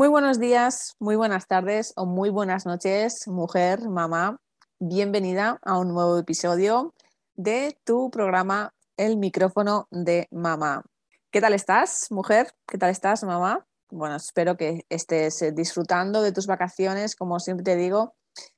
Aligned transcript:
Muy 0.00 0.08
buenos 0.08 0.40
días, 0.40 0.96
muy 0.98 1.14
buenas 1.14 1.46
tardes 1.46 1.92
o 1.94 2.06
muy 2.06 2.30
buenas 2.30 2.64
noches, 2.64 3.28
mujer, 3.28 3.86
mamá. 3.86 4.38
Bienvenida 4.78 5.58
a 5.62 5.76
un 5.76 5.88
nuevo 5.92 6.16
episodio 6.16 6.94
de 7.34 7.78
tu 7.84 8.10
programa 8.10 8.72
El 8.96 9.18
micrófono 9.18 9.88
de 9.90 10.26
mamá. 10.30 10.84
¿Qué 11.30 11.42
tal 11.42 11.52
estás, 11.52 12.06
mujer? 12.10 12.50
¿Qué 12.66 12.78
tal 12.78 12.88
estás, 12.88 13.24
mamá? 13.24 13.66
Bueno, 13.90 14.16
espero 14.16 14.56
que 14.56 14.86
estés 14.88 15.42
eh, 15.42 15.52
disfrutando 15.52 16.22
de 16.22 16.32
tus 16.32 16.46
vacaciones, 16.46 17.14
como 17.14 17.38
siempre 17.38 17.64
te 17.64 17.76
digo. 17.76 18.14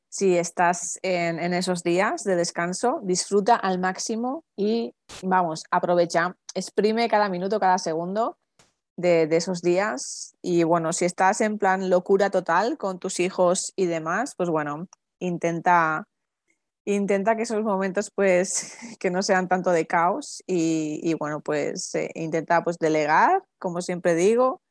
Si 0.08 0.38
estás 0.38 1.00
en, 1.02 1.40
en 1.40 1.54
esos 1.54 1.82
días 1.82 2.22
de 2.22 2.36
descanso, 2.36 3.00
disfruta 3.02 3.56
al 3.56 3.80
máximo 3.80 4.44
y 4.56 4.94
vamos, 5.24 5.64
aprovecha, 5.72 6.36
exprime 6.54 7.08
cada 7.08 7.28
minuto, 7.28 7.58
cada 7.58 7.78
segundo 7.78 8.38
de, 9.02 9.36
esos 9.36 9.60
días. 9.60 10.34
Y 10.40 10.64
bueno, 10.64 10.92
si 10.92 11.04
estás 11.04 11.40
en 11.42 11.58
plan 11.58 11.90
locura 11.90 12.30
total 12.30 12.78
con 12.78 12.98
tus 12.98 13.20
hijos 13.20 13.72
y 13.76 13.86
demás, 13.86 14.34
pues 14.36 14.48
bueno, 14.48 14.88
intenta, 15.18 16.08
intenta 16.86 17.36
que 17.36 17.42
esos 17.42 17.62
momentos 17.62 18.10
pues 18.14 18.78
que 18.98 19.10
no 19.10 19.22
sean 19.22 19.48
tanto 19.48 19.70
de 19.70 19.86
caos 19.86 20.42
y, 20.46 21.14
bueno, 21.14 21.40
pues 21.40 21.94
eh, 21.94 22.10
intenta 22.14 22.64
pues 22.64 22.78
delegar, 22.78 23.42
como 23.58 23.82
siempre 23.82 24.14
digo. 24.14 24.62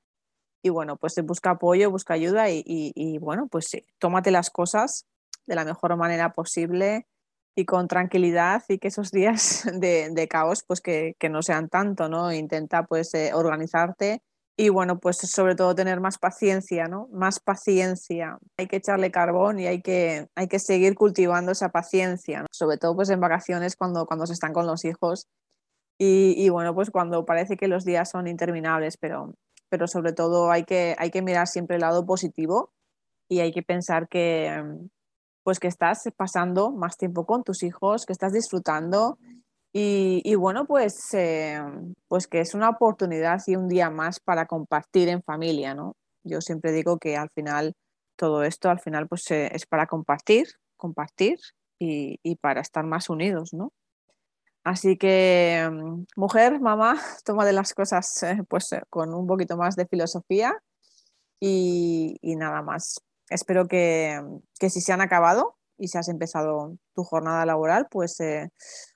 Y 0.64 0.70
bueno, 0.70 0.96
pues 0.98 1.16
busca 1.24 1.52
apoyo, 1.52 1.92
busca 1.92 2.14
ayuda 2.14 2.50
y, 2.50 3.18
bueno, 3.20 3.48
pues 3.48 3.68
sí, 3.68 3.86
tómate 4.00 4.32
las 4.32 4.50
cosas 4.52 5.06
de 5.48 5.56
la 5.56 5.66
mejor 5.66 5.96
manera 5.98 6.34
posible 6.34 7.08
y 7.56 7.66
con 7.66 7.88
tranquilidad 7.88 8.64
y 8.68 8.78
que 8.78 8.88
esos 8.88 9.12
días 9.12 9.64
de, 9.74 10.28
caos 10.30 10.64
pues 10.66 10.82
que, 10.82 11.16
no 11.30 11.42
sean 11.42 11.70
tanto, 11.70 12.10
¿no? 12.10 12.32
Intenta 12.32 12.84
pues 12.86 13.14
eh, 13.14 13.32
organizarte 13.34 14.22
y 14.58 14.70
bueno, 14.70 15.00
pues 15.00 15.18
sobre 15.18 15.56
todo 15.56 15.74
tener 15.74 16.00
más 16.02 16.18
paciencia, 16.18 16.88
¿no? 16.88 17.08
Más 17.12 17.40
paciencia. 17.40 18.38
Hay 18.58 18.68
que 18.68 18.78
echarle 18.78 19.10
carbón 19.12 19.60
y 19.60 19.68
hay 19.68 19.82
que, 19.82 20.28
hay 20.36 20.48
que 20.48 20.60
seguir 20.60 20.96
cultivando 20.96 21.52
esa 21.52 21.70
paciencia, 21.70 22.46
sobre 22.52 22.78
todo 22.78 22.96
pues 22.96 23.10
en 23.10 23.20
vacaciones 23.20 23.76
cuando, 23.76 24.06
cuando 24.06 24.26
se 24.28 24.34
están 24.34 24.54
con 24.54 24.68
los 24.68 24.86
hijos 24.86 25.28
y, 25.98 26.34
y, 26.38 26.50
bueno, 26.50 26.74
pues 26.74 26.90
cuando 26.90 27.26
parece 27.26 27.58
que 27.58 27.68
los 27.68 27.86
días 27.86 28.10
son 28.10 28.28
interminables, 28.28 28.98
pero, 28.98 29.36
pero 29.70 29.88
sobre 29.88 30.14
todo 30.14 30.52
hay 30.52 30.64
que, 30.64 30.96
hay 30.98 31.12
que 31.12 31.22
mirar 31.22 31.48
siempre 31.48 31.76
el 31.76 31.82
lado 31.82 32.06
positivo 32.06 32.72
y 33.30 33.40
hay 33.40 33.52
que 33.52 33.62
pensar 33.62 34.08
que, 34.10 34.64
pues 35.44 35.60
que 35.60 35.68
estás 35.68 36.04
pasando 36.16 36.72
más 36.72 36.98
tiempo 36.98 37.26
con 37.26 37.44
tus 37.44 37.64
hijos, 37.64 38.06
que 38.06 38.14
estás 38.14 38.34
disfrutando 38.34 39.18
y, 39.74 40.36
bueno, 40.36 40.66
pues, 40.66 41.14
eh, 41.14 41.62
pues 42.10 42.28
que 42.28 42.42
es 42.42 42.54
una 42.54 42.70
oportunidad 42.70 43.42
y 43.48 43.56
un 43.56 43.70
día 43.70 43.90
más 43.90 44.20
para 44.20 44.46
compartir 44.46 45.08
en 45.08 45.24
familia, 45.24 45.74
¿no? 45.74 45.96
Yo 46.24 46.42
siempre 46.42 46.74
digo 46.74 46.98
que 46.98 47.16
al 47.16 47.30
final 47.30 47.74
todo 48.18 48.44
esto, 48.44 48.70
al 48.70 48.82
final, 48.82 49.08
pues 49.08 49.32
eh, 49.32 49.50
es 49.54 49.66
para 49.66 49.88
compartir, 49.88 50.48
compartir 50.76 51.40
y, 51.80 52.20
y, 52.22 52.36
para 52.36 52.60
estar 52.60 52.86
más 52.86 53.10
unidos, 53.10 53.54
¿no? 53.54 53.72
Así 54.64 54.98
que, 54.98 55.68
mm, 55.72 56.04
mujer, 56.18 56.60
mamá, 56.60 56.96
toma 57.26 57.46
de 57.46 57.54
las 57.54 57.74
cosas 57.74 58.24
eh, 58.24 58.44
pues 58.50 58.70
con 58.90 59.14
un 59.14 59.26
poquito 59.26 59.56
más 59.58 59.76
de 59.78 59.88
filosofía 59.88 60.54
y, 61.40 62.18
y 62.22 62.36
nada 62.36 62.62
más 62.62 63.02
espero 63.32 63.68
que, 63.68 64.22
si 64.60 64.82
se 64.82 64.94
han 64.94 65.02
acabado 65.02 65.56
y 65.78 65.88
si 65.88 65.98
has 65.98 66.10
empezado 66.10 66.78
tu 66.94 67.04
jornada 67.04 67.46
laboral, 67.46 67.88
pues, 67.90 68.20
eh, 68.20 68.50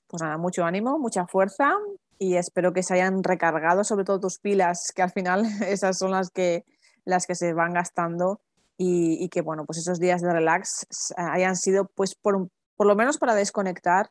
pues 0.07 0.21
nada, 0.21 0.37
mucho 0.37 0.63
ánimo, 0.63 0.99
mucha 0.99 1.25
fuerza 1.25 1.73
y 2.19 2.35
espero 2.35 2.73
que 2.73 2.83
se 2.83 2.93
hayan 2.93 3.23
recargado 3.23 3.83
sobre 3.83 4.05
todo 4.05 4.19
tus 4.19 4.39
pilas, 4.39 4.91
que 4.93 5.01
al 5.01 5.11
final 5.11 5.45
esas 5.67 5.97
son 5.97 6.11
las 6.11 6.29
que, 6.29 6.63
las 7.05 7.25
que 7.25 7.35
se 7.35 7.53
van 7.53 7.73
gastando 7.73 8.41
y, 8.77 9.29
que 9.29 9.41
bueno, 9.41 9.65
pues 9.65 9.79
esos 9.79 9.99
días 9.99 10.21
de 10.21 10.33
relax 10.33 10.85
hayan 11.15 11.55
sido 11.55 11.89
pues 11.95 12.13
por, 12.13 12.49
por 12.75 12.87
lo 12.87 12.95
menos 12.95 13.17
para 13.17 13.33
desconectar, 13.33 14.09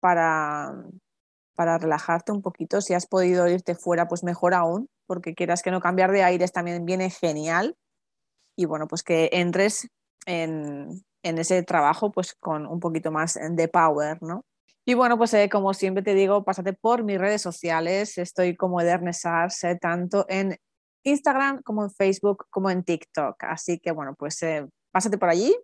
para, 0.00 0.74
para 1.54 1.78
relajarte 1.78 2.32
un 2.32 2.42
poquito. 2.42 2.80
Si 2.80 2.94
has 2.94 3.06
podido 3.06 3.46
irte 3.46 3.76
fuera, 3.76 4.08
pues 4.08 4.24
mejor 4.24 4.54
aún, 4.54 4.88
porque 5.06 5.34
quieras 5.34 5.62
que 5.62 5.70
no 5.70 5.80
cambiar 5.80 6.10
de 6.10 6.24
aires 6.24 6.50
también 6.50 6.84
viene 6.84 7.10
genial 7.10 7.76
y 8.56 8.64
bueno, 8.64 8.86
pues 8.86 9.02
que 9.02 9.30
entres 9.32 9.88
en, 10.26 11.04
ese 11.22 11.62
trabajo 11.62 12.10
pues 12.10 12.34
con 12.34 12.66
un 12.66 12.80
poquito 12.80 13.12
más 13.12 13.38
de 13.50 13.68
power, 13.68 14.22
¿no? 14.22 14.44
Y 14.84 14.94
bueno, 14.94 15.16
pues 15.16 15.32
eh, 15.34 15.48
como 15.48 15.74
siempre 15.74 16.02
te 16.02 16.14
digo, 16.14 16.42
pásate 16.44 16.72
por 16.72 17.04
mis 17.04 17.18
redes 17.18 17.40
sociales, 17.40 18.18
estoy 18.18 18.56
como 18.56 18.80
Edernesars, 18.80 19.62
eh, 19.64 19.78
tanto 19.80 20.26
en 20.28 20.56
Instagram 21.04 21.62
como 21.62 21.84
en 21.84 21.90
Facebook 21.90 22.46
como 22.50 22.68
en 22.70 22.82
TikTok, 22.82 23.44
así 23.44 23.78
que 23.78 23.92
bueno, 23.92 24.16
pues 24.18 24.42
eh, 24.42 24.66
pásate 24.90 25.18
por 25.18 25.28
allí 25.28 25.56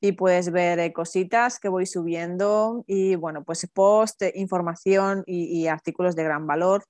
y 0.00 0.12
puedes 0.12 0.50
ver 0.50 0.92
cositas 0.92 1.60
que 1.60 1.68
voy 1.68 1.86
subiendo 1.86 2.84
y 2.88 3.14
bueno, 3.14 3.44
pues 3.44 3.68
post, 3.72 4.22
información 4.34 5.22
y, 5.26 5.44
y 5.60 5.68
artículos 5.68 6.16
de 6.16 6.24
gran 6.24 6.46
valor 6.46 6.84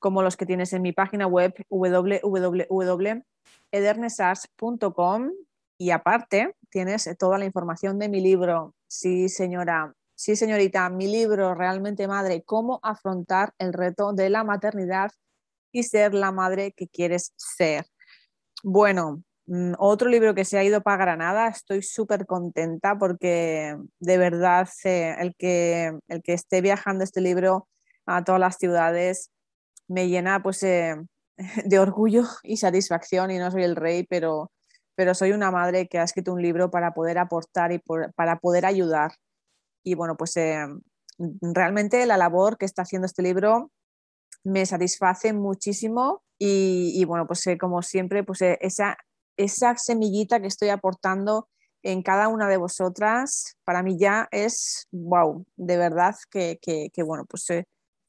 como 0.00 0.22
los 0.22 0.36
que 0.36 0.46
tienes 0.46 0.72
en 0.72 0.82
mi 0.82 0.92
página 0.92 1.26
web 1.26 1.54
www.edernesars.com 3.72 5.32
y 5.78 5.90
aparte 5.90 6.54
tienes 6.70 7.08
toda 7.18 7.38
la 7.38 7.44
información 7.44 7.98
de 7.98 8.08
mi 8.08 8.20
libro, 8.20 8.74
sí 8.86 9.28
señora, 9.28 9.94
sí 10.14 10.36
señorita, 10.36 10.88
mi 10.90 11.06
libro 11.06 11.54
Realmente 11.54 12.06
Madre, 12.06 12.42
cómo 12.44 12.80
afrontar 12.82 13.54
el 13.58 13.72
reto 13.72 14.12
de 14.12 14.30
la 14.30 14.44
maternidad 14.44 15.10
y 15.72 15.84
ser 15.84 16.14
la 16.14 16.32
madre 16.32 16.72
que 16.72 16.88
quieres 16.88 17.32
ser. 17.36 17.86
Bueno, 18.62 19.22
mm, 19.46 19.72
otro 19.78 20.08
libro 20.08 20.34
que 20.34 20.44
se 20.44 20.58
ha 20.58 20.64
ido 20.64 20.82
para 20.82 20.98
Granada, 20.98 21.48
estoy 21.48 21.82
súper 21.82 22.26
contenta 22.26 22.98
porque 22.98 23.76
de 24.00 24.18
verdad 24.18 24.68
eh, 24.84 25.16
el, 25.18 25.34
que, 25.36 25.98
el 26.08 26.22
que 26.22 26.34
esté 26.34 26.60
viajando 26.60 27.04
este 27.04 27.20
libro 27.20 27.68
a 28.06 28.22
todas 28.24 28.40
las 28.40 28.56
ciudades 28.56 29.30
me 29.88 30.08
llena 30.08 30.42
pues 30.42 30.62
eh, 30.62 30.96
de 31.64 31.78
orgullo 31.78 32.24
y 32.42 32.56
satisfacción 32.56 33.30
y 33.30 33.38
no 33.38 33.50
soy 33.50 33.64
el 33.64 33.76
rey, 33.76 34.04
pero, 34.04 34.52
pero 34.94 35.14
soy 35.14 35.32
una 35.32 35.50
madre 35.50 35.88
que 35.88 35.98
ha 35.98 36.04
escrito 36.04 36.32
un 36.32 36.42
libro 36.42 36.70
para 36.70 36.92
poder 36.92 37.18
aportar 37.18 37.72
y 37.72 37.80
para 38.14 38.38
poder 38.38 38.66
ayudar. 38.66 39.12
Y 39.82 39.94
bueno, 39.94 40.16
pues 40.16 40.36
eh, 40.36 40.66
realmente 41.40 42.04
la 42.06 42.16
labor 42.16 42.58
que 42.58 42.66
está 42.66 42.82
haciendo 42.82 43.06
este 43.06 43.22
libro 43.22 43.70
me 44.44 44.64
satisface 44.66 45.32
muchísimo 45.32 46.22
y, 46.42 47.04
bueno, 47.04 47.26
pues 47.26 47.46
eh, 47.48 47.58
como 47.58 47.82
siempre, 47.82 48.24
pues 48.24 48.40
esa, 48.40 48.96
esa 49.36 49.76
semillita 49.76 50.40
que 50.40 50.46
estoy 50.46 50.70
aportando 50.70 51.48
en 51.82 52.02
cada 52.02 52.28
una 52.28 52.48
de 52.48 52.56
vosotras, 52.56 53.56
para 53.64 53.82
mí 53.82 53.98
ya 53.98 54.26
es, 54.30 54.88
wow, 54.90 55.44
de 55.56 55.76
verdad 55.76 56.14
que, 56.30 56.58
que, 56.62 56.88
que 56.94 57.02
bueno, 57.02 57.26
pues 57.28 57.46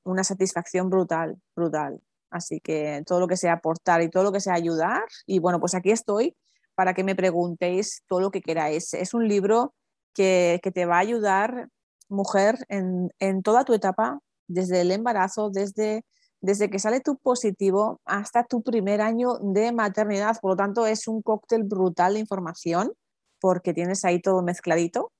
una 0.05 0.23
satisfacción 0.23 0.89
brutal, 0.89 1.41
brutal. 1.55 2.01
Así 2.31 2.59
que 2.61 3.03
todo 3.05 3.19
lo 3.19 3.27
que 3.27 3.37
sea 3.37 3.53
aportar 3.53 4.01
y 4.01 4.09
todo 4.09 4.23
lo 4.23 4.31
que 4.31 4.39
sea 4.39 4.53
ayudar, 4.53 5.03
y 5.27 5.39
bueno, 5.39 5.59
pues 5.59 5.75
aquí 5.75 5.91
estoy 5.91 6.35
para 6.75 6.93
que 6.93 7.03
me 7.03 7.15
preguntéis 7.15 8.01
todo 8.07 8.21
lo 8.21 8.31
que 8.31 8.41
queráis. 8.41 8.93
Es 8.93 9.13
un 9.13 9.27
libro 9.27 9.75
que, 10.13 10.59
te 10.73 10.85
va 10.85 10.95
a 10.95 10.99
ayudar, 10.99 11.69
mujer, 12.09 12.57
en, 12.69 13.43
toda 13.43 13.65
tu 13.65 13.73
etapa, 13.73 14.19
desde 14.47 14.81
el 14.81 14.91
embarazo, 14.91 15.49
desde, 15.49 16.03
desde 16.41 16.69
que 16.69 16.79
sale 16.79 17.01
tu 17.01 17.17
positivo 17.17 18.01
hasta 18.05 18.43
tu 18.45 18.63
primer 18.63 19.01
año 19.01 19.37
de 19.41 19.71
maternidad. 19.71 20.37
Por 20.41 20.51
lo 20.51 20.57
tanto, 20.57 20.87
es 20.87 21.07
un 21.07 21.21
cóctel 21.21 21.63
brutal 21.63 22.13
de 22.13 22.21
información 22.21 22.93
porque 23.39 23.73
tienes 23.73 24.05
ahí 24.05 24.21
todo 24.21 24.41
mezcladito 24.41 25.11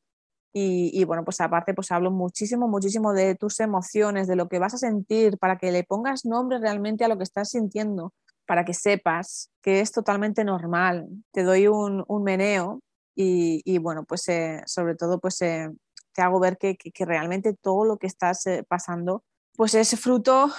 y, 0.54 1.04
bueno, 1.06 1.24
pues 1.24 1.40
aparte, 1.40 1.74
pues 1.74 1.92
hablo 1.92 2.12
muchísimo, 2.12 2.68
muchísimo 2.68 3.14
de 3.14 3.36
tus 3.36 3.62
emociones, 3.62 4.28
de 4.28 4.36
lo 4.36 4.50
que 4.50 4.60
vas 4.60 4.74
a 4.74 4.78
sentir, 4.78 5.38
para 5.38 5.58
que 5.58 5.72
le 5.72 5.86
pongas 5.86 6.26
nombre 6.26 6.60
realmente 6.60 7.06
a 7.06 7.08
lo 7.08 7.18
que 7.18 7.24
estás 7.24 7.50
sintiendo, 7.50 8.14
para 8.46 8.66
que 8.66 8.74
sepas 8.74 9.50
que 9.62 9.80
es 9.80 9.94
totalmente 9.94 10.44
normal. 10.44 11.08
Te 11.32 11.44
doy 11.44 11.68
un, 11.68 12.06
meneo 12.24 12.82
y, 13.16 13.78
bueno, 13.78 14.04
pues 14.04 14.28
eh, 14.28 14.62
sobre 14.66 14.96
todo, 14.96 15.20
pues 15.22 15.42
eh, 15.42 15.70
te 16.14 16.22
hago 16.22 16.40
ver 16.42 16.58
que, 16.58 16.76
realmente 17.00 17.54
todo 17.54 17.86
lo 17.86 17.98
que 17.98 18.08
estás 18.08 18.46
eh, 18.48 18.66
pasando, 18.68 19.24
pues 19.56 19.74
es 19.74 19.98
fruto 19.98 20.52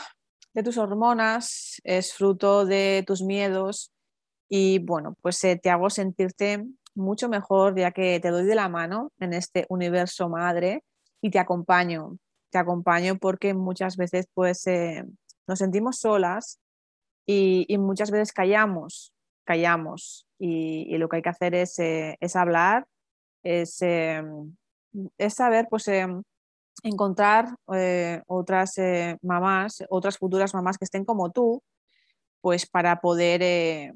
de 0.54 0.62
tus 0.62 0.78
hormonas, 0.78 1.82
es 1.84 2.14
fruto 2.14 2.64
de 2.64 3.04
tus 3.06 3.22
miedos 3.22 3.92
y 4.48 4.78
bueno, 4.78 5.16
pues 5.20 5.38
te 5.40 5.70
hago 5.70 5.90
sentirte 5.90 6.64
mucho 6.94 7.28
mejor 7.28 7.78
ya 7.78 7.92
que 7.92 8.20
te 8.20 8.30
doy 8.30 8.44
de 8.44 8.54
la 8.54 8.68
mano 8.68 9.12
en 9.18 9.32
este 9.32 9.66
universo 9.68 10.28
madre 10.28 10.84
y 11.20 11.30
te 11.30 11.38
acompaño. 11.38 12.18
Te 12.50 12.58
acompaño 12.58 13.16
porque 13.18 13.54
muchas 13.54 13.96
veces 13.96 14.26
pues 14.34 14.66
eh, 14.66 15.04
nos 15.46 15.58
sentimos 15.58 15.98
solas 15.98 16.60
y, 17.26 17.66
muchas 17.78 18.10
veces 18.10 18.32
callamos, 18.32 19.12
callamos 19.44 20.26
y, 20.38 20.96
lo 20.98 21.08
que 21.08 21.16
hay 21.16 21.22
que 21.22 21.28
hacer 21.28 21.54
es, 21.54 21.78
eh, 21.78 22.16
es 22.20 22.36
hablar, 22.36 22.86
es, 23.42 23.80
eh, 23.80 24.22
es 25.16 25.34
saber 25.34 25.68
pues 25.70 25.88
encontrar 26.82 27.54
otras 28.26 28.74
mamás, 29.22 29.84
otras 29.88 30.18
futuras 30.18 30.52
mamás 30.52 30.76
que 30.76 30.84
estén 30.84 31.04
como 31.04 31.30
tú, 31.30 31.62
pues 32.40 32.66
para 32.66 33.00
poder 33.00 33.94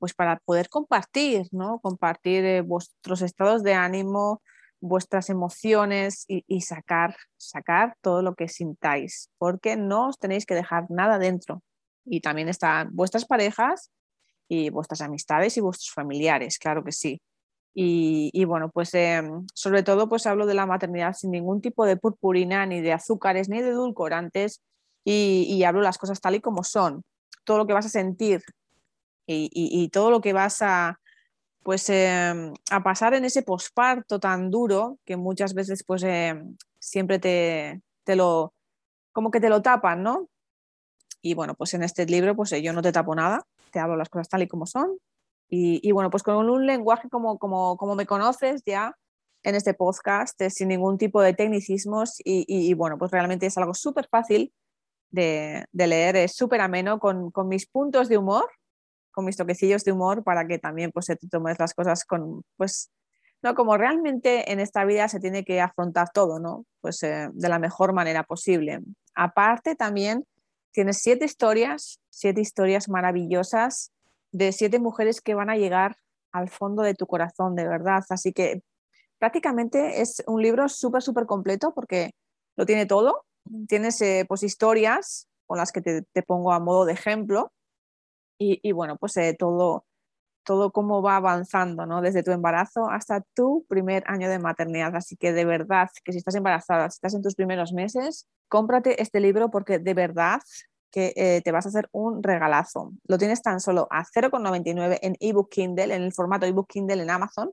pues 0.00 0.14
para 0.14 0.38
poder 0.38 0.68
compartir, 0.68 1.46
¿no? 1.52 1.78
Compartir 1.80 2.44
eh, 2.44 2.60
vuestros 2.62 3.22
estados 3.22 3.62
de 3.62 3.74
ánimo, 3.74 4.42
vuestras 4.80 5.28
emociones 5.28 6.24
y, 6.26 6.60
sacar, 6.62 7.14
sacar 7.36 7.96
todo 8.00 8.22
lo 8.22 8.34
que 8.34 8.48
sintáis, 8.48 9.30
porque 9.38 9.76
no 9.76 10.08
os 10.08 10.18
tenéis 10.18 10.46
que 10.46 10.54
dejar 10.54 10.90
nada 10.90 11.18
dentro. 11.18 11.62
Y 12.04 12.22
también 12.22 12.48
están 12.48 12.88
vuestras 12.92 13.26
parejas 13.26 13.90
y 14.48 14.70
vuestras 14.70 15.02
amistades 15.02 15.56
y 15.58 15.60
vuestros 15.60 15.92
familiares, 15.92 16.58
claro 16.58 16.82
que 16.82 16.92
sí. 16.92 17.20
Y, 17.74 18.44
bueno, 18.46 18.70
pues 18.70 18.92
em, 18.94 19.46
sobre 19.54 19.82
todo 19.82 20.08
pues 20.08 20.26
hablo 20.26 20.44
de 20.46 20.54
la 20.54 20.66
maternidad 20.66 21.12
sin 21.12 21.30
ningún 21.30 21.60
tipo 21.60 21.84
de 21.84 21.96
purpurina, 21.96 22.66
ni 22.66 22.80
de 22.80 22.92
azúcares, 22.92 23.48
ni 23.48 23.60
de 23.60 23.68
edulcorantes, 23.68 24.62
y, 25.04 25.46
y 25.48 25.62
hablo 25.64 25.82
las 25.82 25.98
cosas 25.98 26.20
tal 26.20 26.34
y 26.34 26.40
como 26.40 26.64
son. 26.64 27.04
Todo 27.44 27.58
lo 27.58 27.66
que 27.66 27.74
vas 27.74 27.86
a 27.86 27.90
sentir 27.90 28.42
y, 29.26 29.88
todo 29.90 30.10
lo 30.10 30.20
que 30.20 30.32
vas 30.32 30.60
a, 30.62 31.00
pues, 31.62 31.88
em, 31.90 32.52
a 32.70 32.82
pasar 32.82 33.14
en 33.14 33.24
ese 33.24 33.42
posparto 33.42 34.18
tan 34.18 34.50
duro 34.50 34.98
que 35.04 35.16
muchas 35.16 35.54
veces 35.54 35.84
pues, 35.84 36.02
em, 36.02 36.56
siempre 36.78 37.18
te, 37.18 37.80
te, 38.04 38.16
lo, 38.16 38.54
como 39.12 39.30
que 39.30 39.40
te 39.40 39.48
lo 39.48 39.62
tapan, 39.62 40.02
¿no? 40.02 40.28
Y 41.22 41.34
bueno, 41.34 41.54
pues 41.54 41.74
en 41.74 41.82
este 41.82 42.06
libro 42.06 42.34
pues 42.34 42.50
yo 42.62 42.72
no 42.72 42.82
te 42.82 42.92
tapo 42.92 43.14
nada, 43.14 43.44
te 43.70 43.78
hablo 43.78 43.96
las 43.96 44.08
cosas 44.08 44.28
tal 44.28 44.42
y 44.42 44.48
como 44.48 44.66
son. 44.66 44.98
Y, 45.52 45.90
bueno, 45.90 46.10
pues 46.10 46.22
con 46.22 46.48
un 46.48 46.64
lenguaje 46.64 47.08
como, 47.08 47.36
como, 47.38 47.76
como 47.76 47.96
me 47.96 48.06
conoces 48.06 48.62
ya 48.64 48.96
en 49.42 49.56
este 49.56 49.74
podcast, 49.74 50.40
sin 50.48 50.68
ningún 50.68 50.96
tipo 50.96 51.20
de 51.20 51.34
tecnicismos 51.34 52.14
y, 52.24 52.72
bueno, 52.74 52.98
pues 52.98 53.10
realmente 53.10 53.46
es 53.46 53.58
algo 53.58 53.74
súper 53.74 54.06
fácil 54.08 54.52
de, 55.10 55.64
de, 55.72 55.86
leer, 55.88 56.14
es 56.14 56.36
súper 56.36 56.60
ameno 56.60 57.00
con, 57.00 57.32
con 57.32 57.48
mis 57.48 57.66
puntos 57.66 58.08
de 58.08 58.18
humor 58.18 58.48
con 59.10 59.24
mis 59.24 59.36
toquecillos 59.36 59.84
de 59.84 59.92
humor 59.92 60.22
para 60.24 60.46
que 60.46 60.58
también 60.58 60.90
pues, 60.92 61.06
te 61.06 61.16
tomes 61.16 61.58
las 61.58 61.74
cosas 61.74 62.04
con, 62.04 62.42
pues, 62.56 62.90
no, 63.42 63.54
como 63.54 63.76
realmente 63.76 64.52
en 64.52 64.60
esta 64.60 64.84
vida 64.84 65.08
se 65.08 65.20
tiene 65.20 65.44
que 65.44 65.60
afrontar 65.60 66.10
todo, 66.12 66.38
¿no? 66.38 66.66
Pues 66.80 67.02
eh, 67.02 67.30
de 67.32 67.48
la 67.48 67.58
mejor 67.58 67.92
manera 67.92 68.22
posible. 68.22 68.80
Aparte 69.14 69.74
también 69.76 70.26
tienes 70.72 70.98
siete 70.98 71.24
historias, 71.24 72.00
siete 72.10 72.40
historias 72.42 72.88
maravillosas 72.88 73.92
de 74.30 74.52
siete 74.52 74.78
mujeres 74.78 75.20
que 75.20 75.34
van 75.34 75.50
a 75.50 75.56
llegar 75.56 75.96
al 76.32 76.50
fondo 76.50 76.82
de 76.82 76.94
tu 76.94 77.06
corazón, 77.06 77.56
de 77.56 77.66
verdad. 77.66 78.04
Así 78.10 78.32
que 78.32 78.62
prácticamente 79.18 80.02
es 80.02 80.22
un 80.26 80.42
libro 80.42 80.68
súper, 80.68 81.02
súper 81.02 81.26
completo 81.26 81.72
porque 81.74 82.12
lo 82.56 82.66
tiene 82.66 82.84
todo. 82.84 83.24
Tienes 83.68 84.00
eh, 84.02 84.26
pues 84.28 84.42
historias 84.42 85.28
con 85.46 85.56
las 85.56 85.72
que 85.72 85.80
te, 85.80 86.02
te 86.02 86.22
pongo 86.22 86.52
a 86.52 86.60
modo 86.60 86.84
de 86.84 86.92
ejemplo 86.92 87.52
y, 88.40 88.72
bueno, 88.72 88.96
pues 88.96 89.16
eh, 89.18 89.36
todo, 89.38 89.84
todo 90.44 90.72
cómo 90.72 91.02
va 91.02 91.16
avanzando, 91.16 91.84
¿no? 91.84 92.00
Desde 92.00 92.22
tu 92.22 92.30
embarazo 92.30 92.88
hasta 92.88 93.22
tu 93.34 93.66
primer 93.68 94.02
año 94.06 94.30
de 94.30 94.38
maternidad. 94.38 94.96
Así 94.96 95.16
que 95.16 95.32
de 95.32 95.44
verdad, 95.44 95.90
que 96.04 96.12
si 96.12 96.18
estás 96.18 96.34
embarazada, 96.36 96.88
si 96.90 96.96
estás 96.96 97.14
en 97.14 97.22
tus 97.22 97.34
primeros 97.34 97.72
meses, 97.72 98.26
cómprate 98.48 99.02
este 99.02 99.20
libro 99.20 99.50
porque 99.50 99.78
de 99.78 99.94
verdad 99.94 100.40
que 100.90 101.12
eh, 101.16 101.42
te 101.42 101.52
vas 101.52 101.66
a 101.66 101.68
hacer 101.68 101.88
un 101.92 102.22
regalazo. 102.22 102.92
Lo 103.06 103.18
tienes 103.18 103.42
tan 103.42 103.60
solo 103.60 103.86
a 103.90 104.04
0,99 104.04 104.98
en 105.02 105.16
ebook 105.20 105.50
Kindle, 105.50 105.94
en 105.94 106.02
el 106.02 106.12
formato 106.12 106.46
ebook 106.46 106.68
Kindle 106.68 107.02
en 107.02 107.10
Amazon, 107.10 107.52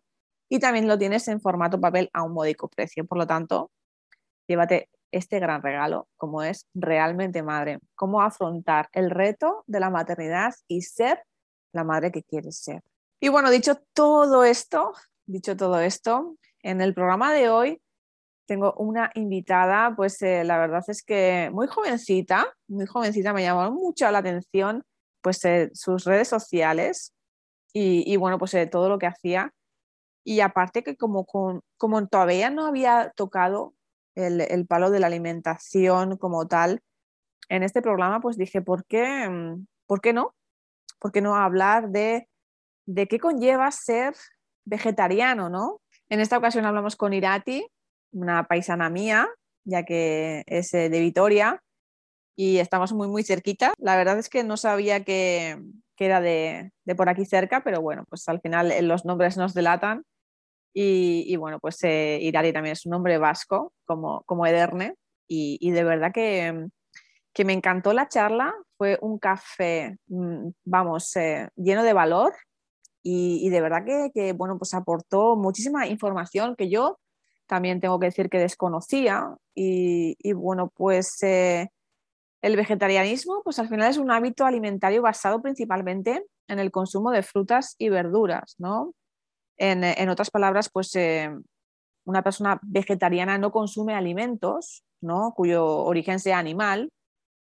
y 0.50 0.60
también 0.60 0.88
lo 0.88 0.98
tienes 0.98 1.28
en 1.28 1.42
formato 1.42 1.80
papel 1.80 2.10
a 2.14 2.24
un 2.24 2.34
módico 2.34 2.70
precio. 2.70 3.06
Por 3.06 3.18
lo 3.18 3.28
tanto, 3.28 3.72
llévate 4.48 4.90
este 5.12 5.40
gran 5.40 5.62
regalo, 5.62 6.08
como 6.18 6.44
es 6.44 6.68
realmente 6.74 7.44
madre, 7.44 7.80
cómo 7.96 8.22
afrontar 8.22 8.90
el 8.92 9.10
reto 9.10 9.64
de 9.68 9.80
la 9.80 9.90
maternidad 9.90 10.54
y 10.68 10.82
ser 10.82 11.24
la 11.74 11.84
madre 11.84 12.12
que 12.12 12.24
quieres 12.24 12.58
ser. 12.58 12.84
Y 13.20 13.30
bueno, 13.30 13.50
dicho 13.50 13.76
todo 13.94 14.44
esto, 14.44 14.94
dicho 15.26 15.56
todo 15.56 15.80
esto, 15.80 16.36
en 16.62 16.82
el 16.82 16.94
programa 16.94 17.34
de 17.34 17.50
hoy 17.50 17.82
tengo 18.48 18.74
una 18.78 19.12
invitada, 19.14 19.94
pues 19.96 20.22
eh, 20.22 20.44
la 20.44 20.58
verdad 20.58 20.84
es 20.88 21.04
que 21.04 21.50
muy 21.54 21.68
jovencita, 21.68 22.48
muy 22.68 22.86
jovencita, 22.86 23.34
me 23.34 23.44
llamó 23.44 23.70
mucho 23.72 24.10
la 24.10 24.20
atención 24.20 24.84
pues 25.22 25.44
eh, 25.46 25.70
sus 25.74 26.06
redes 26.06 26.30
sociales 26.30 27.14
y, 27.74 28.18
bueno, 28.18 28.40
pues 28.40 28.56
eh, 28.56 28.66
todo 28.66 28.90
lo 28.90 28.98
que 28.98 29.06
hacía. 29.06 29.54
Y 30.24 30.40
aparte 30.40 30.82
que 30.82 30.96
como, 30.96 31.28
como 31.78 32.08
todavía 32.08 32.50
no 32.50 32.66
había 32.66 33.14
tocado 33.16 33.76
el, 34.18 34.68
palo 34.68 34.90
de 34.90 35.00
la 35.00 35.08
alimentación 35.08 36.18
como 36.18 36.48
tal, 36.48 36.82
en 37.50 37.64
este 37.64 37.82
programa 37.82 38.20
pues 38.20 38.38
dije, 38.38 38.62
¿por 38.62 38.86
qué, 38.86 39.30
mm, 39.30 39.68
¿por 39.86 40.02
qué 40.02 40.14
no? 40.14 40.36
¿Por 41.00 41.12
qué 41.12 41.22
no 41.22 41.36
hablar 41.36 41.90
de, 41.90 42.28
de 42.86 43.08
qué 43.08 43.20
conlleva 43.20 43.72
ser 43.72 44.16
vegetariano, 44.66 45.50
¿no? 45.50 45.82
En 46.10 46.20
esta 46.20 46.38
ocasión 46.38 46.66
hablamos 46.66 46.96
con 46.96 47.14
Irati, 47.14 47.68
una 48.12 48.48
paisana 48.48 48.90
mía, 48.90 49.30
ya 49.64 49.84
que 49.84 50.44
es 50.48 50.74
eh, 50.74 50.90
de 50.90 51.00
Vitoria 51.00 51.62
y 52.36 52.58
estamos 52.58 52.94
muy, 52.94 53.08
muy 53.08 53.24
cerquita. 53.24 53.74
La 53.78 53.98
verdad 53.98 54.18
es 54.18 54.30
que 54.30 54.44
no 54.44 54.58
sabía 54.58 55.04
que, 55.04 55.62
que 55.96 56.06
era 56.06 56.22
de, 56.22 56.72
de, 56.86 56.96
por 56.96 57.10
aquí 57.10 57.26
cerca, 57.26 57.64
pero 57.64 57.82
bueno, 57.82 58.06
pues 58.10 58.28
al 58.30 58.42
final 58.42 58.72
eh, 58.72 58.82
los 58.82 59.06
nombres 59.06 59.38
nos 59.38 59.54
delatan 59.54 60.04
y, 60.80 61.36
bueno, 61.38 61.60
pues 61.60 61.80
eh, 61.82 62.30
también 62.32 62.74
es 62.74 62.86
un 62.86 62.92
nombre 62.92 63.18
vasco, 63.18 63.74
como, 63.86 64.22
como 64.28 64.46
Ederne, 64.46 64.94
y, 65.28 65.72
de 65.72 65.84
verdad 65.84 66.12
que, 66.14 66.68
que, 67.34 67.46
me 67.46 67.54
encantó 67.54 67.94
la 67.94 68.08
charla. 68.08 68.54
Fue 68.78 69.00
un 69.02 69.18
café, 69.18 69.98
mm, 70.08 70.50
vamos, 70.66 71.16
eh, 71.16 71.50
lleno 71.56 71.84
de 71.84 71.94
valor 71.94 72.36
y, 73.02 73.50
de 73.50 73.62
verdad 73.62 73.86
que, 73.86 74.12
que, 74.14 74.34
bueno, 74.34 74.60
pues 74.60 74.76
aportó 74.76 75.36
muchísima 75.36 75.88
información 75.88 76.56
que 76.56 76.70
yo 76.70 77.00
también 77.48 77.80
tengo 77.80 78.00
que 78.00 78.08
decir 78.08 78.30
que 78.30 78.38
desconocía. 78.38 79.36
Y, 79.56 80.16
y 80.20 80.34
bueno, 80.34 80.72
pues 80.76 81.24
eh, 81.24 81.70
el 82.44 82.56
vegetarianismo, 82.56 83.42
pues 83.44 83.58
al 83.58 83.70
final 83.70 83.90
es 83.90 83.98
un 83.98 84.12
hábito 84.12 84.46
alimentario 84.46 85.02
basado 85.02 85.42
principalmente 85.42 86.24
en 86.48 86.60
el 86.60 86.70
consumo 86.70 87.10
de 87.10 87.24
frutas 87.24 87.76
y 87.80 87.90
verduras, 87.90 88.56
¿no? 88.60 88.94
En, 89.58 90.10
otras 90.10 90.30
palabras, 90.30 90.70
pues 90.72 90.96
eh, 90.96 91.32
una 92.06 92.22
persona 92.22 92.60
vegetariana 92.62 93.38
no 93.38 93.52
consume 93.52 93.96
alimentos 93.96 94.84
¿no? 95.02 95.34
cuyo 95.36 95.66
origen 95.66 96.20
sea 96.20 96.38
animal, 96.38 96.92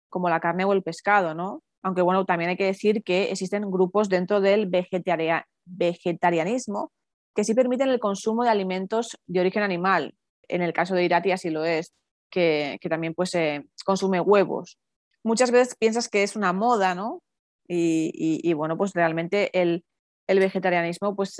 como 0.09 0.29
la 0.29 0.39
carne 0.39 0.65
o 0.65 0.73
el 0.73 0.83
pescado, 0.83 1.33
¿no? 1.33 1.63
Aunque 1.81 2.01
bueno, 2.01 2.25
también 2.25 2.51
hay 2.51 2.57
que 2.57 2.65
decir 2.65 3.03
que 3.03 3.31
existen 3.31 3.69
grupos 3.69 4.09
dentro 4.09 4.41
del 4.41 4.67
vegetarianismo 4.67 6.91
que 7.35 7.43
sí 7.43 7.55
permiten 7.55 7.89
el 7.89 7.99
consumo 7.99 8.43
de 8.43 8.51
alimentos 8.51 9.17
de 9.25 9.39
origen 9.39 9.63
animal. 9.63 10.13
En 10.47 10.61
el 10.61 10.71
caso 10.71 10.93
de 10.93 11.03
Irati 11.03 11.31
así 11.31 11.49
lo 11.49 11.65
es, 11.65 11.93
que, 12.29 12.77
también 12.89 13.15
pues, 13.15 13.33
eh, 13.35 13.65
consume 13.85 14.21
huevos. 14.21 14.77
Muchas 15.23 15.51
veces 15.51 15.75
piensas 15.75 16.09
que 16.09 16.23
es 16.23 16.35
una 16.35 16.53
moda, 16.53 16.95
¿no? 16.95 17.21
y 17.65 18.53
bueno, 18.53 18.77
pues 18.77 18.93
realmente 18.93 19.49
el, 19.59 19.83
el 20.27 20.39
vegetarianismo 20.39 21.15
pues 21.15 21.35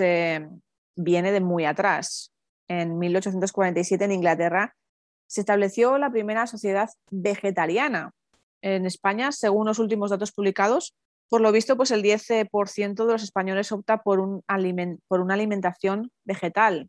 viene 0.96 1.32
de 1.32 1.40
muy 1.40 1.64
atrás. 1.64 2.32
En 2.68 2.98
1847 2.98 4.04
en 4.04 4.12
Inglaterra 4.12 4.74
se 5.26 5.40
estableció 5.40 5.98
la 5.98 6.10
primera 6.10 6.46
sociedad 6.46 6.88
vegetariana. 7.10 8.12
En 8.62 8.86
España, 8.86 9.32
según 9.32 9.66
los 9.66 9.78
últimos 9.78 10.10
datos 10.10 10.32
publicados, 10.32 10.94
por 11.28 11.40
lo 11.40 11.52
visto, 11.52 11.76
pues 11.76 11.90
el 11.90 12.02
10% 12.02 12.94
de 12.94 13.12
los 13.12 13.22
españoles 13.22 13.72
opta 13.72 14.02
por, 14.02 14.20
un 14.20 14.42
por 15.08 15.20
una 15.20 15.34
alimentación 15.34 16.10
vegetal. 16.24 16.88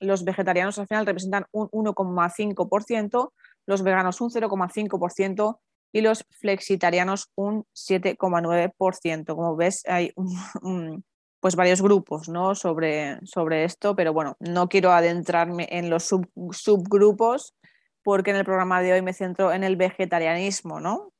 Los 0.00 0.24
vegetarianos 0.24 0.78
al 0.78 0.86
final 0.86 1.06
representan 1.06 1.46
un 1.52 1.68
1,5%, 1.68 3.32
los 3.66 3.82
veganos 3.82 4.20
un 4.20 4.30
0,5% 4.30 5.58
y 5.92 6.00
los 6.00 6.24
flexitarianos 6.30 7.30
un 7.34 7.64
7,9%. 7.74 9.34
Como 9.34 9.56
ves, 9.56 9.82
hay 9.86 10.12
un, 10.16 11.04
pues 11.46 11.54
varios 11.54 11.80
grupos 11.80 12.28
¿no? 12.28 12.56
sobre, 12.56 13.24
sobre 13.24 13.62
esto, 13.62 13.94
pero 13.94 14.12
bueno, 14.12 14.36
no 14.40 14.68
quiero 14.68 14.90
adentrarme 14.90 15.68
en 15.70 15.90
los 15.90 16.12
subgrupos 16.50 17.54
porque 18.02 18.30
en 18.30 18.36
el 18.38 18.44
programa 18.44 18.82
de 18.82 18.94
hoy 18.94 19.00
me 19.00 19.12
centro 19.12 19.52
en 19.52 19.62
el 19.62 19.76
vegetarianismo, 19.76 20.80
¿no? 20.80 21.12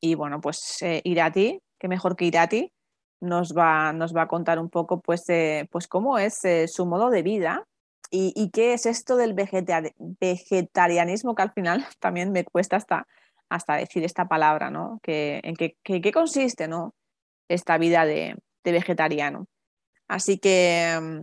Y 0.00 0.14
bueno, 0.14 0.40
pues 0.40 0.80
eh, 0.82 1.00
Irati, 1.02 1.60
que 1.76 1.88
mejor 1.88 2.14
que 2.14 2.26
Irati, 2.26 2.72
nos 3.20 3.52
va, 3.52 3.92
nos 3.92 4.14
va 4.14 4.22
a 4.22 4.28
contar 4.28 4.60
un 4.60 4.70
poco 4.70 5.00
pues, 5.00 5.24
pues 5.72 5.88
cómo 5.88 6.18
es 6.18 6.44
eh, 6.44 6.68
su 6.68 6.86
modo 6.86 7.10
de 7.10 7.24
vida 7.24 7.66
y, 8.12 8.50
qué 8.52 8.74
es 8.74 8.86
esto 8.86 9.16
del 9.16 9.34
vegetarianismo, 9.34 11.34
que 11.34 11.42
al 11.42 11.52
final 11.52 11.84
también 11.98 12.30
me 12.30 12.44
cuesta 12.44 12.76
hasta, 12.76 13.08
hasta 13.48 13.74
decir 13.74 14.04
esta 14.04 14.28
palabra, 14.28 14.70
¿no? 14.70 15.00
Que, 15.02 15.40
¿En 15.42 15.56
qué, 15.56 15.76
qué 15.82 16.12
consiste 16.12 16.68
¿no? 16.68 16.94
esta 17.48 17.76
vida 17.76 18.04
de, 18.04 18.36
vegetariano. 18.72 19.46
Así 20.08 20.38
que 20.38 20.98
mm, 21.00 21.22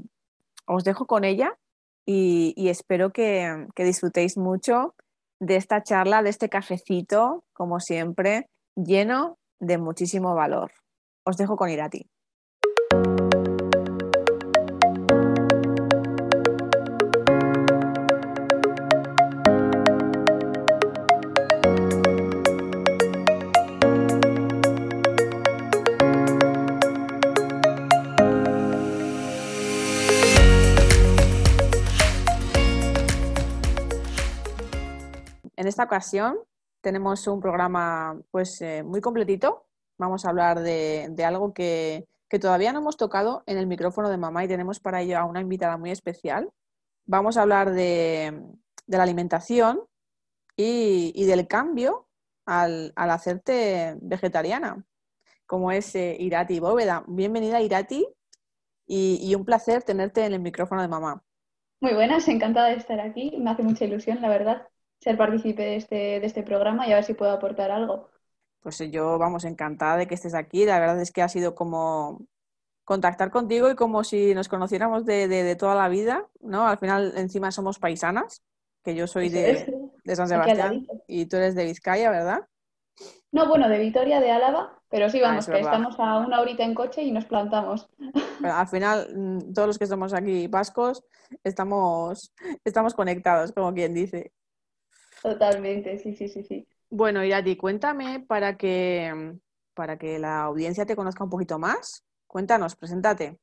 os 0.68 0.84
dejo 0.84 1.06
con 1.06 1.24
ella 1.24 1.58
y, 2.06 2.70
espero 2.70 3.12
que, 3.12 3.68
que, 3.76 3.84
disfrutéis 3.84 4.38
mucho 4.38 4.96
de 5.40 5.56
esta 5.56 5.82
charla, 5.82 6.22
de 6.22 6.30
este 6.30 6.50
cafecito, 6.50 7.44
como 7.54 7.80
siempre, 7.80 8.48
lleno 8.76 9.40
de 9.60 9.78
muchísimo 9.80 10.36
valor. 10.36 10.72
Os 11.24 11.38
dejo 11.38 11.56
con 11.58 11.70
Irati. 11.70 12.08
En 35.66 35.70
esta 35.70 35.86
ocasión 35.86 36.38
tenemos 36.80 37.26
un 37.26 37.40
programa 37.40 38.22
pues 38.30 38.62
eh, 38.62 38.84
muy 38.84 39.02
completito. 39.02 39.66
Vamos 39.98 40.24
a 40.24 40.30
hablar 40.30 40.60
de, 40.60 41.12
algo 41.26 41.56
que, 41.56 42.08
todavía 42.40 42.72
no 42.72 42.82
hemos 42.82 42.98
tocado 42.98 43.42
en 43.48 43.58
el 43.58 43.66
micrófono 43.66 44.12
de 44.12 44.18
mamá 44.18 44.44
y 44.44 44.48
tenemos 44.48 44.80
para 44.80 45.02
ello 45.02 45.18
a 45.18 45.26
una 45.26 45.42
invitada 45.42 45.78
muy 45.78 45.90
especial. 45.90 46.52
Vamos 47.08 47.36
a 47.36 47.42
hablar 47.42 47.72
de, 47.72 48.44
la 48.86 49.02
alimentación 49.02 49.82
y, 50.56 51.26
del 51.26 51.48
cambio 51.48 52.10
al, 52.46 52.94
hacerte 52.96 53.98
vegetariana, 54.04 54.86
como 55.48 55.72
es 55.72 55.96
eh, 55.96 56.16
Irati 56.20 56.60
Bóveda. 56.60 57.04
Bienvenida 57.08 57.60
Irati 57.60 58.08
y, 58.86 59.18
y 59.20 59.34
un 59.34 59.44
placer 59.44 59.82
tenerte 59.82 60.26
en 60.28 60.34
el 60.34 60.42
micrófono 60.42 60.84
de 60.84 60.90
mamá. 60.90 61.24
Muy 61.80 61.96
buenas, 61.96 62.28
encantada 62.28 62.68
de 62.68 62.76
estar 62.76 63.00
aquí. 63.00 63.36
Me 63.40 63.50
hace 63.50 63.64
mucha 63.64 63.86
ilusión, 63.86 64.22
la 64.22 64.30
verdad 64.30 64.68
ser 65.00 65.18
partícipe 65.18 65.62
de 65.62 65.76
este, 65.76 65.96
de 66.20 66.26
este 66.26 66.44
programa 66.44 66.88
y 66.88 66.92
a 66.92 66.96
ver 66.96 67.04
si 67.04 67.14
puedo 67.14 67.32
aportar 67.32 67.72
algo. 67.72 68.10
Pues 68.62 68.80
yo, 68.92 69.20
vamos, 69.20 69.46
encantada 69.46 69.98
de 69.98 70.08
que 70.08 70.16
estés 70.16 70.34
aquí. 70.34 70.66
La 70.66 70.80
verdad 70.80 71.00
es 71.00 71.12
que 71.12 71.22
ha 71.22 71.30
sido 71.30 71.54
como 71.54 72.26
contactar 72.84 73.32
contigo 73.32 73.70
y 73.70 73.76
como 73.76 74.04
si 74.04 74.34
nos 74.34 74.48
conociéramos 74.48 75.06
de, 75.06 75.56
toda 75.60 75.76
la 75.76 75.90
vida, 75.90 76.28
¿no? 76.40 76.68
Al 76.68 76.78
final, 76.78 77.14
encima 77.18 77.52
somos 77.52 77.80
paisanas, 77.80 78.44
que 78.84 78.96
yo 78.96 79.08
soy 79.08 79.30
de, 79.30 79.92
San 80.16 80.28
Sebastián 80.28 80.88
y 81.08 81.26
tú 81.26 81.38
eres 81.38 81.56
de 81.56 81.66
Vizcaya, 81.66 82.10
¿verdad? 82.10 82.48
No, 83.32 83.50
bueno, 83.50 83.68
de 83.68 83.80
Vitoria, 83.80 84.22
de 84.22 84.32
Álava, 84.32 84.80
pero 84.90 85.10
sí, 85.10 85.20
ah, 85.20 85.28
vamos, 85.28 85.46
que 85.46 85.60
estamos 85.60 86.00
a 86.00 86.20
una 86.20 86.40
horita 86.40 86.64
en 86.64 86.74
coche 86.74 87.04
y 87.04 87.12
nos 87.12 87.26
plantamos. 87.26 87.90
al 88.44 88.68
final, 88.68 89.10
mm, 89.14 89.54
todos 89.54 89.68
los 89.68 89.78
que 89.78 89.84
estamos 89.84 90.14
aquí 90.14 90.48
vascos, 90.48 91.04
estamos, 91.44 92.34
estamos 92.64 92.94
conectados, 92.94 93.52
como 93.52 93.74
quien 93.74 93.94
dice. 93.94 94.32
Totalmente, 95.22 95.98
sí, 95.98 96.16
sí, 96.16 96.28
sí, 96.28 96.44
sí. 96.44 96.68
Bueno, 96.90 97.24
Irati, 97.24 97.56
cuéntame 97.58 98.20
para 98.22 98.58
que, 98.58 99.36
para 99.74 99.98
que 99.98 100.20
la 100.20 100.44
audiencia 100.44 100.86
te 100.86 100.96
conozca 100.96 101.24
un 101.24 101.30
poquito 101.30 101.60
más. 101.60 102.04
Cuéntanos, 102.28 102.76
preséntate. 102.76 103.38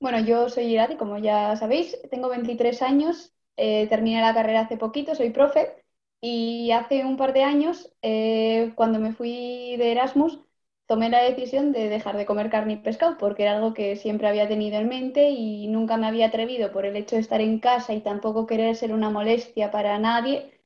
Bueno, 0.00 0.20
yo 0.20 0.48
soy 0.48 0.66
Irati, 0.66 0.96
como 0.96 1.18
ya 1.18 1.56
sabéis, 1.56 1.96
tengo 2.10 2.28
23 2.28 2.82
años, 2.82 3.32
eh, 3.56 3.88
terminé 3.88 4.20
la 4.20 4.32
carrera 4.32 4.60
hace 4.60 4.76
poquito, 4.76 5.14
soy 5.14 5.30
profe 5.30 5.84
y 6.20 6.70
hace 6.70 7.04
un 7.04 7.16
par 7.16 7.32
de 7.32 7.42
años, 7.42 7.92
eh, 8.02 8.72
cuando 8.76 9.00
me 9.00 9.12
fui 9.12 9.76
de 9.76 9.92
Erasmus, 9.92 10.40
tomé 10.86 11.10
la 11.10 11.22
decisión 11.22 11.72
de 11.72 11.88
dejar 11.88 12.16
de 12.16 12.26
comer 12.26 12.48
carne 12.48 12.74
y 12.74 12.76
pescado 12.76 13.18
porque 13.18 13.42
era 13.42 13.56
algo 13.56 13.74
que 13.74 13.96
siempre 13.96 14.28
había 14.28 14.48
tenido 14.48 14.78
en 14.78 14.88
mente 14.88 15.30
y 15.30 15.66
nunca 15.66 15.96
me 15.96 16.06
había 16.06 16.26
atrevido 16.26 16.72
por 16.72 16.86
el 16.86 16.96
hecho 16.96 17.16
de 17.16 17.22
estar 17.22 17.40
en 17.40 17.58
casa 17.58 17.92
y 17.92 18.00
tampoco 18.00 18.46
querer 18.46 18.76
ser 18.76 18.92
una 18.92 19.10
molestia 19.10 19.70
para 19.70 19.98
nadie 19.98 20.57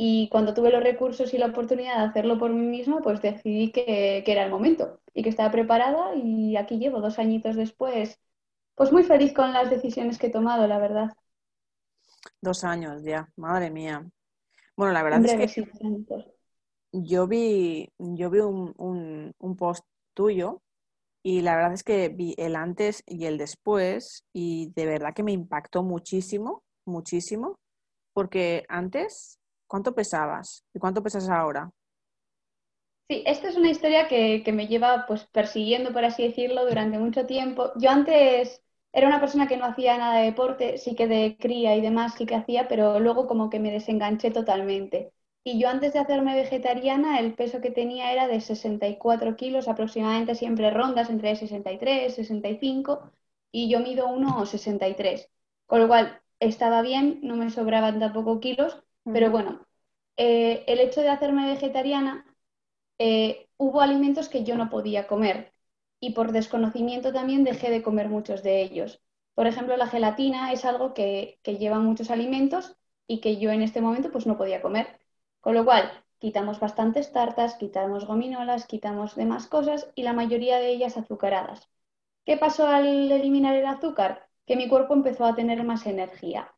y 0.00 0.28
cuando 0.28 0.54
tuve 0.54 0.70
los 0.70 0.82
recursos 0.82 1.34
y 1.34 1.38
la 1.38 1.46
oportunidad 1.46 1.96
de 1.96 2.04
hacerlo 2.04 2.38
por 2.38 2.52
mí 2.52 2.64
misma, 2.64 3.02
pues 3.02 3.20
decidí 3.20 3.72
que, 3.72 4.22
era 4.24 4.44
el 4.44 4.50
momento 4.50 5.00
y 5.12 5.24
que 5.24 5.28
estaba 5.28 5.50
preparada 5.50 6.14
y 6.14 6.56
aquí 6.56 6.78
llevo 6.78 7.00
dos 7.00 7.18
añitos 7.18 7.56
después, 7.56 8.20
pues 8.76 8.92
muy 8.92 9.02
feliz 9.02 9.32
con 9.32 9.52
las 9.52 9.70
decisiones 9.70 10.16
que 10.16 10.28
he 10.28 10.30
tomado, 10.30 10.68
la 10.68 10.78
verdad. 10.78 11.08
Dos 12.40 12.62
años 12.62 13.02
ya, 13.02 13.28
madre 13.34 13.72
mía. 13.72 14.08
Bueno, 14.76 14.92
la 14.92 15.02
verdad 15.02 15.24
es 15.24 15.52
que 15.52 15.64
yo 16.92 17.26
vi, 17.26 17.90
yo 17.98 18.30
vi 18.30 18.38
un, 18.38 19.34
un 19.36 19.56
post 19.56 19.84
tuyo 20.14 20.62
y 21.24 21.40
la 21.40 21.56
verdad 21.56 21.72
es 21.72 21.82
que 21.82 22.08
vi 22.08 22.36
el 22.38 22.54
antes 22.54 23.02
y 23.04 23.24
el 23.24 23.36
después 23.36 24.24
y 24.32 24.70
de 24.76 24.86
verdad 24.86 25.12
que 25.12 25.24
me 25.24 25.32
impactó 25.32 25.82
muchísimo, 25.82 26.62
muchísimo, 26.84 27.58
porque 28.12 28.64
antes 28.68 29.37
¿Cuánto 29.68 29.94
pesabas 29.94 30.64
y 30.74 30.78
cuánto 30.78 31.02
pesas 31.02 31.28
ahora? 31.28 31.70
Sí, 33.10 33.22
esta 33.26 33.48
es 33.48 33.56
una 33.56 33.70
historia 33.70 34.06
que, 34.08 34.42
me 34.52 34.66
lleva 34.66 35.06
pues 35.06 35.24
persiguiendo, 35.26 35.92
por 35.92 36.04
así 36.04 36.22
decirlo, 36.24 36.66
durante 36.66 36.98
mucho 36.98 37.26
tiempo. 37.26 37.72
Yo 37.76 37.90
antes 37.90 38.62
era 38.92 39.06
una 39.08 39.20
persona 39.20 39.46
que 39.48 39.56
no 39.56 39.64
hacía 39.66 39.96
nada 39.96 40.18
de 40.18 40.26
deporte, 40.26 40.78
sí 40.78 40.94
que 40.94 41.06
de 41.06 41.36
cría 41.38 41.74
y 41.76 41.80
demás 41.80 42.14
sí 42.16 42.26
que 42.26 42.34
hacía, 42.34 42.68
pero 42.68 43.00
luego 43.00 43.26
como 43.26 43.48
que 43.50 43.60
me 43.60 43.70
desenganché 43.70 44.30
totalmente. 44.30 45.12
Y 45.44 45.58
yo 45.60 45.68
antes 45.70 45.94
de 45.94 46.00
hacerme 46.00 46.34
vegetariana, 46.34 47.18
el 47.20 47.34
peso 47.34 47.60
que 47.62 47.70
tenía 47.70 48.12
era 48.12 48.26
de 48.28 48.40
64 48.40 49.36
kilos, 49.36 49.68
aproximadamente 49.68 50.34
siempre 50.34 50.70
rondas 50.70 51.08
entre 51.10 51.34
63, 51.36 52.14
65, 52.14 53.10
y 53.52 53.70
yo 53.70 53.80
mido 53.80 54.08
1,63. 54.08 55.30
Con 55.66 55.80
lo 55.80 55.88
cual 55.88 56.20
estaba 56.40 56.82
bien, 56.82 57.20
no 57.22 57.36
me 57.36 57.50
sobraban 57.50 58.00
tampoco 58.00 58.40
kilos, 58.40 58.82
pero 59.12 59.30
bueno, 59.30 59.66
eh, 60.16 60.64
el 60.66 60.80
hecho 60.80 61.00
de 61.00 61.08
hacerme 61.10 61.46
vegetariana, 61.46 62.24
eh, 62.98 63.48
hubo 63.56 63.80
alimentos 63.80 64.28
que 64.28 64.44
yo 64.44 64.56
no 64.56 64.70
podía 64.70 65.06
comer 65.06 65.54
y 66.00 66.12
por 66.12 66.32
desconocimiento 66.32 67.12
también 67.12 67.44
dejé 67.44 67.70
de 67.70 67.82
comer 67.82 68.08
muchos 68.08 68.42
de 68.42 68.62
ellos. 68.62 69.02
Por 69.34 69.46
ejemplo, 69.46 69.76
la 69.76 69.86
gelatina 69.88 70.52
es 70.52 70.64
algo 70.64 70.94
que, 70.94 71.38
lleva 71.44 71.78
muchos 71.78 72.10
alimentos 72.10 72.76
y 73.06 73.20
que 73.20 73.38
yo 73.38 73.50
en 73.50 73.62
este 73.62 73.80
momento 73.80 74.10
pues 74.12 74.26
no 74.26 74.36
podía 74.36 74.62
comer. 74.62 75.00
Con 75.40 75.54
lo 75.54 75.64
cual, 75.64 75.90
quitamos 76.18 76.60
bastantes 76.60 77.12
tartas, 77.12 77.54
quitamos 77.56 78.06
gominolas, 78.06 78.66
quitamos 78.66 79.14
demás 79.16 79.46
cosas 79.46 79.90
y 79.94 80.02
la 80.02 80.12
mayoría 80.12 80.58
de 80.58 80.70
ellas 80.70 80.96
azucaradas. 80.96 81.68
¿Qué 82.24 82.36
pasó 82.36 82.66
al 82.68 83.10
eliminar 83.12 83.54
el 83.56 83.66
azúcar? 83.66 84.28
Que 84.46 84.56
mi 84.56 84.68
cuerpo 84.68 84.94
empezó 84.94 85.24
a 85.24 85.34
tener 85.34 85.64
más 85.64 85.86
energía. 85.86 86.52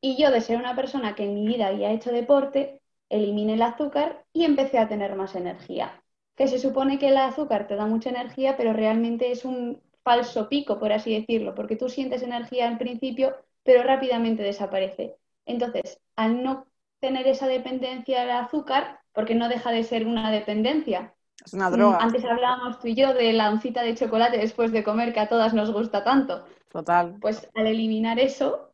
Y 0.00 0.16
yo, 0.16 0.30
de 0.30 0.40
ser 0.40 0.58
una 0.58 0.74
persona 0.74 1.14
que 1.14 1.24
en 1.24 1.34
mi 1.34 1.46
vida 1.46 1.68
había 1.68 1.92
hecho 1.92 2.10
deporte, 2.10 2.80
eliminé 3.08 3.54
el 3.54 3.62
azúcar 3.62 4.24
y 4.32 4.44
empecé 4.44 4.78
a 4.78 4.88
tener 4.88 5.14
más 5.14 5.34
energía. 5.34 6.02
Que 6.36 6.48
se 6.48 6.58
supone 6.58 6.98
que 6.98 7.08
el 7.08 7.18
azúcar 7.18 7.66
te 7.66 7.76
da 7.76 7.86
mucha 7.86 8.10
energía, 8.10 8.56
pero 8.56 8.72
realmente 8.72 9.30
es 9.30 9.44
un 9.44 9.82
falso 10.02 10.48
pico, 10.48 10.78
por 10.78 10.92
así 10.92 11.14
decirlo, 11.18 11.54
porque 11.54 11.76
tú 11.76 11.88
sientes 11.88 12.22
energía 12.22 12.68
al 12.68 12.78
principio, 12.78 13.34
pero 13.62 13.82
rápidamente 13.82 14.42
desaparece. 14.42 15.16
Entonces, 15.44 16.00
al 16.16 16.42
no 16.42 16.66
tener 17.00 17.26
esa 17.26 17.46
dependencia 17.46 18.20
del 18.20 18.30
azúcar, 18.30 19.00
porque 19.12 19.34
no 19.34 19.48
deja 19.48 19.70
de 19.72 19.84
ser 19.84 20.06
una 20.06 20.30
dependencia. 20.30 21.14
Es 21.44 21.52
una 21.54 21.70
droga. 21.70 21.98
Mm, 21.98 22.02
antes 22.02 22.24
hablábamos 22.24 22.78
tú 22.78 22.88
y 22.88 22.94
yo 22.94 23.12
de 23.14 23.32
la 23.32 23.50
oncita 23.50 23.82
de 23.82 23.94
chocolate 23.94 24.38
después 24.38 24.72
de 24.72 24.84
comer 24.84 25.12
que 25.12 25.20
a 25.20 25.28
todas 25.28 25.54
nos 25.54 25.72
gusta 25.72 26.04
tanto. 26.04 26.44
Total. 26.70 27.16
Pues 27.20 27.48
al 27.54 27.66
eliminar 27.66 28.18
eso, 28.20 28.69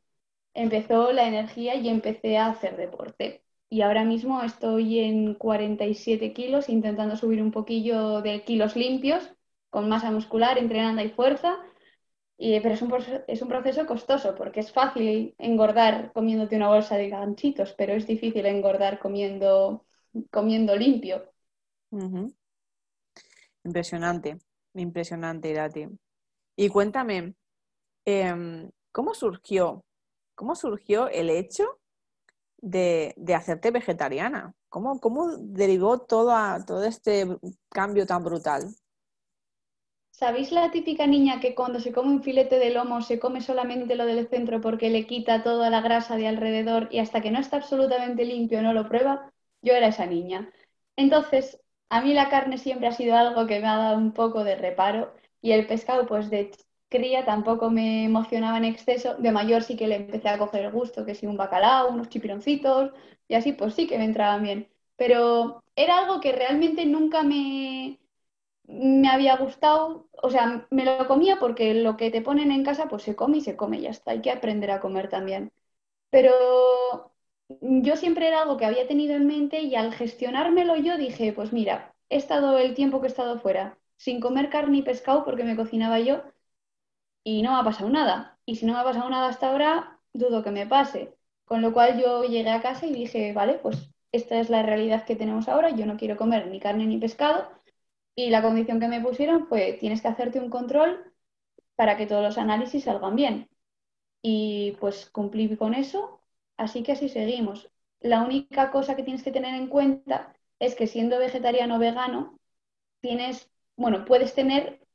empezó 0.56 1.12
la 1.12 1.28
energía 1.28 1.74
y 1.76 1.88
empecé 1.88 2.38
a 2.38 2.48
hacer 2.48 2.76
deporte. 2.76 3.44
Y 3.68 3.82
ahora 3.82 4.04
mismo 4.04 4.42
estoy 4.42 5.00
en 5.00 5.34
47 5.34 6.32
kilos, 6.32 6.68
intentando 6.68 7.16
subir 7.16 7.42
un 7.42 7.50
poquillo 7.50 8.22
de 8.22 8.42
kilos 8.44 8.74
limpios, 8.74 9.32
con 9.70 9.88
masa 9.88 10.10
muscular, 10.10 10.58
entrenando 10.58 11.02
y 11.02 11.10
fuerza. 11.10 11.58
Y, 12.38 12.58
pero 12.60 12.74
es 12.74 12.82
un, 12.82 12.94
es 13.28 13.42
un 13.42 13.48
proceso 13.48 13.86
costoso, 13.86 14.34
porque 14.34 14.60
es 14.60 14.72
fácil 14.72 15.34
engordar 15.38 16.12
comiéndote 16.12 16.56
una 16.56 16.68
bolsa 16.68 16.96
de 16.96 17.10
ganchitos, 17.10 17.74
pero 17.74 17.94
es 17.94 18.06
difícil 18.06 18.46
engordar 18.46 18.98
comiendo, 18.98 19.84
comiendo 20.30 20.74
limpio. 20.76 21.30
Impresionante, 23.64 24.38
impresionante, 24.74 25.50
Irati. 25.50 25.86
Y 26.56 26.68
cuéntame, 26.68 27.34
em, 28.04 28.70
¿cómo 28.92 29.12
surgió 29.12 29.84
¿Cómo 30.36 30.54
surgió 30.54 31.08
el 31.08 31.30
hecho 31.30 31.64
de, 32.58 33.14
hacerte 33.34 33.70
vegetariana? 33.70 34.54
¿Cómo, 34.68 35.00
derivó 35.38 35.98
todo, 35.98 36.36
todo 36.64 36.84
este 36.84 37.26
cambio 37.70 38.06
tan 38.06 38.22
brutal? 38.22 38.68
¿Sabéis 40.10 40.52
la 40.52 40.70
típica 40.70 41.06
niña 41.06 41.40
que 41.40 41.54
cuando 41.54 41.80
se 41.80 41.92
come 41.92 42.10
un 42.10 42.22
filete 42.22 42.58
de 42.58 42.70
lomo 42.70 43.02
se 43.02 43.18
come 43.18 43.40
solamente 43.40 43.96
lo 43.96 44.06
del 44.06 44.28
centro 44.28 44.60
porque 44.60 44.90
le 44.90 45.06
quita 45.06 45.42
toda 45.42 45.68
la 45.70 45.80
grasa 45.80 46.16
de 46.16 46.28
alrededor 46.28 46.88
y 46.90 47.00
hasta 47.00 47.20
que 47.20 47.30
no 47.30 47.38
está 47.38 47.56
absolutamente 47.56 48.24
limpio 48.24 48.62
no 48.62 48.72
lo 48.72 48.88
prueba? 48.88 49.32
Yo 49.62 49.72
era 49.72 49.88
esa 49.88 50.06
niña. 50.06 50.50
Entonces, 50.96 51.60
a 51.88 52.02
mí 52.02 52.14
la 52.14 52.28
carne 52.28 52.58
siempre 52.58 52.88
ha 52.88 52.92
sido 52.92 53.16
algo 53.16 53.46
que 53.46 53.60
me 53.60 53.68
ha 53.68 53.76
dado 53.76 53.98
un 53.98 54.12
poco 54.12 54.44
de 54.44 54.56
reparo 54.56 55.14
y 55.40 55.52
el 55.52 55.66
pescado, 55.66 56.06
pues 56.06 56.28
de 56.30 56.50
cría 56.88 57.24
tampoco 57.24 57.70
me 57.70 58.04
emocionaba 58.04 58.58
en 58.58 58.64
exceso. 58.64 59.14
De 59.16 59.32
mayor 59.32 59.62
sí 59.62 59.76
que 59.76 59.86
le 59.88 59.96
empecé 59.96 60.28
a 60.28 60.38
coger 60.38 60.64
el 60.66 60.72
gusto, 60.72 61.04
que 61.06 61.14
si 61.14 61.26
un 61.26 61.36
bacalao, 61.36 61.90
unos 61.90 62.08
chipironcitos, 62.08 62.92
y 63.28 63.34
así 63.34 63.52
pues 63.52 63.74
sí 63.74 63.86
que 63.86 63.98
me 63.98 64.04
entraban 64.04 64.42
bien. 64.42 64.68
Pero 64.96 65.62
era 65.76 65.98
algo 65.98 66.20
que 66.20 66.32
realmente 66.32 66.86
nunca 66.86 67.22
me, 67.22 67.98
me 68.64 69.08
había 69.08 69.36
gustado. 69.36 70.08
O 70.22 70.30
sea, 70.30 70.66
me 70.70 70.84
lo 70.84 71.06
comía 71.08 71.38
porque 71.38 71.74
lo 71.74 71.96
que 71.96 72.10
te 72.10 72.22
ponen 72.22 72.50
en 72.52 72.64
casa 72.64 72.88
pues 72.88 73.02
se 73.02 73.16
come 73.16 73.38
y 73.38 73.40
se 73.42 73.56
come, 73.56 73.78
y 73.78 73.82
ya 73.82 73.90
está. 73.90 74.12
Hay 74.12 74.22
que 74.22 74.30
aprender 74.30 74.70
a 74.70 74.80
comer 74.80 75.08
también. 75.08 75.52
Pero 76.10 77.12
yo 77.60 77.96
siempre 77.96 78.28
era 78.28 78.42
algo 78.42 78.56
que 78.56 78.64
había 78.66 78.86
tenido 78.88 79.14
en 79.14 79.26
mente 79.26 79.60
y 79.62 79.74
al 79.76 79.92
gestionármelo 79.94 80.76
yo 80.76 80.96
dije, 80.98 81.32
pues 81.32 81.52
mira, 81.52 81.94
he 82.08 82.16
estado 82.16 82.58
el 82.58 82.74
tiempo 82.74 83.00
que 83.00 83.06
he 83.06 83.10
estado 83.10 83.38
fuera 83.38 83.78
sin 83.96 84.20
comer 84.20 84.50
carne 84.50 84.78
y 84.78 84.82
pescado 84.82 85.24
porque 85.24 85.44
me 85.44 85.56
cocinaba 85.56 86.00
yo 86.00 86.22
y 87.26 87.42
no 87.42 87.52
me 87.52 87.58
ha 87.60 87.64
pasado 87.64 87.90
nada. 87.90 88.38
Y 88.46 88.54
si 88.56 88.66
no 88.66 88.74
me 88.74 88.78
ha 88.80 88.84
pasado 88.84 89.10
nada 89.10 89.28
hasta 89.28 89.48
ahora, 89.50 90.00
dudo 90.12 90.44
que 90.44 90.52
me 90.52 90.66
pase. 90.66 91.16
Con 91.44 91.60
lo 91.60 91.72
cual 91.72 92.00
yo 92.00 92.22
llegué 92.24 92.50
a 92.50 92.62
casa 92.62 92.86
y 92.86 92.92
dije, 92.92 93.32
vale, 93.32 93.54
pues 93.54 93.90
esta 94.12 94.38
es 94.38 94.48
la 94.48 94.62
realidad 94.62 95.04
que 95.04 95.16
tenemos 95.16 95.48
ahora, 95.48 95.70
yo 95.70 95.86
no 95.86 95.96
quiero 95.96 96.16
comer 96.16 96.46
ni 96.48 96.60
carne 96.60 96.86
ni 96.86 96.98
pescado. 96.98 97.50
Y 98.14 98.30
la 98.30 98.42
condición 98.42 98.78
que 98.80 98.88
me 98.88 99.00
pusieron 99.00 99.48
fue, 99.48 99.72
tienes 99.80 100.02
que 100.02 100.08
hacerte 100.08 100.38
un 100.40 100.50
control 100.50 101.12
para 101.76 101.96
que 101.96 102.06
todos 102.06 102.22
los 102.22 102.38
análisis 102.38 102.84
salgan 102.84 103.16
bien. 103.16 103.50
Y 104.22 104.76
pues 104.80 105.10
cumplí 105.10 105.56
con 105.56 105.74
eso, 105.74 106.20
así 106.56 106.84
que 106.84 106.92
así 106.92 107.08
seguimos. 107.08 107.70
La 108.00 108.22
única 108.22 108.70
cosa 108.70 108.94
que 108.96 109.02
tienes 109.02 109.24
que 109.24 109.32
tener 109.32 109.54
en 109.54 109.68
cuenta 109.68 110.34
es 110.60 110.76
que 110.76 110.86
siendo 110.86 111.18
vegetariano 111.18 111.76
o 111.76 111.78
vegano, 111.80 112.38
tienes, 113.00 113.50
bueno, 113.76 114.04
puedes 114.04 114.34
tener 114.34 114.85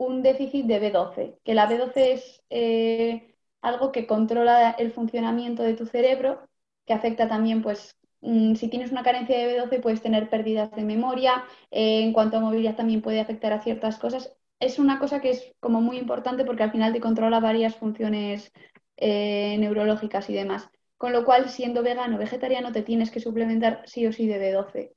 un 0.00 0.22
déficit 0.22 0.66
de 0.66 0.80
B12, 0.80 1.38
que 1.44 1.54
la 1.54 1.68
B12 1.68 1.92
es 1.96 2.42
eh, 2.50 3.36
algo 3.60 3.92
que 3.92 4.06
controla 4.06 4.70
el 4.70 4.92
funcionamiento 4.92 5.62
de 5.62 5.74
tu 5.74 5.84
cerebro, 5.86 6.48
que 6.86 6.94
afecta 6.94 7.28
también, 7.28 7.60
pues, 7.62 7.98
mm, 8.22 8.54
si 8.54 8.68
tienes 8.68 8.92
una 8.92 9.02
carencia 9.02 9.36
de 9.38 9.46
B12 9.46 9.80
puedes 9.82 10.00
tener 10.02 10.30
pérdidas 10.30 10.70
de 10.72 10.84
memoria, 10.84 11.44
eh, 11.70 12.00
en 12.02 12.14
cuanto 12.14 12.38
a 12.38 12.40
movilidad 12.40 12.76
también 12.76 13.02
puede 13.02 13.20
afectar 13.20 13.52
a 13.52 13.60
ciertas 13.60 13.98
cosas. 13.98 14.34
Es 14.58 14.78
una 14.78 14.98
cosa 14.98 15.20
que 15.20 15.30
es 15.30 15.52
como 15.60 15.82
muy 15.82 15.98
importante 15.98 16.44
porque 16.46 16.62
al 16.62 16.72
final 16.72 16.92
te 16.94 17.00
controla 17.00 17.38
varias 17.40 17.76
funciones 17.76 18.52
eh, 18.96 19.56
neurológicas 19.58 20.30
y 20.30 20.34
demás. 20.34 20.70
Con 20.96 21.12
lo 21.12 21.24
cual, 21.26 21.50
siendo 21.50 21.82
vegano 21.82 22.16
o 22.16 22.18
vegetariano, 22.18 22.72
te 22.72 22.82
tienes 22.82 23.10
que 23.10 23.20
suplementar 23.20 23.82
sí 23.86 24.06
o 24.06 24.12
sí 24.12 24.26
de 24.26 24.38
B12. 24.40 24.92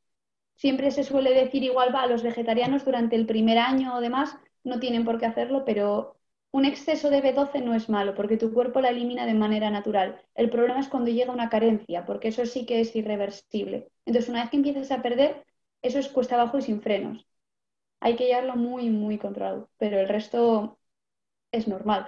Siempre 0.56 0.92
se 0.92 1.04
suele 1.04 1.34
decir 1.34 1.64
igual 1.64 1.94
va 1.94 2.04
a 2.04 2.08
los 2.08 2.24
vegetarianos 2.24 2.86
durante 2.86 3.16
el 3.18 3.26
primer 3.26 3.58
año 3.58 3.96
o 3.96 4.02
demás, 4.02 4.38
no 4.64 4.80
tienen 4.80 5.06
por 5.06 5.20
qué 5.20 5.26
hacerlo, 5.26 5.64
pero 5.66 6.16
un 6.52 6.66
exceso 6.66 7.10
de 7.10 7.22
B12 7.22 7.64
no 7.64 7.74
es 7.74 7.90
malo 7.90 8.14
porque 8.14 8.38
tu 8.38 8.54
cuerpo 8.54 8.80
la 8.80 8.90
elimina 8.90 9.26
de 9.26 9.34
manera 9.34 9.72
natural. 9.72 10.22
El 10.36 10.50
problema 10.50 10.80
es 10.80 10.88
cuando 10.88 11.10
llega 11.10 11.34
una 11.34 11.50
carencia, 11.50 12.06
porque 12.06 12.28
eso 12.28 12.46
sí 12.46 12.66
que 12.66 12.80
es 12.80 12.96
irreversible. 12.96 13.90
Entonces, 14.06 14.30
una 14.30 14.42
vez 14.42 14.52
que 14.52 14.58
empiezas 14.58 14.92
a 14.92 15.02
perder, 15.02 15.44
eso 15.82 16.00
es 16.00 16.10
cuesta 16.10 16.36
abajo 16.36 16.60
y 16.60 16.62
sin 16.62 16.82
frenos. 16.82 17.26
Hay 18.00 18.16
que 18.16 18.26
llevarlo 18.26 18.56
muy, 18.56 18.90
muy 18.90 19.18
controlado, 19.18 19.70
pero 19.78 20.00
el 20.00 20.08
resto 20.08 20.78
es 21.52 21.68
normal. 21.68 22.08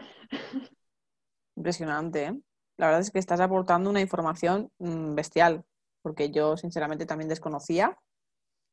Impresionante, 1.55 2.25
¿eh? 2.25 2.33
La 2.77 2.87
verdad 2.87 3.01
es 3.01 3.11
que 3.11 3.19
estás 3.19 3.39
aportando 3.39 3.89
una 3.89 4.01
información 4.01 4.69
mm, 4.79 5.15
bestial, 5.15 5.63
porque 6.01 6.29
yo 6.29 6.57
sinceramente 6.57 7.05
también 7.05 7.29
desconocía. 7.29 7.97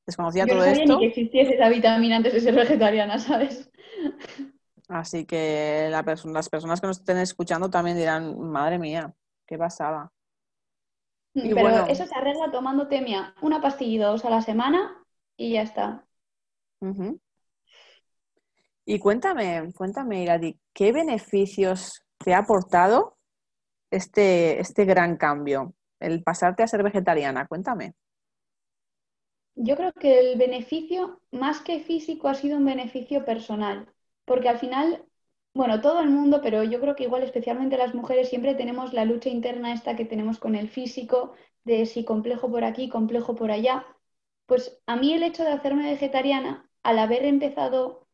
Desconocía 0.05 0.45
yo 0.45 0.55
todo 0.55 0.59
no 0.59 0.65
sabía 0.65 0.83
esto. 0.83 0.95
ni 0.95 1.01
que 1.01 1.07
existiese 1.07 1.55
esa 1.55 1.69
vitamina 1.69 2.17
antes 2.17 2.33
de 2.33 2.41
ser 2.41 2.55
vegetariana, 2.55 3.19
¿sabes? 3.19 3.71
Así 4.89 5.25
que 5.25 5.89
la 5.91 6.03
las 6.03 6.49
personas 6.49 6.81
que 6.81 6.87
nos 6.87 6.99
estén 6.99 7.19
escuchando 7.19 7.71
también 7.71 7.97
dirán, 7.97 8.39
madre 8.39 8.79
mía, 8.79 9.15
qué 9.47 9.57
pasada. 9.57 10.13
Y 11.35 11.55
Pero 11.55 11.63
bueno. 11.63 11.87
eso 11.87 12.05
se 12.05 12.15
arregla 12.15 12.51
tomando 12.51 12.89
temia 12.89 13.35
una 13.41 13.61
pastilla 13.61 14.09
dos 14.09 14.25
a 14.25 14.31
la 14.31 14.43
semana 14.43 15.03
y 15.37 15.53
ya 15.53 15.63
está. 15.63 16.05
Y 18.85 18.99
cuéntame, 18.99 19.73
cuéntame, 19.75 20.23
Iradi, 20.23 20.59
¿qué 20.75 20.93
beneficios 20.93 22.05
te 22.19 22.35
ha 22.35 22.39
aportado 22.39 23.17
este, 23.91 24.61
este 24.61 24.85
gran 24.85 25.17
cambio, 25.17 25.75
el 26.01 26.23
pasarte 26.23 26.63
a 26.63 26.67
ser 26.67 26.83
vegetariana? 26.83 27.47
Cuéntame. 27.47 27.95
Yo 29.55 29.77
creo 29.77 29.93
que 29.93 30.19
el 30.19 30.39
beneficio, 30.39 31.21
más 31.31 31.61
que 31.61 31.81
físico, 31.81 32.29
ha 32.29 32.35
sido 32.35 32.57
un 32.59 32.65
beneficio 32.65 33.25
personal, 33.25 33.89
porque 34.25 34.49
al 34.49 34.59
final, 34.59 35.05
bueno, 35.55 35.81
todo 35.81 36.01
el 36.01 36.09
mundo, 36.11 36.41
pero 36.43 36.63
yo 36.65 36.81
creo 36.81 36.97
que 36.97 37.05
igual 37.05 37.23
especialmente 37.23 37.77
las 37.79 37.95
mujeres 37.95 38.29
siempre 38.31 38.55
tenemos 38.55 38.93
la 38.93 39.05
lucha 39.05 39.29
interna 39.29 39.73
esta 39.73 39.95
que 39.97 40.05
tenemos 40.07 40.39
con 40.39 40.55
el 40.55 40.69
físico, 40.69 41.35
de 41.65 41.87
si 41.87 42.05
complejo 42.05 42.51
por 42.51 42.65
aquí, 42.65 42.89
complejo 42.89 43.35
por 43.35 43.51
allá. 43.51 43.87
Pues 44.47 44.81
a 44.87 44.97
mí 44.97 45.13
el 45.15 45.23
hecho 45.23 45.45
de 45.45 45.51
hacerme 45.53 45.91
vegetariana, 45.91 46.69
al 46.83 46.99
haber 46.99 47.25
empezado 47.25 48.07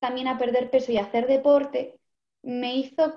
también 0.00 0.28
a 0.28 0.38
perder 0.38 0.70
peso 0.70 0.92
y 0.92 0.98
a 0.98 1.04
hacer 1.04 1.28
deporte, 1.28 2.00
me 2.42 2.76
hizo 2.76 3.14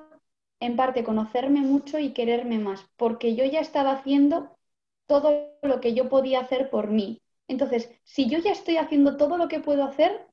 en 0.61 0.77
parte 0.77 1.03
conocerme 1.05 1.61
mucho 1.61 1.99
y 1.99 2.13
quererme 2.13 2.59
más, 2.59 2.85
porque 2.97 3.35
yo 3.35 3.45
ya 3.45 3.61
estaba 3.61 3.93
haciendo 3.93 4.57
todo 5.07 5.51
lo 5.63 5.81
que 5.81 5.95
yo 5.95 6.09
podía 6.09 6.41
hacer 6.41 6.69
por 6.71 6.89
mí. 6.89 7.22
Entonces, 7.47 7.91
si 8.03 8.29
yo 8.29 8.39
ya 8.39 8.51
estoy 8.51 8.77
haciendo 8.77 9.17
todo 9.17 9.37
lo 9.37 9.47
que 9.47 9.59
puedo 9.59 9.83
hacer, 9.85 10.27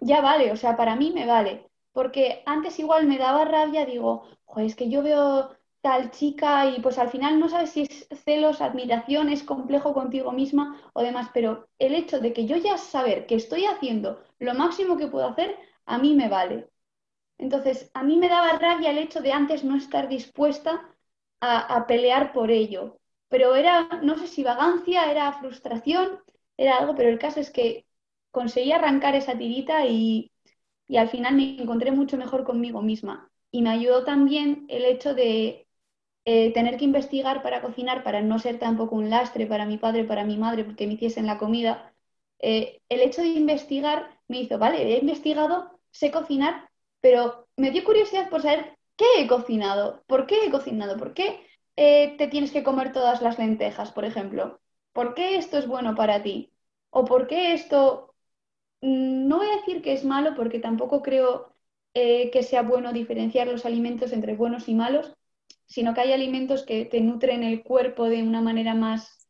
ya 0.00 0.20
vale, 0.20 0.52
o 0.52 0.56
sea, 0.56 0.76
para 0.76 0.96
mí 0.96 1.12
me 1.12 1.26
vale. 1.26 1.68
Porque 1.92 2.42
antes 2.46 2.78
igual 2.78 3.06
me 3.06 3.18
daba 3.18 3.44
rabia, 3.44 3.86
digo, 3.86 4.24
es 4.56 4.74
que 4.76 4.90
yo 4.90 5.02
veo 5.02 5.50
tal 5.80 6.10
chica 6.10 6.66
y 6.70 6.80
pues 6.80 6.98
al 6.98 7.10
final 7.10 7.38
no 7.38 7.48
sabes 7.48 7.70
si 7.70 7.82
es 7.82 8.08
celos, 8.24 8.60
admiración, 8.60 9.28
es 9.28 9.42
complejo 9.42 9.92
contigo 9.94 10.32
misma 10.32 10.80
o 10.94 11.02
demás, 11.02 11.30
pero 11.34 11.68
el 11.78 11.94
hecho 11.94 12.20
de 12.20 12.32
que 12.32 12.46
yo 12.46 12.56
ya 12.56 12.78
saber 12.78 13.26
que 13.26 13.34
estoy 13.36 13.66
haciendo 13.66 14.20
lo 14.38 14.54
máximo 14.54 14.96
que 14.96 15.08
puedo 15.08 15.28
hacer, 15.28 15.56
a 15.86 15.98
mí 15.98 16.14
me 16.14 16.28
vale. 16.28 16.68
Entonces, 17.38 17.90
a 17.94 18.02
mí 18.02 18.16
me 18.16 18.28
daba 18.28 18.58
rabia 18.58 18.90
el 18.90 18.98
hecho 18.98 19.20
de 19.20 19.32
antes 19.32 19.64
no 19.64 19.76
estar 19.76 20.08
dispuesta 20.08 20.88
a 21.40 21.86
pelear 21.86 22.32
por 22.32 22.50
ello. 22.50 22.98
Pero 23.28 23.54
era, 23.54 23.88
no 24.02 24.16
sé 24.18 24.26
si 24.28 24.42
vagancia, 24.44 25.10
era 25.10 25.32
frustración, 25.32 26.20
era 26.56 26.76
algo, 26.78 26.94
pero 26.94 27.08
el 27.10 27.18
caso 27.18 27.40
es 27.40 27.50
que 27.50 27.86
conseguí 28.30 28.72
arrancar 28.72 29.14
esa 29.14 29.36
tirita 29.38 29.86
y, 29.86 30.32
y 30.88 30.96
al 30.98 31.08
final 31.08 31.36
me 31.36 31.60
encontré 31.62 31.92
mucho 31.92 32.16
mejor 32.18 32.44
conmigo 32.44 32.82
misma. 32.82 33.30
Y 33.50 33.62
me 33.62 33.70
ayudó 33.70 34.04
también 34.04 34.66
el 34.68 34.84
hecho 34.84 35.14
de 35.14 35.66
eh, 36.24 36.52
tener 36.52 36.76
que 36.78 36.84
investigar 36.84 37.42
para 37.42 37.60
cocinar, 37.62 38.02
para 38.04 38.22
no 38.22 38.38
ser 38.38 38.58
tampoco 38.58 38.96
un 38.96 39.10
lastre 39.10 39.46
para 39.46 39.66
mi 39.66 39.78
padre, 39.78 40.04
para 40.04 40.24
mi 40.24 40.36
madre, 40.38 40.64
porque 40.64 40.86
me 40.86 40.94
hiciesen 40.94 41.26
la 41.26 41.38
comida. 41.38 41.94
Eh, 42.40 42.80
el 42.88 43.00
hecho 43.00 43.22
de 43.22 43.28
investigar 43.28 44.18
me 44.28 44.40
hizo, 44.40 44.58
vale, 44.58 44.82
he 44.94 44.98
investigado, 45.00 45.78
sé 45.90 46.10
cocinar, 46.10 46.70
pero 47.00 47.48
me 47.56 47.70
dio 47.70 47.84
curiosidad 47.84 48.30
por 48.30 48.42
saber 48.42 48.78
qué 48.96 49.04
he 49.18 49.26
cocinado, 49.28 50.02
por 50.06 50.26
qué 50.26 50.44
he 50.46 50.50
cocinado, 50.50 50.96
por 50.96 51.14
qué 51.14 51.40
eh, 51.76 52.16
te 52.18 52.28
tienes 52.28 52.52
que 52.52 52.62
comer 52.64 52.92
todas 52.92 53.22
las 53.22 53.38
lentejas, 53.38 53.92
por 53.92 54.04
ejemplo. 54.04 54.60
¿Por 54.94 55.14
qué 55.14 55.36
esto 55.36 55.58
es 55.58 55.68
bueno 55.68 55.96
para 55.96 56.22
ti? 56.24 56.52
¿O 56.90 57.06
por 57.06 57.28
qué 57.28 57.54
esto... 57.54 58.14
mm, 58.82 59.28
No 59.28 59.38
voy 59.38 59.48
a 59.48 59.56
decir 59.58 59.82
que 59.82 59.92
es 59.94 60.04
malo 60.04 60.34
porque 60.36 60.60
tampoco 60.60 61.02
creo 61.02 61.54
eh, 61.94 62.30
que 62.32 62.42
sea 62.44 62.62
bueno 62.62 62.92
diferenciar 62.94 63.48
los 63.48 63.66
alimentos 63.66 64.12
entre 64.12 64.36
buenos 64.36 64.68
y 64.68 64.74
malos, 64.76 65.14
sino 65.66 65.94
que 65.94 66.02
hay 66.02 66.12
alimentos 66.12 66.64
que 66.64 66.84
te 66.86 67.00
nutren 67.02 67.42
el 67.44 67.62
cuerpo 67.64 68.06
de 68.08 68.22
una 68.24 68.40
manera 68.42 68.74
más 68.74 69.28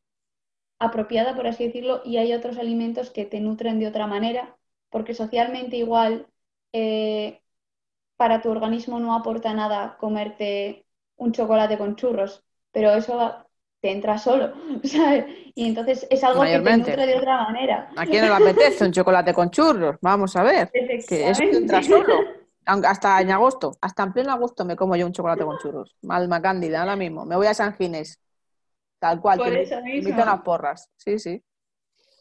apropiada, 0.79 1.35
por 1.37 1.47
así 1.47 1.67
decirlo, 1.67 2.03
y 2.05 2.19
hay 2.19 2.33
otros 2.35 2.59
alimentos 2.59 3.11
que 3.11 3.25
te 3.27 3.41
nutren 3.41 3.79
de 3.81 3.89
otra 3.89 4.07
manera, 4.07 4.57
porque 4.91 5.15
socialmente 5.15 5.77
igual 5.77 6.29
eh, 6.73 7.43
para 8.17 8.43
tu 8.43 8.51
organismo 8.51 9.01
no 9.01 9.15
aporta 9.15 9.55
nada 9.55 9.97
comerte 9.99 10.87
un 11.17 11.33
chocolate 11.33 11.79
con 11.79 11.97
churros, 11.97 12.45
pero 12.73 12.93
eso 12.95 13.47
te 13.85 13.91
entra 13.91 14.17
solo, 14.17 14.51
¿sabes? 14.83 15.27
Y 15.55 15.69
entonces 15.69 16.07
es 16.09 16.25
algo 16.25 16.41
que 16.41 16.59
te 16.59 16.77
nutre 16.79 17.07
de 17.07 17.17
otra 17.17 17.43
manera. 17.43 17.91
¿A 17.95 18.07
quién 18.07 18.25
le 18.25 18.33
apetece 18.33 18.83
un 18.83 18.93
chocolate 18.93 19.35
con 19.35 19.51
churros? 19.51 19.97
Vamos 20.01 20.35
a 20.37 20.43
ver. 20.43 20.71
Que 20.71 21.29
eso 21.29 21.43
te 21.43 21.55
entra 21.55 21.83
solo. 21.83 22.15
Hasta 22.65 23.21
en 23.21 23.31
agosto, 23.31 23.73
hasta 23.83 24.05
en 24.05 24.15
pleno 24.15 24.33
agosto 24.33 24.65
me 24.65 24.75
como 24.75 24.97
yo 24.97 25.05
un 25.05 25.13
chocolate 25.13 25.45
con 25.45 25.59
churros. 25.59 25.95
Alma 26.09 26.41
cándida, 26.41 26.81
ahora 26.81 26.97
mismo. 26.97 27.27
Me 27.27 27.37
voy 27.37 27.47
a 27.47 27.53
San 27.53 27.75
Ginés. 27.75 28.19
Tal 28.99 29.21
cual. 29.21 29.37
Por 29.37 29.49
eso 29.49 29.77
me 29.77 29.83
mismo. 29.83 29.99
invito 29.99 30.21
a 30.23 30.33
unas 30.33 30.41
porras. 30.41 30.91
Sí, 30.97 31.19
sí. 31.19 31.45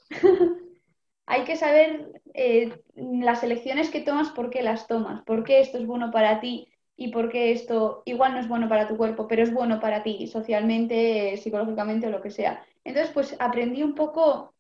Hay 1.27 1.45
que 1.45 1.55
saber 1.55 2.21
eh, 2.33 2.77
las 2.95 3.41
elecciones 3.41 3.89
que 3.89 4.01
tomas, 4.01 4.31
por 4.31 4.49
qué 4.49 4.63
las 4.63 4.85
tomas, 4.85 5.23
por 5.23 5.45
qué 5.45 5.61
esto 5.61 5.77
es 5.77 5.87
bueno 5.87 6.11
para 6.11 6.41
ti 6.41 6.72
y 6.95 7.09
por 7.09 7.29
qué 7.31 7.51
esto 7.51 8.03
igual 8.05 8.33
no 8.33 8.39
es 8.39 8.47
bueno 8.47 8.69
para 8.69 8.87
tu 8.87 8.97
cuerpo, 8.97 9.27
pero 9.27 9.43
es 9.43 9.53
bueno 9.53 9.79
para 9.79 10.03
ti 10.03 10.27
socialmente, 10.27 11.37
psicológicamente 11.37 12.07
o 12.07 12.11
lo 12.11 12.21
que 12.21 12.31
sea. 12.31 12.65
Entonces, 12.83 13.11
pues 13.13 13.35
aprendí 13.39 13.83
un 13.83 13.95
poco 13.95 14.53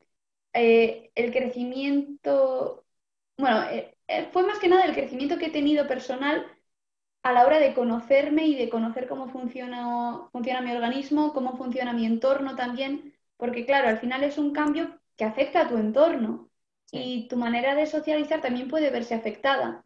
eh, 0.53 1.11
el 1.15 1.31
crecimiento, 1.33 2.85
bueno, 3.37 3.63
eh, 3.71 3.97
eh, 4.07 4.29
fue 4.33 4.43
más 4.45 4.59
que 4.59 4.69
nada 4.69 4.85
el 4.85 4.93
crecimiento 4.95 5.37
que 5.39 5.47
he 5.47 5.51
tenido 5.51 5.87
personal 5.87 6.45
a 7.23 7.33
la 7.33 7.45
hora 7.45 7.59
de 7.59 7.73
conocerme 7.73 8.45
y 8.47 8.55
de 8.55 8.69
conocer 8.69 9.07
cómo 9.07 9.27
funciona, 9.29 10.29
funciona 10.31 10.61
mi 10.61 10.71
organismo, 10.71 11.33
cómo 11.33 11.57
funciona 11.57 11.93
mi 11.93 12.05
entorno 12.05 12.55
también, 12.55 13.13
porque 13.37 13.65
claro, 13.65 13.87
al 13.89 13.99
final 13.99 14.23
es 14.23 14.37
un 14.37 14.53
cambio 14.53 14.99
que 15.17 15.25
afecta 15.25 15.61
a 15.61 15.69
tu 15.69 15.77
entorno 15.77 16.49
Sí. 16.85 16.99
y 16.99 17.27
tu 17.29 17.37
manera 17.37 17.75
de 17.75 17.87
socializar 17.87 18.41
también 18.41 18.67
puede 18.69 18.89
verse 18.91 19.15
afectada. 19.15 19.85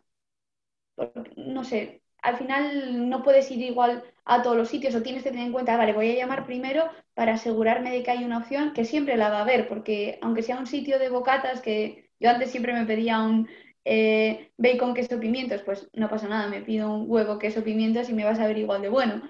No 1.55 1.63
sé, 1.63 2.01
al 2.27 2.37
final 2.37 3.09
no 3.09 3.23
puedes 3.23 3.49
ir 3.51 3.61
igual 3.61 4.03
a 4.25 4.41
todos 4.41 4.57
los 4.57 4.69
sitios 4.69 4.93
o 4.95 5.01
tienes 5.03 5.23
que 5.23 5.31
tener 5.31 5.45
en 5.47 5.53
cuenta, 5.53 5.77
vale, 5.77 5.93
voy 5.93 6.11
a 6.11 6.15
llamar 6.15 6.45
primero 6.45 6.83
para 7.13 7.33
asegurarme 7.33 7.91
de 7.91 8.03
que 8.03 8.11
hay 8.11 8.23
una 8.25 8.39
opción 8.39 8.73
que 8.73 8.85
siempre 8.85 9.17
la 9.17 9.29
va 9.29 9.39
a 9.39 9.41
haber, 9.41 9.67
porque 9.69 10.19
aunque 10.21 10.43
sea 10.43 10.59
un 10.59 10.67
sitio 10.67 10.99
de 10.99 11.09
bocatas, 11.09 11.61
que 11.61 12.09
yo 12.19 12.29
antes 12.29 12.51
siempre 12.51 12.73
me 12.73 12.85
pedía 12.85 13.21
un 13.21 13.47
eh, 13.85 14.51
bacon, 14.57 14.93
queso, 14.93 15.19
pimientos, 15.19 15.61
pues 15.63 15.89
no 15.93 16.09
pasa 16.09 16.27
nada, 16.27 16.47
me 16.49 16.61
pido 16.61 16.93
un 16.93 17.05
huevo, 17.09 17.39
queso, 17.39 17.63
pimientos 17.63 18.09
y 18.09 18.13
me 18.13 18.25
vas 18.25 18.39
a 18.39 18.47
ver 18.47 18.57
igual 18.57 18.81
de 18.81 18.89
bueno. 18.89 19.21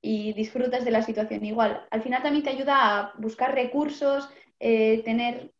y 0.00 0.32
disfrutas 0.34 0.84
de 0.84 0.90
la 0.92 1.02
situación 1.02 1.44
igual. 1.44 1.86
Al 1.90 2.02
final 2.02 2.22
también 2.22 2.44
te 2.44 2.50
ayuda 2.50 2.98
a 3.00 3.14
buscar 3.18 3.54
recursos, 3.54 4.30
eh, 4.60 5.02
tener, 5.04 5.52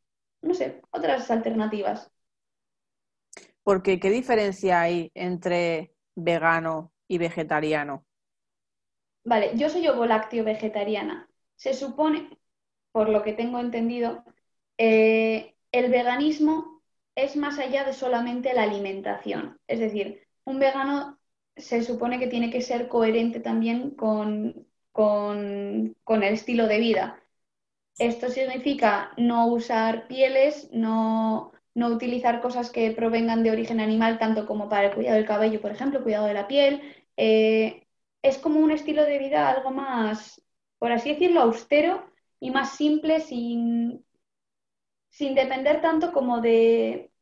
no 0.43 0.55
sé, 0.55 0.83
otras 0.93 1.31
alternativas. 1.31 2.11
Porque, 3.63 4.01
¿qué 4.01 4.11
diferencia 4.11 4.81
hay 4.81 5.11
entre 5.15 5.93
vegano 6.25 6.93
y 7.09 7.19
vegetariano? 7.19 8.07
Vale, 9.25 9.53
yo 9.57 9.69
soy 9.71 9.87
ovo 9.89 10.07
lácteo 10.07 10.45
vegetariana. 10.45 11.29
Se 11.57 11.75
supone, 11.75 12.39
por 12.93 13.09
lo 13.09 13.23
que 13.23 13.33
tengo 13.33 13.59
entendido, 13.61 14.25
eh, 14.79 15.57
el 15.73 15.91
veganismo 15.91 16.83
es 17.15 17.37
más 17.37 17.59
allá 17.59 17.85
de 17.85 17.93
solamente 17.93 18.55
la 18.55 18.63
alimentación. 18.65 19.59
Es 19.67 19.81
decir, 19.81 20.27
un 20.45 20.59
vegano 20.61 21.19
se 21.57 21.83
supone 21.83 22.19
que 22.19 22.29
tiene 22.29 22.51
que 22.51 22.63
ser 22.63 22.89
coherente 22.89 23.41
también 23.41 23.91
con, 23.93 24.67
con, 24.93 25.97
con 26.05 26.23
el 26.23 26.35
estilo 26.35 26.67
de 26.69 26.79
vida. 26.79 27.23
Esto 27.99 28.31
significa 28.31 29.13
no 29.17 29.47
usar 29.49 30.09
pieles, 30.09 30.71
no, 30.73 31.53
no 31.79 31.89
utilizar 31.89 32.41
cosas 32.41 32.71
que 32.71 32.91
provengan 32.91 33.43
de 33.43 33.53
origen 33.53 33.81
animal, 33.81 34.19
tanto 34.19 34.47
como 34.47 34.69
para 34.69 34.89
el 34.89 34.95
cuidado 34.95 35.17
del 35.17 35.27
cabello, 35.27 35.61
por 35.61 35.71
ejemplo, 35.71 36.03
cuidado 36.03 36.27
de 36.27 36.35
la 36.35 36.49
piel. 36.49 36.83
Eh, 37.17 37.87
es 38.23 38.39
como 38.39 38.61
un 38.61 38.73
estilo 38.73 39.05
de 39.05 39.19
vida 39.19 39.49
algo 39.49 39.71
más, 39.71 40.43
por 40.79 40.93
así 40.93 41.11
decirlo, 41.13 41.41
austero 41.41 42.11
y 42.41 42.51
más 42.51 42.77
simple, 42.77 43.21
sin, 43.21 44.05
sin 45.11 45.35
depender 45.35 45.81
tanto 45.81 46.13
como 46.13 46.41
de, 46.41 47.13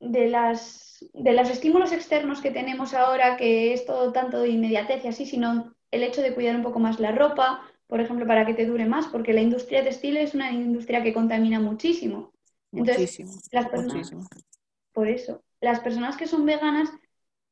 de, 0.00 0.28
las, 0.28 1.04
de 1.14 1.32
los 1.32 1.48
estímulos 1.50 1.92
externos 1.92 2.40
que 2.42 2.50
tenemos 2.50 2.94
ahora, 2.94 3.36
que 3.38 3.72
es 3.72 3.86
todo 3.86 4.12
tanto 4.12 4.40
de 4.40 4.50
inmediatez 4.50 5.04
y 5.04 5.08
así, 5.08 5.26
sino 5.26 5.74
el 5.90 6.02
hecho 6.02 6.22
de 6.22 6.34
cuidar 6.34 6.56
un 6.56 6.62
poco 6.62 6.78
más 6.78 7.00
la 7.00 7.12
ropa, 7.12 7.62
por 7.86 8.00
ejemplo, 8.00 8.26
para 8.26 8.44
que 8.46 8.54
te 8.54 8.66
dure 8.66 8.84
más, 8.86 9.06
porque 9.08 9.32
la 9.32 9.40
industria 9.40 9.82
textil 9.82 10.18
es 10.18 10.34
una 10.34 10.52
industria 10.52 11.02
que 11.02 11.14
contamina 11.14 11.58
muchísimo. 11.60 12.32
Entonces, 12.72 13.18
las 13.50 13.68
personas, 13.68 14.12
por 14.92 15.08
eso, 15.08 15.42
las 15.60 15.80
personas 15.80 16.16
que 16.16 16.26
son 16.26 16.44
veganas 16.44 16.90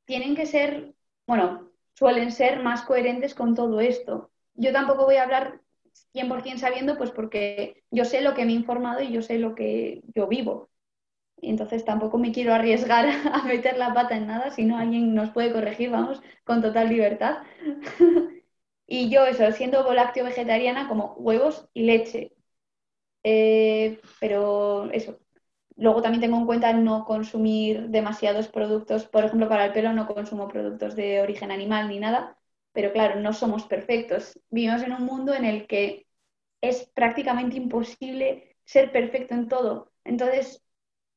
tienen 0.04 0.36
que 0.36 0.46
ser, 0.46 0.94
bueno, 1.26 1.70
suelen 1.94 2.30
ser 2.32 2.62
más 2.62 2.82
coherentes 2.82 3.34
con 3.34 3.54
todo 3.54 3.80
esto. 3.80 4.30
Yo 4.54 4.72
tampoco 4.72 5.04
voy 5.04 5.16
a 5.16 5.24
hablar 5.24 5.60
100% 6.12 6.58
sabiendo, 6.58 6.96
pues 6.96 7.10
porque 7.10 7.82
yo 7.90 8.04
sé 8.04 8.20
lo 8.20 8.34
que 8.34 8.44
me 8.44 8.52
he 8.52 8.56
informado 8.56 9.02
y 9.02 9.12
yo 9.12 9.22
sé 9.22 9.38
lo 9.38 9.54
que 9.54 10.02
yo 10.14 10.26
vivo. 10.26 10.70
Entonces 11.42 11.84
tampoco 11.84 12.18
me 12.18 12.32
quiero 12.32 12.54
arriesgar 12.54 13.06
a 13.32 13.42
meter 13.44 13.76
la 13.76 13.94
pata 13.94 14.16
en 14.16 14.26
nada, 14.26 14.50
si 14.50 14.64
no 14.64 14.78
alguien 14.78 15.14
nos 15.14 15.30
puede 15.30 15.52
corregir, 15.52 15.90
vamos, 15.90 16.22
con 16.44 16.62
total 16.62 16.88
libertad. 16.88 17.38
y 18.86 19.10
yo 19.10 19.24
eso, 19.26 19.50
siendo 19.52 19.84
volácteo 19.84 20.24
vegetariana, 20.24 20.88
como 20.88 21.14
huevos 21.14 21.68
y 21.74 21.82
leche. 21.84 22.32
Eh, 23.28 24.00
pero 24.20 24.88
eso. 24.92 25.18
Luego 25.76 26.00
también 26.02 26.22
tengo 26.22 26.38
en 26.38 26.46
cuenta 26.46 26.72
no 26.72 27.04
consumir 27.04 27.88
demasiados 27.88 28.48
productos, 28.48 29.06
por 29.06 29.24
ejemplo, 29.24 29.48
para 29.48 29.66
el 29.66 29.72
pelo 29.72 29.92
no 29.92 30.06
consumo 30.06 30.46
productos 30.48 30.94
de 30.96 31.20
origen 31.20 31.50
animal 31.50 31.88
ni 31.88 31.98
nada, 31.98 32.38
pero 32.72 32.92
claro, 32.92 33.20
no 33.20 33.32
somos 33.32 33.64
perfectos. 33.66 34.40
Vivimos 34.50 34.82
en 34.82 34.92
un 34.92 35.04
mundo 35.04 35.34
en 35.34 35.44
el 35.44 35.66
que 35.66 36.06
es 36.60 36.86
prácticamente 36.94 37.56
imposible 37.56 38.56
ser 38.64 38.92
perfecto 38.92 39.34
en 39.34 39.48
todo. 39.48 39.92
Entonces, 40.04 40.62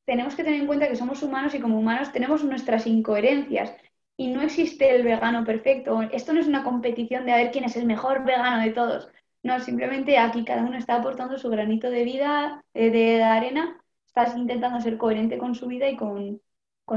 tenemos 0.06 0.34
que 0.34 0.44
tener 0.44 0.60
en 0.60 0.66
cuenta 0.66 0.88
que 0.88 0.96
somos 0.96 1.22
humanos 1.22 1.54
y 1.54 1.60
como 1.60 1.78
humanos 1.78 2.12
tenemos 2.12 2.44
nuestras 2.44 2.86
incoherencias 2.88 3.74
y 4.16 4.28
no 4.28 4.42
existe 4.42 4.90
el 4.94 5.04
vegano 5.04 5.44
perfecto. 5.44 6.02
Esto 6.12 6.32
no 6.32 6.40
es 6.40 6.48
una 6.48 6.64
competición 6.64 7.26
de 7.26 7.32
a 7.32 7.36
ver 7.36 7.52
quién 7.52 7.64
es 7.64 7.76
el 7.76 7.86
mejor 7.86 8.24
vegano 8.24 8.62
de 8.64 8.72
todos. 8.72 9.08
No, 9.42 9.58
simplemente 9.60 10.18
aquí 10.18 10.44
cada 10.44 10.62
uno 10.62 10.76
está 10.76 10.96
aportando 10.96 11.38
su 11.38 11.48
granito 11.48 11.90
de 11.90 12.04
vida, 12.04 12.62
eh, 12.74 12.90
de, 12.90 13.22
arena, 13.22 13.82
estás 14.06 14.36
intentando 14.36 14.80
ser 14.80 14.98
coherente 14.98 15.38
con 15.38 15.54
su 15.54 15.66
vida 15.66 15.88
y 15.88 15.96
con, 15.96 16.40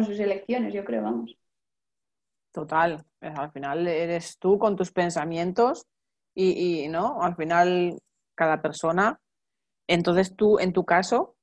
sus 0.05 0.19
elecciones, 0.19 0.73
yo 0.73 0.83
creo, 0.83 1.03
vamos. 1.03 1.37
Total, 2.51 3.05
al 3.21 3.51
final 3.51 3.87
eres 3.87 4.37
tú 4.39 4.57
con 4.57 4.75
tus 4.75 4.91
pensamientos 4.91 5.85
y, 6.35 6.83
y, 6.83 6.87
no, 6.89 7.21
al 7.21 7.35
final 7.35 7.99
cada 8.35 8.61
persona. 8.61 9.19
Entonces 9.87 10.35
tú, 10.35 10.59
en 10.59 10.73
tu 10.73 10.83
caso, 10.83 11.35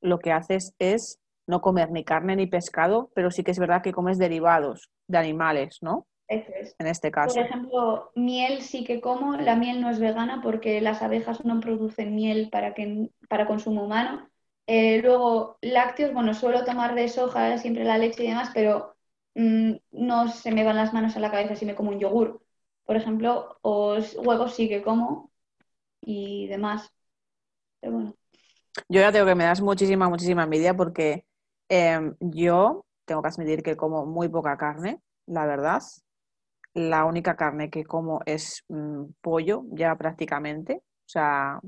lo 0.00 0.18
que 0.18 0.32
haces 0.32 0.74
es 0.78 1.20
no 1.46 1.60
comer 1.60 1.90
ni 1.90 2.04
carne 2.04 2.36
ni 2.36 2.46
pescado, 2.46 3.10
pero 3.14 3.30
sí 3.30 3.42
que 3.44 3.50
es 3.50 3.58
verdad 3.58 3.82
que 3.82 3.92
comes 3.92 4.18
derivados 4.18 4.90
de 5.06 5.18
animales, 5.18 5.78
¿no? 5.82 6.06
Es. 6.28 6.76
En 6.78 6.86
este 6.86 7.10
caso. 7.10 7.34
Por 7.34 7.44
ejemplo, 7.44 8.12
miel 8.14 8.62
sí 8.62 8.84
que 8.84 9.00
como, 9.00 9.36
la 9.36 9.56
miel 9.56 9.80
no 9.80 9.90
es 9.90 9.98
vegana 9.98 10.40
porque 10.42 10.80
las 10.80 11.02
abejas 11.02 11.44
no 11.44 11.60
producen 11.60 12.14
miel 12.14 12.48
para, 12.50 12.74
que, 12.74 13.10
para 13.28 13.46
consumo 13.46 13.84
humano. 13.84 14.28
Eh, 14.66 15.00
luego, 15.02 15.56
lácteos, 15.62 16.12
bueno, 16.12 16.34
suelo 16.34 16.64
tomar 16.64 16.94
de 16.94 17.08
soja 17.08 17.56
siempre 17.58 17.84
la 17.84 17.96
leche 17.96 18.24
y 18.24 18.28
demás, 18.28 18.50
pero 18.52 18.96
mm, 19.34 19.72
no 19.92 20.28
se 20.28 20.52
me 20.52 20.64
van 20.64 20.76
las 20.76 20.92
manos 20.92 21.16
a 21.16 21.20
la 21.20 21.30
cabeza 21.30 21.56
si 21.56 21.64
me 21.64 21.74
como 21.74 21.90
un 21.90 21.98
yogur. 21.98 22.42
Por 22.84 22.96
ejemplo, 22.96 23.58
os, 23.62 24.14
huevos 24.16 24.54
sí 24.54 24.68
que 24.68 24.82
como 24.82 25.30
y 26.02 26.46
demás. 26.48 26.92
Pero 27.80 27.94
bueno. 27.94 28.14
Yo 28.88 29.00
ya 29.00 29.10
tengo 29.10 29.26
que 29.26 29.34
me 29.34 29.44
das 29.44 29.60
muchísima, 29.60 30.08
muchísima 30.08 30.44
envidia 30.44 30.74
porque 30.74 31.24
em, 31.68 32.14
yo 32.20 32.84
tengo 33.06 33.22
que 33.22 33.28
admitir 33.28 33.62
que 33.62 33.76
como 33.76 34.06
muy 34.06 34.28
poca 34.28 34.56
carne, 34.56 35.00
la 35.26 35.46
verdad. 35.46 35.82
La 36.78 37.06
única 37.06 37.34
carne 37.34 37.70
que 37.70 37.84
como 37.84 38.20
es 38.24 38.64
mm, 38.68 39.06
pollo, 39.20 39.64
ya 39.72 39.96
prácticamente. 39.96 40.74
O 40.76 41.08
sea, 41.08 41.58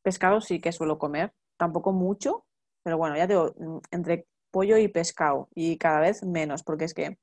pescado 0.00 0.40
sí 0.40 0.60
que 0.60 0.70
suelo 0.70 0.96
comer, 0.96 1.32
tampoco 1.56 1.92
mucho, 1.92 2.46
pero 2.84 2.98
bueno, 2.98 3.16
ya 3.16 3.26
tengo 3.26 3.52
mm, 3.58 3.78
entre 3.90 4.28
pollo 4.52 4.78
y 4.78 4.86
pescado 4.86 5.48
y 5.56 5.76
cada 5.76 5.98
vez 5.98 6.22
menos, 6.22 6.62
porque 6.62 6.84
es 6.84 6.94
que 6.94 7.18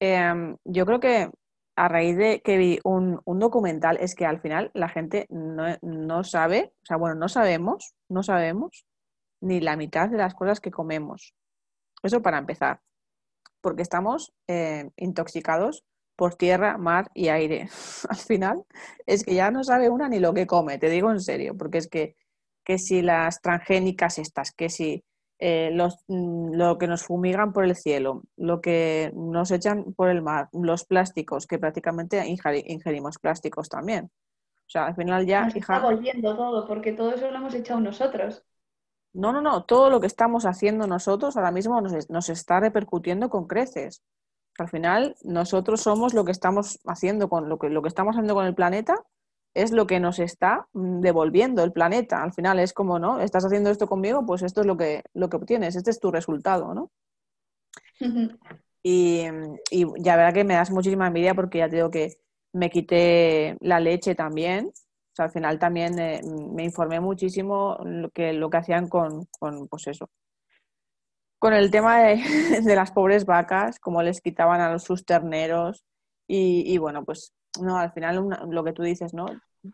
em, 0.00 0.56
yo 0.64 0.84
creo 0.86 0.98
que 0.98 1.30
a 1.76 1.86
raíz 1.88 2.16
de 2.16 2.42
que 2.42 2.58
vi 2.58 2.80
un, 2.82 3.20
documental, 3.24 3.96
es 4.00 4.16
que 4.16 4.26
al 4.26 4.40
final 4.40 4.72
la 4.74 4.88
gente 4.88 5.28
no, 5.30 6.24
sabe, 6.24 6.72
o 6.82 6.86
sea, 6.86 6.96
bueno, 6.96 7.14
no 7.14 7.28
sabemos, 7.28 7.94
no 8.08 8.24
sabemos 8.24 8.86
ni 9.40 9.60
la 9.60 9.76
mitad 9.76 10.08
de 10.08 10.18
las 10.18 10.34
cosas 10.34 10.60
que 10.60 10.72
comemos. 10.72 11.32
Eso 12.02 12.22
para 12.22 12.38
empezar, 12.38 12.80
porque 13.60 13.82
estamos 13.82 14.32
eh, 14.48 14.90
intoxicados 14.96 15.84
por 16.16 16.34
tierra, 16.34 16.78
mar 16.78 17.10
y 17.14 17.28
aire. 17.28 17.68
al 18.08 18.16
final 18.16 18.64
es 19.06 19.24
que 19.24 19.34
ya 19.34 19.50
no 19.50 19.64
sabe 19.64 19.88
una 19.88 20.08
ni 20.08 20.18
lo 20.18 20.34
que 20.34 20.46
come, 20.46 20.78
te 20.78 20.90
digo 20.90 21.10
en 21.10 21.20
serio, 21.20 21.56
porque 21.56 21.78
es 21.78 21.88
que, 21.88 22.16
que 22.64 22.78
si 22.78 23.02
las 23.02 23.40
transgénicas 23.40 24.18
estas, 24.18 24.52
que 24.52 24.68
si 24.68 25.04
eh, 25.38 25.70
los, 25.72 25.98
mm, 26.06 26.54
lo 26.54 26.78
que 26.78 26.86
nos 26.86 27.02
fumigan 27.02 27.52
por 27.52 27.64
el 27.64 27.74
cielo, 27.74 28.22
lo 28.36 28.60
que 28.60 29.12
nos 29.14 29.50
echan 29.50 29.92
por 29.94 30.08
el 30.08 30.22
mar, 30.22 30.48
los 30.52 30.84
plásticos, 30.84 31.46
que 31.46 31.58
prácticamente 31.58 32.24
ingerimos 32.26 33.18
plásticos 33.18 33.68
también. 33.68 34.10
O 34.66 34.70
sea, 34.70 34.86
al 34.86 34.94
final 34.94 35.26
ya... 35.26 35.44
Nos 35.44 35.56
está 35.56 35.80
volviendo 35.80 36.36
todo, 36.36 36.66
porque 36.66 36.92
todo 36.92 37.12
eso 37.12 37.30
lo 37.30 37.36
hemos 37.36 37.54
echado 37.54 37.80
nosotros. 37.80 38.44
No, 39.12 39.32
no, 39.32 39.40
no, 39.40 39.64
todo 39.64 39.90
lo 39.90 40.00
que 40.00 40.06
estamos 40.06 40.46
haciendo 40.46 40.86
nosotros 40.86 41.36
ahora 41.36 41.50
mismo 41.50 41.80
nos, 41.80 42.08
nos 42.08 42.28
está 42.28 42.60
repercutiendo 42.60 43.28
con 43.28 43.46
creces. 43.46 44.02
Al 44.58 44.68
final, 44.68 45.16
nosotros 45.22 45.80
somos 45.80 46.14
lo 46.14 46.24
que 46.24 46.32
estamos 46.32 46.80
haciendo 46.86 47.28
con 47.28 47.48
lo 47.48 47.58
que, 47.58 47.70
lo 47.70 47.82
que 47.82 47.88
estamos 47.88 48.14
haciendo 48.14 48.34
con 48.34 48.46
el 48.46 48.54
planeta, 48.54 48.94
es 49.54 49.72
lo 49.72 49.86
que 49.86 50.00
nos 50.00 50.18
está 50.18 50.66
mm, 50.72 51.00
devolviendo 51.00 51.62
el 51.62 51.72
planeta. 51.72 52.22
Al 52.22 52.32
final 52.32 52.58
es 52.58 52.72
como, 52.72 52.98
¿no? 52.98 53.20
Estás 53.20 53.44
haciendo 53.44 53.70
esto 53.70 53.86
conmigo, 53.86 54.26
pues 54.26 54.42
esto 54.42 54.60
es 54.60 54.66
lo 54.66 54.76
que, 54.76 55.02
lo 55.14 55.28
que 55.28 55.36
obtienes, 55.36 55.76
este 55.76 55.90
es 55.90 56.00
tu 56.00 56.10
resultado, 56.10 56.74
¿no? 56.74 56.90
y, 58.82 59.22
y, 59.70 59.86
ya 59.98 60.16
verdad 60.16 60.34
que 60.34 60.44
me 60.44 60.54
das 60.54 60.70
muchísima 60.70 61.06
envidia 61.06 61.34
porque 61.34 61.58
ya 61.58 61.68
te 61.68 61.76
digo 61.76 61.90
que 61.90 62.18
me 62.52 62.70
quité 62.70 63.56
la 63.60 63.80
leche 63.80 64.14
también. 64.14 64.66
O 64.66 65.16
sea, 65.16 65.26
al 65.26 65.30
final 65.30 65.58
también 65.58 65.98
eh, 65.98 66.20
me 66.24 66.64
informé 66.64 67.00
muchísimo 67.00 67.78
lo 67.84 68.10
que, 68.10 68.32
lo 68.32 68.50
que 68.50 68.56
hacían 68.56 68.88
con, 68.88 69.26
con 69.38 69.68
pues 69.68 69.86
eso, 69.86 70.10
con 71.44 71.52
el 71.52 71.70
tema 71.70 72.00
de, 72.00 72.22
de, 72.64 72.74
las 72.74 72.90
pobres 72.90 73.26
vacas, 73.26 73.78
cómo 73.78 74.02
les 74.02 74.22
quitaban 74.22 74.62
a 74.62 74.78
sus 74.78 75.04
terneros 75.04 75.84
y, 76.26 76.64
y 76.72 76.78
bueno, 76.78 77.04
pues 77.04 77.34
no, 77.60 77.76
al 77.76 77.92
final 77.92 78.30
lo 78.48 78.64
que 78.64 78.72
tú 78.72 78.82
dices, 78.82 79.12
¿no? 79.12 79.26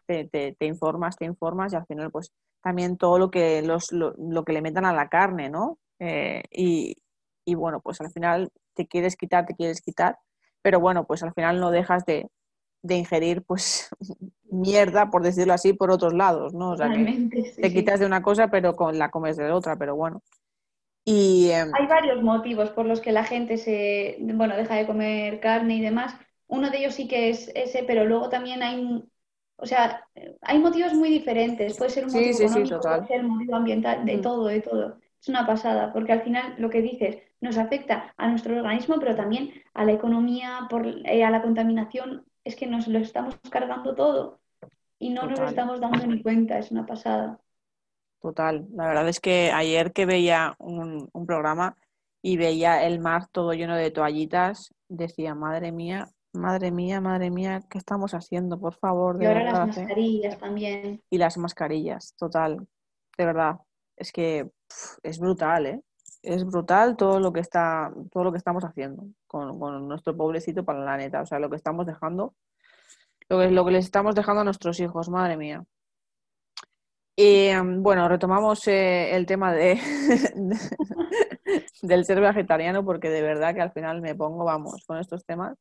Te, 0.05 0.25
te, 0.25 0.67
informas, 0.67 1.17
te 1.17 1.27
informas 1.27 1.73
y 1.73 1.77
al 1.77 1.87
final 1.87 2.11
pues 2.11 2.33
también 2.61 2.97
todo 2.97 3.21
lo 3.21 3.31
que, 3.31 3.63
los, 3.63 3.93
lo, 3.93 4.45
que 4.45 4.53
le 4.53 4.63
metan 4.63 4.85
a 4.85 4.93
la 4.93 5.09
carne, 5.09 5.49
¿no? 5.49 5.79
Eh, 6.01 6.43
y, 6.51 6.97
y, 7.45 7.55
bueno, 7.55 7.81
pues 7.81 8.01
al 8.01 8.11
final 8.11 8.51
te 8.75 8.89
quieres 8.89 9.15
quitar, 9.15 9.47
te 9.47 9.55
quieres 9.55 9.81
quitar, 9.81 10.19
pero 10.63 10.81
bueno, 10.81 11.07
pues 11.07 11.23
al 11.23 11.33
final 11.35 11.61
no 11.61 11.71
dejas 11.71 12.05
de, 12.05 12.29
de 12.83 12.97
ingerir 12.97 13.45
pues 13.45 13.91
mierda, 14.51 15.09
por 15.09 15.23
decirlo 15.23 15.53
así, 15.53 15.73
por 15.73 15.93
otros 15.93 16.15
lados, 16.15 16.53
¿no? 16.53 16.73
O 16.73 16.77
sea, 16.77 16.91
que 16.91 17.55
te 17.63 17.73
quitas 17.73 18.01
de 18.01 18.07
una 18.07 18.23
cosa 18.23 18.49
pero 18.49 18.75
con, 18.75 18.99
la 18.99 19.13
comes 19.13 19.37
de 19.37 19.53
otra, 19.53 19.77
pero 19.77 19.95
bueno. 19.95 20.21
Y, 21.05 21.51
em, 21.51 21.71
Hay 21.75 21.87
varios 21.87 22.23
motivos 22.23 22.71
por 22.71 22.87
los 22.87 23.01
que 23.01 23.13
la 23.13 23.25
gente 23.25 23.57
se, 23.57 24.17
bueno, 24.21 24.57
deja 24.57 24.77
de 24.77 24.87
comer 24.87 25.41
carne 25.41 25.77
y 25.77 25.81
demás 25.81 26.15
uno 26.51 26.71
de 26.71 26.79
ellos 26.79 26.95
sí 26.95 27.09
que 27.09 27.31
es 27.31 27.51
ese, 27.55 27.85
pero 27.85 28.05
luego 28.05 28.29
también 28.29 28.63
hay, 28.63 29.05
o 29.57 29.67
sea, 29.67 30.05
hay 30.43 30.59
motivos 30.59 30.95
muy 30.95 31.09
diferentes. 31.09 31.79
Puede 31.79 31.91
ser 31.91 32.05
un 32.07 32.13
motivo 32.13 32.39
económico, 32.39 32.81
puede 32.81 33.07
ser 33.07 33.25
un 33.25 33.31
motivo 33.31 33.57
ambiental, 33.57 34.05
de 34.05 34.19
todo, 34.19 34.47
de 34.47 34.61
todo. 34.61 34.99
Es 35.21 35.29
una 35.29 35.47
pasada, 35.47 35.93
porque 35.93 36.13
al 36.13 36.23
final 36.23 36.57
lo 36.59 36.69
que 36.69 36.83
dices 36.83 37.19
nos 37.41 37.57
afecta 37.57 38.15
a 38.17 38.29
nuestro 38.29 38.57
organismo, 38.57 38.97
pero 38.99 39.15
también 39.15 39.53
a 39.75 39.85
la 39.85 39.93
economía, 39.93 40.67
por, 40.69 40.87
eh, 40.87 41.25
a 41.25 41.31
la 41.31 41.41
contaminación. 41.41 42.27
Es 42.43 42.57
que 42.57 42.67
nos 42.67 42.89
lo 42.89 42.99
estamos 42.99 43.37
cargando 43.51 43.95
todo 43.95 44.41
y 44.99 45.11
no 45.11 45.27
nos 45.27 45.39
estamos 45.41 45.81
dando 45.81 46.07
ni 46.07 46.23
cuenta, 46.23 46.59
es 46.59 46.71
una 46.71 46.85
pasada. 46.85 47.39
Total, 48.21 48.67
la 48.75 48.87
verdad 48.87 49.09
es 49.09 49.19
que 49.21 49.51
ayer 49.51 49.93
que 49.93 50.05
veía 50.05 50.55
un, 50.59 51.09
un 51.13 51.27
programa 51.27 51.77
y 52.23 52.37
veía 52.37 52.85
el 52.85 53.01
mar 53.01 53.29
todo 53.33 53.55
lleno 53.55 53.77
de 53.77 53.91
toallitas, 53.91 54.75
decía, 54.89 55.35
madre 55.35 55.73
mía, 55.73 56.11
madre 56.33 56.71
mía, 56.71 57.01
madre 57.01 57.31
mía, 57.31 57.63
¿qué 57.69 57.79
estamos 57.79 58.13
haciendo? 58.13 58.59
Por 58.59 58.75
favor. 58.75 59.23
y 59.23 59.27
ahora 59.27 59.45
las 59.45 59.77
¿eh? 59.77 59.81
mascarillas 59.81 60.39
también. 60.39 61.03
Y 61.11 61.19
las 61.19 61.39
mascarillas, 61.39 62.15
total, 62.17 62.67
de 63.17 63.25
verdad. 63.27 63.57
Es 63.97 64.13
que 64.13 64.51
es 65.03 65.19
brutal, 65.19 65.67
¿eh? 65.67 65.83
Es 66.23 66.45
brutal 66.45 66.97
todo 66.97 67.19
lo 67.19 67.33
que 67.33 67.41
está, 67.41 67.93
todo 68.11 68.25
lo 68.25 68.33
que 68.33 68.39
estamos 68.39 68.65
haciendo 68.65 69.05
con, 69.27 69.59
nuestro 69.89 70.17
pobrecito 70.17 70.65
planeta. 70.65 71.23
O 71.23 71.27
sea, 71.27 71.39
lo 71.39 71.49
que 71.49 71.57
estamos 71.57 71.87
dejando, 71.87 72.35
lo 73.29 73.39
que, 73.39 73.51
lo 73.51 73.65
que 73.65 73.71
les 73.73 73.87
estamos 73.87 74.15
dejando 74.15 74.43
a 74.43 74.45
nuestros 74.45 74.79
hijos, 74.81 75.09
madre 75.09 75.37
mía. 75.37 75.65
Y 77.17 77.49
em, 77.49 77.83
bueno, 77.83 78.09
retomamos 78.09 78.67
eh, 78.69 79.15
el 79.15 79.27
tema 79.27 79.53
de, 79.53 79.75
del 81.83 82.05
ser 82.05 82.21
vegetariano 82.21 82.85
porque 82.85 83.11
de 83.11 83.23
verdad 83.23 83.55
que 83.55 83.61
al 83.61 83.73
final 83.73 84.01
me 84.01 84.15
pongo, 84.15 84.45
vamos, 84.45 84.85
con 84.87 84.99
estos 84.99 85.25
temas. 85.25 85.57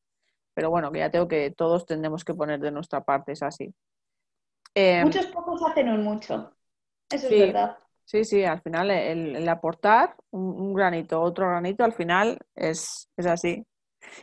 Pero 0.53 0.69
bueno, 0.69 0.91
que 0.91 0.99
ya 0.99 1.09
tengo 1.09 1.27
que 1.27 1.51
todos 1.51 1.85
tendremos 1.85 2.23
que 2.23 2.33
poner 2.33 2.59
de 2.59 2.71
nuestra 2.71 3.01
parte, 3.01 3.33
es 3.33 3.43
así. 3.43 3.73
Em, 4.73 5.05
Muchos 5.05 5.27
pocos 5.27 5.61
hacen 5.69 5.89
un 5.89 6.03
mucho. 6.03 6.53
Eso 7.09 7.27
es 7.27 7.39
verdad. 7.39 7.77
Sí, 8.05 8.23
sí, 8.23 8.43
al 8.43 8.61
final 8.61 8.89
el, 8.89 9.47
aportar 9.47 10.15
un, 10.31 10.73
granito, 10.73 11.21
otro 11.21 11.47
granito, 11.47 11.83
al 11.83 11.93
final 11.93 12.39
es, 12.55 13.07
es 13.15 13.25
así. 13.27 13.63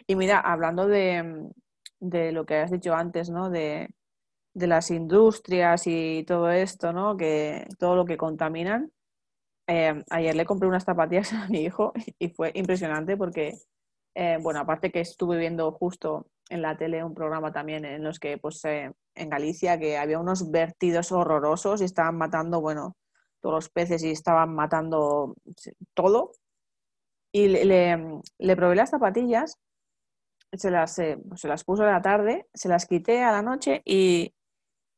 Y 0.08 0.16
mira, 0.16 0.40
hablando 0.40 0.88
de, 0.88 1.48
de, 2.00 2.32
lo 2.32 2.44
que 2.44 2.56
has 2.56 2.72
dicho 2.72 2.94
antes, 2.94 3.30
¿no? 3.30 3.48
De, 3.48 3.88
de 4.56 4.66
las 4.66 4.90
industrias 4.90 5.86
y 5.86 6.24
todo 6.26 6.50
esto, 6.50 6.94
¿no? 6.94 7.14
Que 7.18 7.68
todo 7.78 7.94
lo 7.94 8.06
que 8.06 8.16
contaminan. 8.16 8.90
Eh, 9.66 10.02
ayer 10.08 10.34
le 10.34 10.46
compré 10.46 10.66
unas 10.66 10.84
zapatillas 10.84 11.30
a 11.34 11.48
mi 11.48 11.60
hijo 11.60 11.92
y 12.18 12.30
fue 12.30 12.52
impresionante 12.54 13.18
porque, 13.18 13.58
eh, 14.14 14.38
bueno, 14.40 14.60
aparte 14.60 14.90
que 14.90 15.00
estuve 15.00 15.36
viendo 15.36 15.70
justo 15.72 16.28
en 16.48 16.62
la 16.62 16.74
tele 16.74 17.04
un 17.04 17.12
programa 17.12 17.52
también 17.52 17.84
en 17.84 18.02
los 18.02 18.18
que, 18.18 18.38
pues, 18.38 18.64
eh, 18.64 18.92
en 19.14 19.28
Galicia, 19.28 19.78
que 19.78 19.98
había 19.98 20.18
unos 20.18 20.50
vertidos 20.50 21.12
horrorosos 21.12 21.82
y 21.82 21.84
estaban 21.84 22.16
matando, 22.16 22.62
bueno, 22.62 22.96
todos 23.42 23.56
los 23.56 23.68
peces 23.68 24.02
y 24.04 24.10
estaban 24.10 24.54
matando 24.54 25.34
todo. 25.92 26.32
Y 27.30 27.48
le, 27.48 28.56
probé 28.56 28.74
las 28.74 28.88
zapatillas, 28.88 29.58
se 30.50 30.70
las, 30.70 30.94
se 30.94 31.18
las 31.42 31.64
puso 31.64 31.82
a 31.82 31.92
la 31.92 32.00
tarde, 32.00 32.46
se 32.54 32.70
las 32.70 32.86
quité 32.86 33.22
a 33.22 33.32
la 33.32 33.42
noche 33.42 33.82
y, 33.84 34.32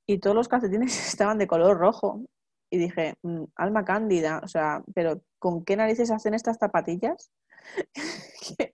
y 0.09 0.19
todos 0.19 0.35
los 0.35 0.49
calcetines 0.49 0.99
estaban 1.13 1.39
de 1.39 1.47
color 1.47 1.79
rojo. 1.79 2.23
Y 2.71 2.79
dije, 2.79 3.15
mm, 3.23 3.45
alma 3.57 3.85
cándida, 3.85 4.41
o 4.43 4.49
sea, 4.49 4.83
pero 4.95 5.23
¿con 5.39 5.65
qué 5.65 5.77
narices 5.77 6.11
hacen 6.11 6.35
estas 6.35 6.59
zapatillas? 6.59 7.31
que, 8.59 8.73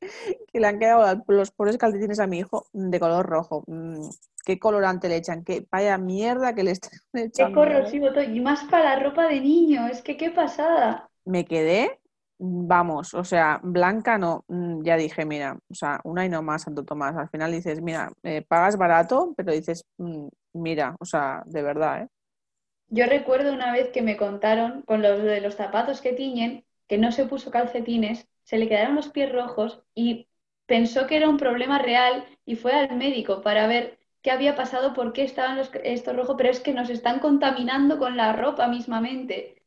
le 0.52 0.66
han 0.66 0.78
quedado 0.78 1.22
los 1.28 1.50
pobres 1.50 1.78
calcetines 1.78 2.18
a 2.18 2.26
mi 2.26 2.38
hijo 2.38 2.66
de 2.72 2.98
color 2.98 3.26
rojo. 3.26 3.62
Mm, 3.66 4.08
¿Qué 4.44 4.58
colorante 4.58 5.08
le 5.08 5.16
echan? 5.16 5.44
¿Qué 5.44 5.66
vaya 5.70 5.96
mierda 5.96 6.54
que 6.54 6.64
le 6.64 6.72
están 6.72 6.98
echando? 7.12 7.60
Qué 7.60 7.66
corrosivo 7.66 8.12
todo. 8.12 8.22
Y 8.22 8.40
más 8.40 8.64
para 8.64 8.96
la 8.96 9.02
ropa 9.02 9.28
de 9.28 9.40
niño, 9.40 9.86
es 9.86 10.02
que 10.02 10.16
qué 10.16 10.30
pasada. 10.30 11.08
Me 11.24 11.44
quedé, 11.44 12.00
mm, 12.38 12.66
vamos, 12.66 13.14
o 13.14 13.22
sea, 13.22 13.60
blanca 13.62 14.18
no, 14.18 14.44
ya 14.82 14.96
dije, 14.96 15.24
mira, 15.24 15.56
o 15.68 15.74
sea, 15.74 16.00
una 16.02 16.24
y 16.26 16.28
no 16.28 16.42
más, 16.42 16.62
Santo 16.62 16.84
Tomás. 16.84 17.16
Al 17.16 17.28
final 17.28 17.52
dices, 17.52 17.80
mira, 17.80 18.12
eh, 18.24 18.44
pagas 18.46 18.76
barato, 18.76 19.34
pero 19.36 19.52
dices, 19.52 19.84
mira, 20.54 20.96
o 21.00 21.04
sea, 21.04 21.42
de 21.46 21.62
verdad, 21.62 22.02
¿eh? 22.02 22.08
Yo 22.88 23.06
recuerdo 23.06 23.52
una 23.52 23.72
vez 23.72 23.90
que 23.90 24.02
me 24.02 24.16
contaron 24.16 24.82
con 24.82 25.02
los 25.02 25.22
de 25.22 25.40
los 25.40 25.56
zapatos 25.56 26.00
que 26.00 26.12
tiñen, 26.12 26.64
que 26.86 26.98
no 26.98 27.12
se 27.12 27.26
puso 27.26 27.50
calcetines, 27.50 28.28
se 28.44 28.58
le 28.58 28.68
quedaron 28.68 28.94
los 28.94 29.08
pies 29.08 29.32
rojos 29.32 29.82
y 29.94 30.28
pensó 30.66 31.06
que 31.06 31.16
era 31.16 31.28
un 31.28 31.38
problema 31.38 31.78
real 31.78 32.24
y 32.44 32.56
fue 32.56 32.72
al 32.72 32.96
médico 32.96 33.42
para 33.42 33.66
ver 33.66 33.98
qué 34.22 34.30
había 34.30 34.54
pasado, 34.54 34.94
por 34.94 35.12
qué 35.12 35.24
estaban 35.24 35.56
los, 35.56 35.70
estos 35.82 36.14
rojos, 36.14 36.36
pero 36.36 36.50
es 36.50 36.60
que 36.60 36.72
nos 36.72 36.90
están 36.90 37.20
contaminando 37.20 37.98
con 37.98 38.16
la 38.16 38.32
ropa 38.32 38.68
mismamente. 38.68 39.62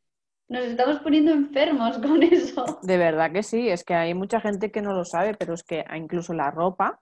Nos 0.48 0.64
estamos 0.64 0.98
poniendo 1.00 1.32
enfermos 1.32 1.98
con 2.06 2.22
eso. 2.22 2.78
De 2.82 2.96
verdad 2.96 3.32
que 3.32 3.42
sí, 3.42 3.68
es 3.68 3.84
que 3.84 3.94
hay 3.94 4.14
mucha 4.14 4.40
gente 4.40 4.70
que 4.70 4.80
no 4.80 4.94
lo 4.94 5.04
sabe, 5.04 5.34
pero 5.34 5.54
es 5.54 5.62
que 5.62 5.84
incluso 5.94 6.32
la 6.32 6.50
ropa, 6.50 7.00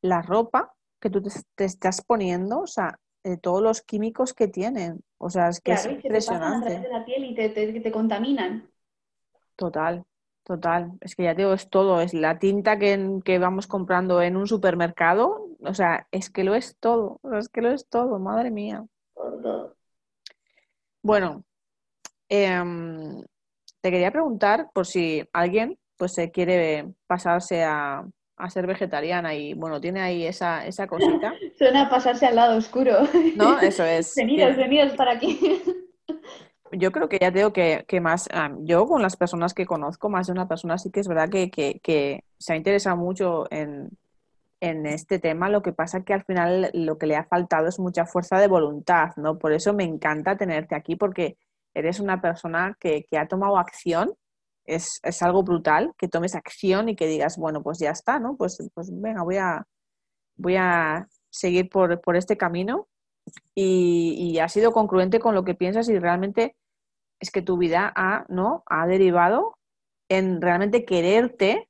la 0.00 0.22
ropa 0.22 0.72
que 1.00 1.10
tú 1.10 1.22
te 1.54 1.64
estás 1.64 2.02
poniendo, 2.02 2.60
o 2.60 2.66
sea, 2.66 2.98
todos 3.36 3.60
los 3.60 3.82
químicos 3.82 4.32
que 4.32 4.46
tienen. 4.46 5.02
O 5.18 5.30
sea, 5.30 5.48
es 5.48 5.60
que 5.60 5.72
es 5.72 5.86
impresionante. 5.86 6.78
te 6.78 6.88
la 6.88 7.04
piel 7.04 7.24
y 7.24 7.34
te, 7.34 7.90
contaminan. 7.90 8.70
Total, 9.56 10.04
total. 10.44 10.92
Es 11.00 11.16
que 11.16 11.24
ya 11.24 11.34
digo, 11.34 11.52
es 11.52 11.68
todo. 11.68 12.00
Es 12.00 12.14
la 12.14 12.38
tinta 12.38 12.78
que, 12.78 13.20
que, 13.24 13.38
vamos 13.40 13.66
comprando 13.66 14.22
en 14.22 14.36
un 14.36 14.46
supermercado. 14.46 15.48
O 15.60 15.74
sea, 15.74 16.06
es 16.12 16.30
que 16.30 16.44
lo 16.44 16.54
es 16.54 16.76
todo. 16.78 17.20
Es 17.36 17.48
que 17.48 17.62
lo 17.62 17.72
es 17.72 17.88
todo, 17.88 18.20
madre 18.20 18.52
mía. 18.52 18.86
Bueno, 21.02 21.44
em, 22.28 23.22
te 23.80 23.90
quería 23.90 24.12
preguntar 24.12 24.70
por 24.72 24.86
si 24.86 25.24
alguien 25.32 25.78
pues 25.96 26.12
se 26.12 26.30
quiere 26.30 26.92
pasarse 27.06 27.64
a, 27.64 28.06
a 28.36 28.50
ser 28.50 28.66
vegetariana 28.66 29.34
y 29.34 29.54
bueno, 29.54 29.80
tiene 29.80 30.00
ahí 30.00 30.26
esa, 30.26 30.66
esa 30.66 30.86
cosita. 30.86 31.34
Suena 31.58 31.82
a 31.82 31.90
pasarse 31.90 32.26
al 32.26 32.36
lado 32.36 32.56
oscuro. 32.56 32.92
No, 33.36 33.58
eso 33.60 33.84
es. 33.84 34.14
venidos, 34.16 34.56
venidos 34.56 34.92
para 34.92 35.12
aquí. 35.12 35.62
Yo 36.72 36.92
creo 36.92 37.08
que 37.08 37.18
ya 37.18 37.32
tengo 37.32 37.52
que, 37.52 37.84
que 37.86 38.00
más, 38.00 38.28
ah, 38.32 38.50
yo 38.60 38.86
con 38.86 39.00
las 39.00 39.16
personas 39.16 39.54
que 39.54 39.66
conozco, 39.66 40.08
más 40.08 40.26
de 40.26 40.32
una 40.32 40.48
persona 40.48 40.78
sí 40.78 40.90
que 40.90 41.00
es 41.00 41.08
verdad 41.08 41.28
que, 41.30 41.50
que, 41.50 41.80
que 41.82 42.24
se 42.38 42.52
ha 42.52 42.56
interesado 42.56 42.96
mucho 42.96 43.46
en, 43.50 43.90
en 44.60 44.84
este 44.84 45.18
tema, 45.18 45.48
lo 45.48 45.62
que 45.62 45.72
pasa 45.72 45.98
es 45.98 46.04
que 46.04 46.12
al 46.12 46.24
final 46.24 46.70
lo 46.74 46.98
que 46.98 47.06
le 47.06 47.16
ha 47.16 47.24
faltado 47.24 47.68
es 47.68 47.78
mucha 47.78 48.04
fuerza 48.04 48.38
de 48.38 48.48
voluntad, 48.48 49.10
¿no? 49.16 49.38
Por 49.38 49.52
eso 49.52 49.72
me 49.72 49.84
encanta 49.84 50.36
tenerte 50.36 50.74
aquí, 50.74 50.96
porque 50.96 51.36
eres 51.72 52.00
una 52.00 52.20
persona 52.20 52.76
que, 52.80 53.04
que 53.04 53.16
ha 53.16 53.28
tomado 53.28 53.58
acción 53.58 54.14
es, 54.66 55.00
es, 55.02 55.22
algo 55.22 55.42
brutal 55.42 55.92
que 55.98 56.08
tomes 56.08 56.34
acción 56.34 56.88
y 56.88 56.96
que 56.96 57.06
digas, 57.06 57.36
bueno, 57.36 57.62
pues 57.62 57.78
ya 57.78 57.90
está, 57.90 58.18
¿no? 58.18 58.36
Pues, 58.36 58.58
pues 58.74 58.90
venga, 58.92 59.22
voy 59.22 59.36
a, 59.36 59.64
voy 60.36 60.56
a 60.56 61.08
seguir 61.30 61.68
por, 61.68 62.00
por 62.00 62.16
este 62.16 62.36
camino 62.36 62.88
y, 63.54 64.14
y, 64.18 64.38
ha 64.38 64.48
sido 64.48 64.72
concluente 64.72 65.18
con 65.18 65.34
lo 65.34 65.44
que 65.44 65.54
piensas 65.54 65.88
y 65.88 65.98
realmente 65.98 66.56
es 67.20 67.30
que 67.30 67.42
tu 67.42 67.56
vida 67.56 67.92
ha, 67.94 68.24
¿no? 68.28 68.62
ha 68.66 68.86
derivado 68.86 69.56
en 70.08 70.40
realmente 70.40 70.84
quererte, 70.84 71.68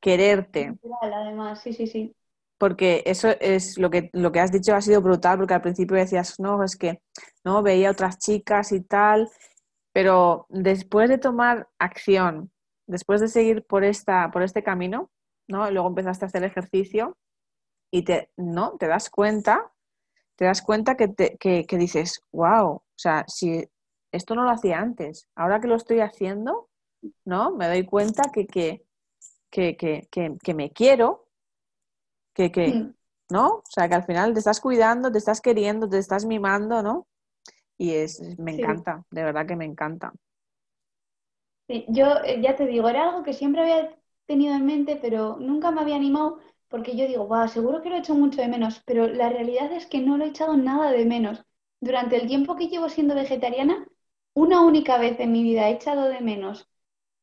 quererte. 0.00 0.76
Además, 1.00 1.62
sí, 1.62 1.72
sí, 1.72 1.86
sí. 1.86 2.14
Porque 2.58 3.02
eso 3.04 3.28
es 3.40 3.76
lo 3.76 3.90
que, 3.90 4.08
lo 4.12 4.32
que 4.32 4.40
has 4.40 4.50
dicho 4.50 4.74
ha 4.74 4.80
sido 4.80 5.02
brutal, 5.02 5.38
porque 5.38 5.54
al 5.54 5.62
principio 5.62 5.96
decías, 5.96 6.40
no, 6.40 6.62
es 6.64 6.76
que 6.76 7.00
no 7.44 7.62
veía 7.62 7.90
otras 7.90 8.18
chicas 8.18 8.72
y 8.72 8.80
tal, 8.80 9.28
pero 9.96 10.44
después 10.50 11.08
de 11.08 11.16
tomar 11.16 11.70
acción, 11.78 12.52
después 12.86 13.22
de 13.22 13.28
seguir 13.28 13.64
por, 13.64 13.82
esta, 13.82 14.30
por 14.30 14.42
este 14.42 14.62
camino, 14.62 15.10
¿no? 15.48 15.70
Luego 15.70 15.88
empezaste 15.88 16.26
a 16.26 16.28
hacer 16.28 16.44
ejercicio 16.44 17.16
y 17.90 18.02
te, 18.02 18.30
¿no? 18.36 18.76
te 18.76 18.88
das 18.88 19.08
cuenta, 19.08 19.72
te 20.34 20.44
das 20.44 20.60
cuenta 20.60 20.98
que, 20.98 21.08
te, 21.08 21.38
que, 21.38 21.78
dices, 21.78 22.20
wow, 22.30 22.72
o 22.72 22.84
sea, 22.94 23.24
si 23.26 23.70
esto 24.12 24.34
no 24.34 24.44
lo 24.44 24.50
hacía 24.50 24.80
antes, 24.80 25.30
ahora 25.34 25.60
que 25.60 25.68
lo 25.68 25.76
estoy 25.76 26.00
haciendo, 26.00 26.68
¿no? 27.24 27.52
Me 27.52 27.66
doy 27.66 27.86
cuenta 27.86 28.24
que, 28.30 28.46
que, 28.46 28.84
que 29.50 30.54
me 30.54 30.72
quiero, 30.72 31.26
que, 32.34 32.50
mm. 32.50 32.94
¿no? 33.30 33.46
O 33.46 33.62
sea, 33.70 33.88
que 33.88 33.94
al 33.94 34.04
final 34.04 34.34
te 34.34 34.40
estás 34.40 34.60
cuidando, 34.60 35.10
te 35.10 35.16
estás 35.16 35.40
queriendo, 35.40 35.88
te 35.88 35.96
estás 35.96 36.26
mimando, 36.26 36.82
¿no? 36.82 37.06
Y 37.78 37.92
es, 37.94 38.24
me 38.36 38.52
encanta, 38.52 39.04
de 39.10 39.24
verdad 39.24 39.46
que 39.46 39.56
me 39.56 39.64
encanta. 39.64 40.12
Sí, 41.68 41.84
yo 41.88 42.06
eh, 42.24 42.40
ya 42.42 42.54
te 42.56 42.66
digo, 42.66 42.88
era 42.88 43.08
algo 43.08 43.22
que 43.24 43.32
siempre 43.32 43.62
había 43.62 43.96
tenido 44.26 44.54
en 44.54 44.66
mente, 44.66 44.96
pero 45.00 45.36
nunca 45.40 45.70
me 45.70 45.80
había 45.80 45.96
animado 45.96 46.38
porque 46.68 46.96
yo 46.96 47.06
digo, 47.06 47.26
wow, 47.26 47.48
seguro 47.48 47.82
que 47.82 47.88
lo 47.90 47.96
he 47.96 47.98
hecho 48.00 48.14
mucho 48.14 48.40
de 48.40 48.48
menos, 48.48 48.82
pero 48.86 49.06
la 49.08 49.28
realidad 49.28 49.72
es 49.72 49.86
que 49.86 50.00
no 50.00 50.16
lo 50.16 50.24
he 50.24 50.28
echado 50.28 50.56
nada 50.56 50.90
de 50.92 51.04
menos. 51.04 51.44
Durante 51.80 52.16
el 52.16 52.26
tiempo 52.28 52.56
que 52.56 52.68
llevo 52.68 52.88
siendo 52.88 53.14
vegetariana, 53.14 53.86
una 54.34 54.60
única 54.62 54.98
vez 54.98 55.18
en 55.20 55.32
mi 55.32 55.42
vida 55.42 55.68
he 55.68 55.72
echado 55.74 56.08
de 56.08 56.20
menos 56.20 56.68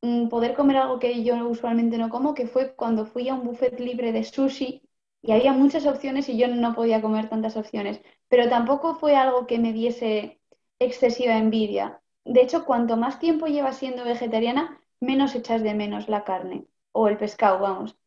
mm, 0.02 0.30
poder 0.30 0.56
comer 0.56 0.78
algo 0.78 1.00
que 1.00 1.24
yo 1.24 1.48
usualmente 1.48 1.98
no 1.98 2.10
como, 2.10 2.34
que 2.36 2.48
fue 2.48 2.76
cuando 2.76 3.06
fui 3.06 3.30
a 3.30 3.36
un 3.36 3.46
buffet 3.46 3.80
libre 3.80 4.12
de 4.12 4.24
sushi 4.24 4.84
y 5.22 5.32
había 5.32 5.54
muchas 5.54 5.86
opciones 5.88 6.30
y 6.30 6.38
yo 6.38 6.48
no 6.50 6.76
podía 6.76 7.02
comer 7.02 7.30
tantas 7.30 7.58
opciones, 7.58 8.02
pero 8.30 8.50
tampoco 8.50 8.96
fue 8.96 9.16
algo 9.16 9.48
que 9.48 9.60
me 9.60 9.74
diese 9.74 10.42
excesiva 10.80 11.38
envidia. 11.38 12.02
De 12.26 12.42
hecho, 12.42 12.66
cuanto 12.66 12.98
más 12.98 13.20
tiempo 13.20 13.48
llevas 13.48 13.78
siendo 13.78 14.04
vegetariana, 14.04 14.80
menos 15.00 15.36
echas 15.36 15.62
de 15.64 15.74
menos 15.74 16.08
la 16.08 16.24
carne 16.24 16.66
o 16.92 17.08
el 17.08 17.18
pescado, 17.18 17.60
vamos. 17.60 17.98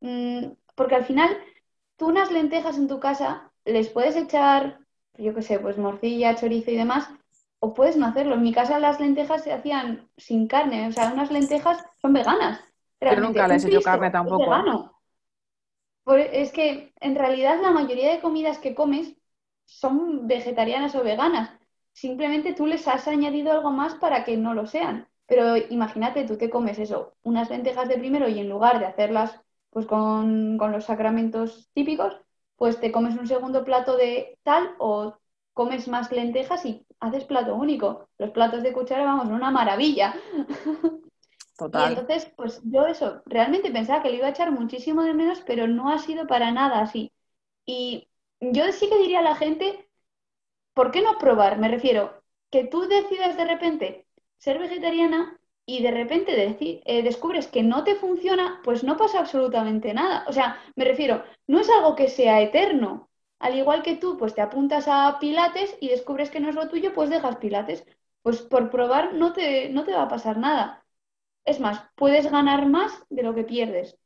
Mm, 0.00 0.52
porque 0.74 0.96
al 0.96 1.04
final, 1.04 1.36
tú 1.96 2.08
unas 2.08 2.30
lentejas 2.30 2.76
en 2.76 2.88
tu 2.88 2.98
casa 2.98 3.52
les 3.64 3.88
puedes 3.88 4.16
echar, 4.16 4.80
yo 5.16 5.34
qué 5.34 5.42
sé, 5.42 5.58
pues 5.58 5.78
morcilla, 5.78 6.34
chorizo 6.34 6.70
y 6.70 6.76
demás, 6.76 7.08
o 7.60 7.74
puedes 7.74 7.96
no 7.96 8.06
hacerlo. 8.06 8.34
En 8.34 8.42
mi 8.42 8.52
casa 8.52 8.80
las 8.80 8.98
lentejas 8.98 9.44
se 9.44 9.52
hacían 9.52 10.08
sin 10.16 10.48
carne, 10.48 10.88
o 10.88 10.92
sea, 10.92 11.12
unas 11.12 11.30
lentejas 11.30 11.84
son 12.00 12.12
veganas. 12.12 12.60
Pero 12.98 13.20
nunca 13.20 13.46
les 13.46 13.64
he 13.64 13.68
hecho 13.68 13.82
carne 13.82 14.10
tampoco. 14.10 14.52
Es 16.32 16.50
que 16.52 16.92
en 17.00 17.14
realidad 17.14 17.60
la 17.62 17.70
mayoría 17.70 18.10
de 18.10 18.20
comidas 18.20 18.58
que 18.58 18.74
comes 18.74 19.14
son 19.64 20.26
vegetarianas 20.26 20.94
o 20.96 21.04
veganas. 21.04 21.50
Simplemente 21.92 22.54
tú 22.54 22.66
les 22.66 22.86
has 22.88 23.06
añadido 23.08 23.52
algo 23.52 23.70
más 23.70 23.94
para 23.94 24.24
que 24.24 24.36
no 24.36 24.54
lo 24.54 24.66
sean. 24.66 25.08
Pero 25.26 25.56
imagínate, 25.56 26.24
tú 26.24 26.36
te 26.36 26.50
comes 26.50 26.78
eso, 26.78 27.14
unas 27.22 27.48
lentejas 27.50 27.88
de 27.88 27.98
primero 27.98 28.28
y 28.28 28.38
en 28.38 28.48
lugar 28.48 28.78
de 28.78 28.86
hacerlas 28.86 29.40
pues 29.70 29.86
con, 29.86 30.58
con 30.58 30.72
los 30.72 30.84
sacramentos 30.84 31.70
típicos, 31.72 32.20
pues 32.56 32.78
te 32.80 32.92
comes 32.92 33.16
un 33.16 33.26
segundo 33.26 33.64
plato 33.64 33.96
de 33.96 34.38
tal 34.42 34.74
o 34.78 35.16
comes 35.54 35.88
más 35.88 36.12
lentejas 36.12 36.64
y 36.66 36.86
haces 37.00 37.24
plato 37.24 37.54
único. 37.54 38.08
Los 38.18 38.30
platos 38.30 38.62
de 38.62 38.72
cuchara, 38.72 39.04
vamos, 39.04 39.28
una 39.28 39.50
maravilla. 39.50 40.14
Total. 41.56 41.82
Y 41.82 41.94
entonces, 41.94 42.32
pues 42.36 42.60
yo 42.64 42.86
eso, 42.86 43.22
realmente 43.26 43.70
pensaba 43.70 44.02
que 44.02 44.10
le 44.10 44.16
iba 44.16 44.26
a 44.26 44.30
echar 44.30 44.50
muchísimo 44.50 45.02
de 45.02 45.14
menos, 45.14 45.42
pero 45.46 45.66
no 45.66 45.90
ha 45.90 45.98
sido 45.98 46.26
para 46.26 46.50
nada 46.50 46.80
así. 46.80 47.12
Y 47.64 48.08
yo 48.40 48.70
sí 48.72 48.88
que 48.88 48.98
diría 48.98 49.20
a 49.20 49.22
la 49.22 49.36
gente, 49.36 49.88
¿por 50.74 50.90
qué 50.90 51.02
no 51.02 51.18
probar? 51.18 51.58
Me 51.58 51.68
refiero, 51.68 52.22
que 52.50 52.64
tú 52.64 52.82
decidas 52.82 53.36
de 53.36 53.44
repente 53.46 54.06
ser 54.38 54.58
vegetariana 54.58 55.38
y 55.66 55.82
de 55.82 55.90
repente 55.90 56.56
eh, 56.84 57.02
descubres 57.02 57.46
que 57.46 57.62
no 57.62 57.84
te 57.84 57.94
funciona, 57.94 58.60
pues 58.64 58.84
no 58.84 58.96
pasa 58.96 59.20
absolutamente 59.20 59.94
nada. 59.94 60.24
O 60.28 60.32
sea, 60.32 60.58
me 60.76 60.84
refiero, 60.84 61.24
no 61.46 61.60
es 61.60 61.70
algo 61.70 61.94
que 61.96 62.08
sea 62.08 62.40
eterno. 62.42 63.08
Al 63.38 63.56
igual 63.58 63.82
que 63.82 63.96
tú, 63.96 64.16
pues 64.18 64.34
te 64.34 64.40
apuntas 64.40 64.86
a 64.88 65.18
pilates 65.20 65.76
y 65.80 65.88
descubres 65.88 66.30
que 66.30 66.40
no 66.40 66.48
es 66.48 66.54
lo 66.54 66.68
tuyo, 66.68 66.92
pues 66.94 67.10
dejas 67.10 67.36
pilates. 67.36 67.84
Pues 68.22 68.42
por 68.42 68.70
probar 68.70 69.14
no 69.14 69.32
te, 69.32 69.68
no 69.70 69.84
te 69.84 69.92
va 69.92 70.02
a 70.02 70.08
pasar 70.08 70.38
nada. 70.38 70.84
Es 71.44 71.60
más, 71.60 71.84
puedes 71.96 72.30
ganar 72.30 72.66
más 72.68 73.04
de 73.10 73.22
lo 73.22 73.34
que 73.34 73.44
pierdes, 73.44 73.98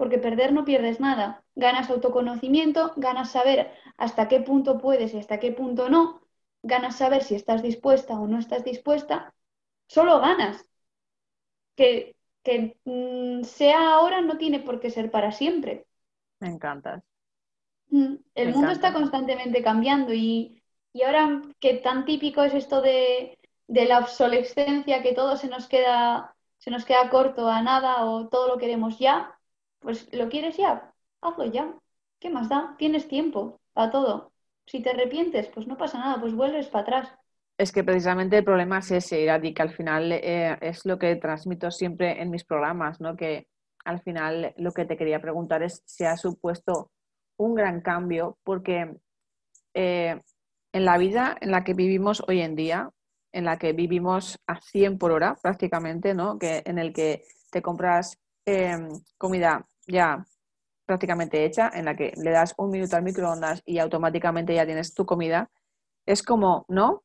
porque 0.00 0.16
perder 0.16 0.54
no 0.54 0.64
pierdes 0.64 0.98
nada. 0.98 1.44
Ganas 1.54 1.90
autoconocimiento, 1.90 2.94
ganas 2.96 3.32
saber 3.32 3.70
hasta 3.98 4.28
qué 4.28 4.40
punto 4.40 4.78
puedes 4.78 5.12
y 5.12 5.18
hasta 5.18 5.38
qué 5.38 5.52
punto 5.52 5.90
no, 5.90 6.22
ganas 6.62 6.96
saber 6.96 7.22
si 7.22 7.34
estás 7.34 7.62
dispuesta 7.62 8.18
o 8.18 8.26
no 8.26 8.38
estás 8.38 8.64
dispuesta, 8.64 9.34
solo 9.88 10.18
ganas. 10.18 10.64
Que, 11.76 12.16
que 12.42 12.78
mm, 12.86 13.44
sea 13.44 13.92
ahora 13.92 14.22
no 14.22 14.38
tiene 14.38 14.60
por 14.60 14.80
qué 14.80 14.88
ser 14.88 15.10
para 15.10 15.32
siempre. 15.32 15.84
Me 16.38 16.48
encantas. 16.48 17.02
Mm, 17.90 18.14
el 18.36 18.54
mundo 18.54 18.70
está 18.70 18.94
constantemente 18.94 19.62
cambiando 19.62 20.14
y, 20.14 20.62
ahora 21.04 21.42
que 21.58 21.74
tan 21.74 22.06
típico 22.06 22.42
es 22.42 22.54
esto 22.54 22.80
de, 22.80 23.38
la 23.68 23.98
obsolescencia, 23.98 25.02
que 25.02 25.12
todo 25.12 25.36
se 25.36 25.48
nos 25.48 25.68
queda, 25.68 26.34
se 26.56 26.70
nos 26.70 26.86
queda 26.86 27.10
corto 27.10 27.50
a 27.50 27.60
nada 27.60 28.06
o 28.06 28.28
todo 28.28 28.48
lo 28.48 28.56
queremos 28.56 28.98
ya, 28.98 29.36
pues 29.80 30.08
lo 30.12 30.28
quieres 30.28 30.56
ya, 30.56 30.94
hazlo 31.20 31.46
ya. 31.46 31.74
¿Qué 32.18 32.30
más 32.30 32.48
da? 32.48 32.76
Tienes 32.78 33.08
tiempo 33.08 33.60
para 33.72 33.90
todo. 33.90 34.32
Si 34.66 34.82
te 34.82 34.90
arrepientes, 34.90 35.48
pues 35.48 35.66
no 35.66 35.76
pasa 35.76 35.98
nada, 35.98 36.20
pues 36.20 36.34
vuelves 36.34 36.68
para 36.68 36.82
atrás. 36.82 37.14
Es 37.58 37.72
que 37.72 37.84
precisamente 37.84 38.38
el 38.38 38.44
problema 38.44 38.78
es 38.78 38.90
ese, 38.90 39.20
Irati, 39.20 39.52
que 39.52 39.62
al 39.62 39.74
final 39.74 40.12
eh, 40.12 40.56
es 40.60 40.86
lo 40.86 40.98
que 40.98 41.16
transmito 41.16 41.70
siempre 41.70 42.22
en 42.22 42.30
mis 42.30 42.44
programas, 42.44 43.00
¿no? 43.00 43.16
Que 43.16 43.48
al 43.84 44.00
final 44.00 44.54
lo 44.56 44.72
que 44.72 44.84
te 44.84 44.96
quería 44.96 45.20
preguntar 45.20 45.62
es 45.62 45.82
si 45.86 46.04
ha 46.04 46.16
supuesto 46.16 46.90
un 47.36 47.54
gran 47.54 47.80
cambio 47.80 48.38
porque 48.44 48.96
eh, 49.74 50.20
en 50.72 50.84
la 50.84 50.98
vida 50.98 51.36
en 51.40 51.50
la 51.50 51.64
que 51.64 51.74
vivimos 51.74 52.22
hoy 52.28 52.40
en 52.40 52.54
día, 52.54 52.90
en 53.32 53.44
la 53.44 53.58
que 53.58 53.72
vivimos 53.72 54.38
a 54.46 54.60
100 54.60 54.98
por 54.98 55.12
hora 55.12 55.36
prácticamente, 55.42 56.14
¿no? 56.14 56.38
que, 56.38 56.62
en 56.64 56.78
el 56.78 56.92
que 56.92 57.24
te 57.50 57.62
compras 57.62 58.18
em, 58.44 58.88
comida 59.18 59.66
ya 59.90 60.24
prácticamente 60.86 61.44
hecha, 61.44 61.70
en 61.72 61.84
la 61.84 61.96
que 61.96 62.12
le 62.16 62.30
das 62.30 62.54
un 62.58 62.70
minuto 62.70 62.96
al 62.96 63.02
microondas 63.02 63.62
y 63.64 63.78
automáticamente 63.78 64.54
ya 64.54 64.66
tienes 64.66 64.94
tu 64.94 65.06
comida, 65.06 65.50
es 66.06 66.22
como, 66.22 66.64
¿no? 66.68 67.04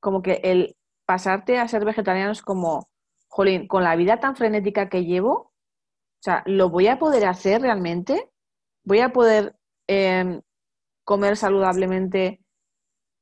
Como 0.00 0.22
que 0.22 0.40
el 0.44 0.76
pasarte 1.06 1.58
a 1.58 1.68
ser 1.68 1.84
vegetariano 1.84 2.32
es 2.32 2.42
como, 2.42 2.88
jolín, 3.28 3.68
con 3.68 3.84
la 3.84 3.96
vida 3.96 4.18
tan 4.20 4.36
frenética 4.36 4.88
que 4.88 5.04
llevo, 5.04 5.32
o 5.32 6.24
sea, 6.24 6.42
¿lo 6.46 6.70
voy 6.70 6.86
a 6.88 6.98
poder 6.98 7.26
hacer 7.26 7.60
realmente? 7.62 8.32
voy 8.84 9.00
a 9.00 9.10
poder 9.10 9.54
em, 9.86 10.40
comer 11.04 11.36
saludablemente, 11.36 12.40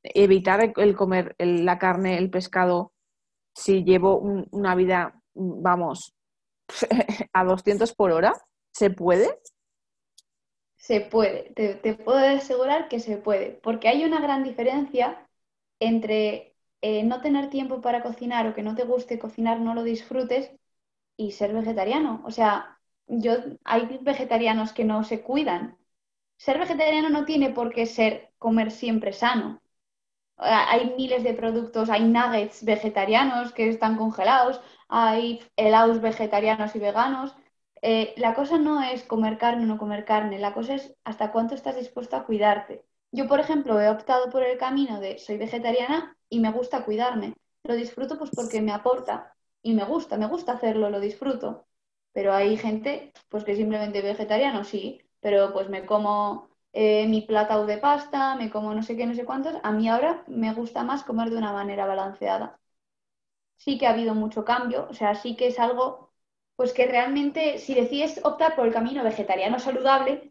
evitar 0.02 0.72
el, 0.76 0.96
comer 0.96 1.34
la 1.38 1.78
carne, 1.78 2.18
el 2.18 2.30
pescado, 2.30 2.92
si 3.54 3.84
llevo 3.84 4.18
una 4.18 4.74
vida, 4.74 5.20
vamos, 5.34 6.14
a 7.32 7.44
200 7.44 7.94
por 7.94 8.12
hora? 8.12 8.32
¿Se 8.72 8.90
puede? 8.90 9.38
Se 10.76 11.00
puede, 11.00 11.50
te, 11.54 11.94
puedo 11.94 12.18
asegurar 12.18 12.88
que 12.88 13.00
se 13.00 13.16
puede, 13.18 13.52
porque 13.62 13.88
hay 13.88 14.04
una 14.04 14.20
gran 14.20 14.42
diferencia 14.42 15.28
entre 15.80 16.56
eh, 16.82 17.04
no 17.04 17.20
tener 17.20 17.50
tiempo 17.50 17.80
para 17.82 18.02
cocinar 18.02 18.46
o 18.46 18.54
que 18.54 18.62
no 18.62 18.74
te 18.74 18.84
guste 18.84 19.18
cocinar, 19.18 19.60
no 19.60 19.74
lo 19.74 19.82
disfrutes 19.84 20.50
y 21.16 21.32
ser 21.32 21.52
vegetariano. 21.54 22.22
O 22.24 22.30
sea, 22.30 22.80
yo, 23.06 23.32
hay 23.64 23.98
vegetarianos 24.02 24.72
que 24.72 24.84
no 24.84 25.04
se 25.04 25.22
cuidan. 25.22 25.78
Ser 26.38 26.58
vegetariano 26.58 27.10
no 27.10 27.24
tiene 27.26 27.50
por 27.50 27.72
qué 27.74 27.86
ser 27.86 28.32
comer 28.38 28.70
siempre 28.70 29.12
sano. 29.12 29.60
Hay 30.38 30.94
miles 30.96 31.22
de 31.22 31.34
productos, 31.34 31.90
hay 31.90 32.04
nuggets 32.04 32.64
vegetarianos 32.64 33.52
que 33.52 33.68
están 33.68 33.96
congelados, 33.98 34.60
hay 34.88 35.42
helados 35.56 36.00
vegetarianos 36.00 36.74
y 36.76 36.78
veganos. 36.78 37.36
Eh, 37.82 38.14
la 38.16 38.34
cosa 38.34 38.58
no 38.58 38.82
es 38.82 39.04
comer 39.04 39.38
carne 39.38 39.64
o 39.64 39.66
no 39.66 39.78
comer 39.78 40.04
carne, 40.04 40.38
la 40.38 40.52
cosa 40.54 40.74
es 40.74 40.94
hasta 41.04 41.32
cuánto 41.32 41.54
estás 41.54 41.76
dispuesto 41.76 42.16
a 42.16 42.24
cuidarte. 42.26 42.84
Yo, 43.12 43.26
por 43.26 43.40
ejemplo, 43.40 43.80
he 43.80 43.88
optado 43.88 44.30
por 44.30 44.42
el 44.42 44.58
camino 44.58 45.00
de 45.00 45.18
soy 45.18 45.38
vegetariana 45.38 46.16
y 46.28 46.40
me 46.40 46.52
gusta 46.52 46.84
cuidarme. 46.84 47.34
Lo 47.64 47.74
disfruto 47.74 48.18
pues 48.18 48.30
porque 48.34 48.60
me 48.62 48.72
aporta 48.72 49.34
y 49.62 49.74
me 49.74 49.84
gusta, 49.84 50.16
me 50.16 50.26
gusta 50.26 50.52
hacerlo, 50.52 50.90
lo 50.90 51.00
disfruto. 51.00 51.66
Pero 52.12 52.32
hay 52.34 52.56
gente 52.56 53.12
pues 53.28 53.44
que 53.44 53.56
simplemente 53.56 54.02
vegetariano, 54.02 54.64
sí, 54.64 55.00
pero 55.20 55.52
pues 55.52 55.68
me 55.68 55.86
como 55.86 56.48
eh, 56.72 57.06
mi 57.08 57.22
plátano 57.22 57.66
de 57.66 57.78
pasta, 57.78 58.36
me 58.36 58.50
como 58.50 58.74
no 58.74 58.82
sé 58.82 58.96
qué, 58.96 59.06
no 59.06 59.14
sé 59.14 59.24
cuántos. 59.24 59.54
A 59.62 59.72
mí 59.72 59.88
ahora 59.88 60.24
me 60.28 60.52
gusta 60.54 60.84
más 60.84 61.02
comer 61.04 61.30
de 61.30 61.36
una 61.38 61.52
manera 61.52 61.86
balanceada. 61.86 62.58
Sí 63.56 63.78
que 63.78 63.86
ha 63.86 63.90
habido 63.90 64.14
mucho 64.14 64.44
cambio, 64.44 64.86
o 64.90 64.94
sea, 64.94 65.14
sí 65.14 65.36
que 65.36 65.46
es 65.48 65.58
algo, 65.58 66.09
pues 66.60 66.74
que 66.74 66.86
realmente 66.86 67.56
si 67.56 67.72
decides 67.72 68.20
optar 68.22 68.54
por 68.54 68.66
el 68.66 68.72
camino 68.74 69.02
vegetariano 69.02 69.58
saludable, 69.58 70.30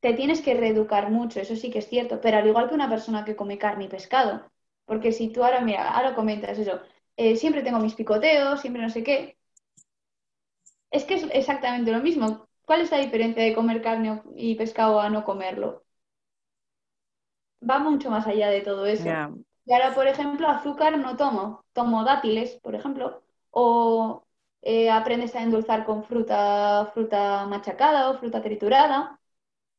te 0.00 0.12
tienes 0.12 0.42
que 0.42 0.52
reeducar 0.52 1.10
mucho, 1.10 1.40
eso 1.40 1.56
sí 1.56 1.70
que 1.70 1.78
es 1.78 1.88
cierto, 1.88 2.20
pero 2.20 2.36
al 2.36 2.46
igual 2.46 2.68
que 2.68 2.74
una 2.74 2.90
persona 2.90 3.24
que 3.24 3.36
come 3.36 3.56
carne 3.56 3.86
y 3.86 3.88
pescado, 3.88 4.52
porque 4.84 5.12
si 5.12 5.30
tú 5.30 5.42
ahora, 5.42 5.62
mira, 5.62 5.92
ahora 5.92 6.14
comentas 6.14 6.58
eso, 6.58 6.82
eh, 7.16 7.36
siempre 7.36 7.62
tengo 7.62 7.78
mis 7.78 7.94
picoteos, 7.94 8.60
siempre 8.60 8.82
no 8.82 8.90
sé 8.90 9.02
qué, 9.02 9.38
es 10.90 11.04
que 11.04 11.14
es 11.14 11.26
exactamente 11.32 11.90
lo 11.90 12.00
mismo. 12.00 12.46
¿Cuál 12.66 12.82
es 12.82 12.90
la 12.90 12.98
diferencia 12.98 13.42
de 13.42 13.54
comer 13.54 13.80
carne 13.80 14.20
y 14.36 14.56
pescado 14.56 15.00
a 15.00 15.08
no 15.08 15.24
comerlo? 15.24 15.84
Va 17.66 17.78
mucho 17.78 18.10
más 18.10 18.26
allá 18.26 18.50
de 18.50 18.60
todo 18.60 18.84
eso. 18.84 19.08
Y 19.64 19.72
ahora, 19.72 19.94
por 19.94 20.06
ejemplo, 20.06 20.48
azúcar 20.48 20.98
no 20.98 21.16
tomo. 21.16 21.64
Tomo 21.72 22.04
dátiles, 22.04 22.56
por 22.56 22.74
ejemplo, 22.74 23.22
o 23.50 24.22
eh, 24.62 24.90
aprendes 24.90 25.34
a 25.34 25.42
endulzar 25.42 25.84
con 25.84 26.04
fruta, 26.04 26.90
fruta 26.94 27.46
machacada 27.46 28.10
o 28.10 28.18
fruta 28.18 28.42
triturada. 28.42 29.20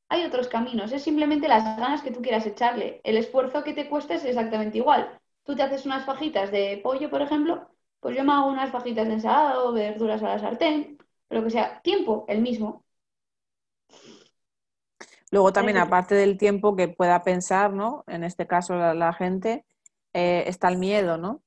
Hay 0.09 0.25
otros 0.25 0.47
caminos, 0.47 0.91
es 0.91 1.03
simplemente 1.03 1.47
las 1.47 1.63
ganas 1.77 2.01
que 2.01 2.11
tú 2.11 2.21
quieras 2.21 2.45
echarle. 2.45 3.01
El 3.03 3.17
esfuerzo 3.17 3.63
que 3.63 3.73
te 3.73 3.89
cuesta 3.89 4.15
es 4.15 4.25
exactamente 4.25 4.77
igual. 4.77 5.19
Tú 5.43 5.55
te 5.55 5.63
haces 5.63 5.85
unas 5.85 6.05
fajitas 6.05 6.51
de 6.51 6.79
pollo, 6.83 7.09
por 7.09 7.21
ejemplo, 7.21 7.69
pues 7.99 8.17
yo 8.17 8.23
me 8.23 8.33
hago 8.33 8.47
unas 8.47 8.71
fajitas 8.71 9.07
de 9.07 9.13
ensalada 9.13 9.63
o 9.63 9.71
verduras 9.71 10.21
a 10.23 10.29
la 10.29 10.39
sartén, 10.39 10.97
lo 11.29 11.43
que 11.43 11.49
sea, 11.51 11.81
tiempo, 11.81 12.25
el 12.27 12.41
mismo. 12.41 12.83
Luego 15.31 15.53
también, 15.53 15.77
aparte 15.77 16.13
del 16.13 16.37
tiempo 16.37 16.75
que 16.75 16.89
pueda 16.89 17.23
pensar, 17.23 17.71
¿no? 17.71 18.03
En 18.07 18.25
este 18.25 18.47
caso 18.47 18.75
la, 18.75 19.13
gente, 19.13 19.65
eh, 20.13 20.43
está 20.47 20.67
el 20.67 20.77
miedo, 20.77 21.17
¿no? 21.17 21.41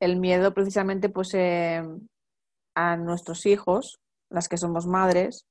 El 0.00 0.16
miedo 0.16 0.52
precisamente 0.52 1.08
pues 1.08 1.32
eh, 1.32 1.82
a 2.76 2.96
nuestros 2.96 3.46
hijos, 3.46 3.98
las 4.30 4.48
que 4.48 4.58
somos 4.58 4.86
madres, 4.86 5.46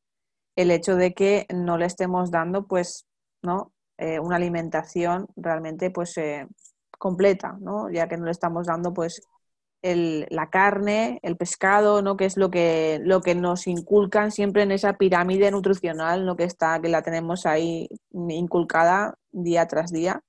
el 0.55 0.71
hecho 0.71 0.95
de 0.95 1.13
que 1.13 1.45
no 1.53 1.77
le 1.77 1.85
estemos 1.85 2.31
dando, 2.31 2.67
pues, 2.67 3.05
¿no? 3.41 3.73
Eh, 3.97 4.19
una 4.19 4.37
alimentación 4.37 5.27
realmente, 5.35 5.91
pues, 5.91 6.17
eh, 6.17 6.47
completa, 6.97 7.57
¿no? 7.59 7.89
Ya 7.91 8.07
que 8.07 8.17
no 8.17 8.25
le 8.25 8.31
estamos 8.31 8.67
dando, 8.67 8.93
pues, 8.93 9.21
el, 9.81 10.27
la 10.29 10.49
carne, 10.49 11.19
el 11.23 11.35
pescado, 11.35 12.01
¿no? 12.01 12.15
Que 12.15 12.25
es 12.25 12.37
lo 12.37 12.49
que, 12.49 12.99
lo 13.03 13.21
que 13.21 13.35
nos 13.35 13.67
inculcan 13.67 14.31
siempre 14.31 14.63
en 14.63 14.71
esa 14.71 14.93
pirámide 14.93 15.51
nutricional, 15.51 16.25
¿no? 16.25 16.35
Que 16.35 16.45
está, 16.45 16.79
que 16.81 16.89
la 16.89 17.01
tenemos 17.01 17.45
ahí 17.45 17.87
inculcada 18.11 19.15
día 19.31 19.67
tras 19.67 19.91
día. 19.91 20.21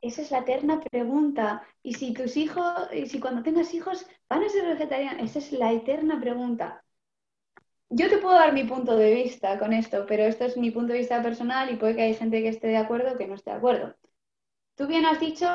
Esa 0.00 0.22
es 0.22 0.30
la 0.30 0.38
eterna 0.40 0.80
pregunta. 0.80 1.62
¿Y 1.82 1.94
si 1.94 2.12
tus 2.12 2.36
hijos, 2.36 2.72
y 2.92 3.06
si 3.06 3.20
cuando 3.20 3.42
tengas 3.42 3.74
hijos 3.74 4.06
van 4.28 4.42
a 4.44 4.48
ser 4.48 4.66
vegetarianos? 4.66 5.22
Esa 5.22 5.38
es 5.40 5.52
la 5.52 5.72
eterna 5.72 6.20
pregunta. 6.20 6.84
Yo 7.90 8.08
te 8.08 8.18
puedo 8.18 8.34
dar 8.34 8.52
mi 8.52 8.64
punto 8.64 8.96
de 8.96 9.14
vista 9.14 9.58
con 9.58 9.72
esto, 9.72 10.04
pero 10.06 10.24
esto 10.24 10.44
es 10.44 10.56
mi 10.56 10.70
punto 10.70 10.92
de 10.92 11.00
vista 11.00 11.22
personal 11.22 11.70
y 11.72 11.76
puede 11.76 11.96
que 11.96 12.02
haya 12.02 12.18
gente 12.18 12.42
que 12.42 12.48
esté 12.48 12.68
de 12.68 12.76
acuerdo 12.76 13.14
o 13.14 13.16
que 13.18 13.26
no 13.26 13.34
esté 13.34 13.50
de 13.50 13.56
acuerdo. 13.56 13.96
Tú 14.76 14.86
bien 14.86 15.06
has 15.06 15.20
dicho, 15.20 15.46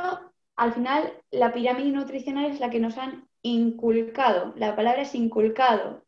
al 0.55 0.73
final 0.73 1.13
la 1.31 1.53
pirámide 1.53 1.91
nutricional 1.91 2.45
es 2.51 2.59
la 2.59 2.69
que 2.69 2.79
nos 2.79 2.97
han 2.97 3.29
inculcado. 3.43 4.53
La 4.57 4.75
palabra 4.75 5.03
es 5.03 5.15
inculcado. 5.15 6.05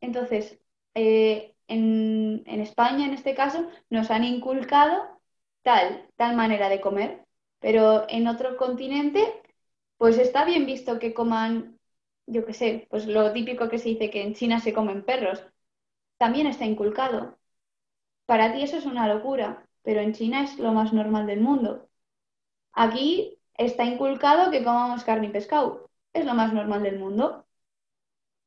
Entonces, 0.00 0.60
eh, 0.94 1.54
en, 1.68 2.42
en 2.46 2.60
España, 2.60 3.06
en 3.06 3.14
este 3.14 3.34
caso, 3.34 3.68
nos 3.90 4.10
han 4.10 4.24
inculcado 4.24 5.20
tal, 5.62 6.08
tal 6.16 6.36
manera 6.36 6.68
de 6.68 6.80
comer 6.80 7.26
pero 7.60 8.06
en 8.08 8.26
otro 8.28 8.56
continente, 8.56 9.22
pues 9.98 10.18
está 10.18 10.44
bien 10.44 10.66
visto 10.66 10.98
que 10.98 11.14
coman, 11.14 11.78
yo 12.26 12.44
qué 12.46 12.54
sé, 12.54 12.86
pues 12.90 13.06
lo 13.06 13.32
típico 13.32 13.68
que 13.68 13.78
se 13.78 13.90
dice 13.90 14.10
que 14.10 14.22
en 14.22 14.34
China 14.34 14.60
se 14.60 14.72
comen 14.74 15.04
perros, 15.04 15.44
también 16.18 16.46
está 16.46 16.66
inculcado. 16.66 17.38
Para 18.26 18.52
ti 18.52 18.62
eso 18.62 18.76
es 18.78 18.86
una 18.86 19.08
locura, 19.12 19.66
pero 19.82 20.00
en 20.00 20.14
China 20.14 20.44
es 20.44 20.58
lo 20.58 20.72
más 20.72 20.92
normal 20.92 21.26
del 21.26 21.40
mundo. 21.40 21.88
Aquí 22.72 23.38
está 23.58 23.84
inculcado 23.84 24.50
que 24.50 24.64
comamos 24.64 25.04
carne 25.04 25.28
y 25.28 25.30
pescado, 25.30 25.90
es 26.12 26.24
lo 26.24 26.34
más 26.34 26.52
normal 26.52 26.82
del 26.82 26.98
mundo. 26.98 27.46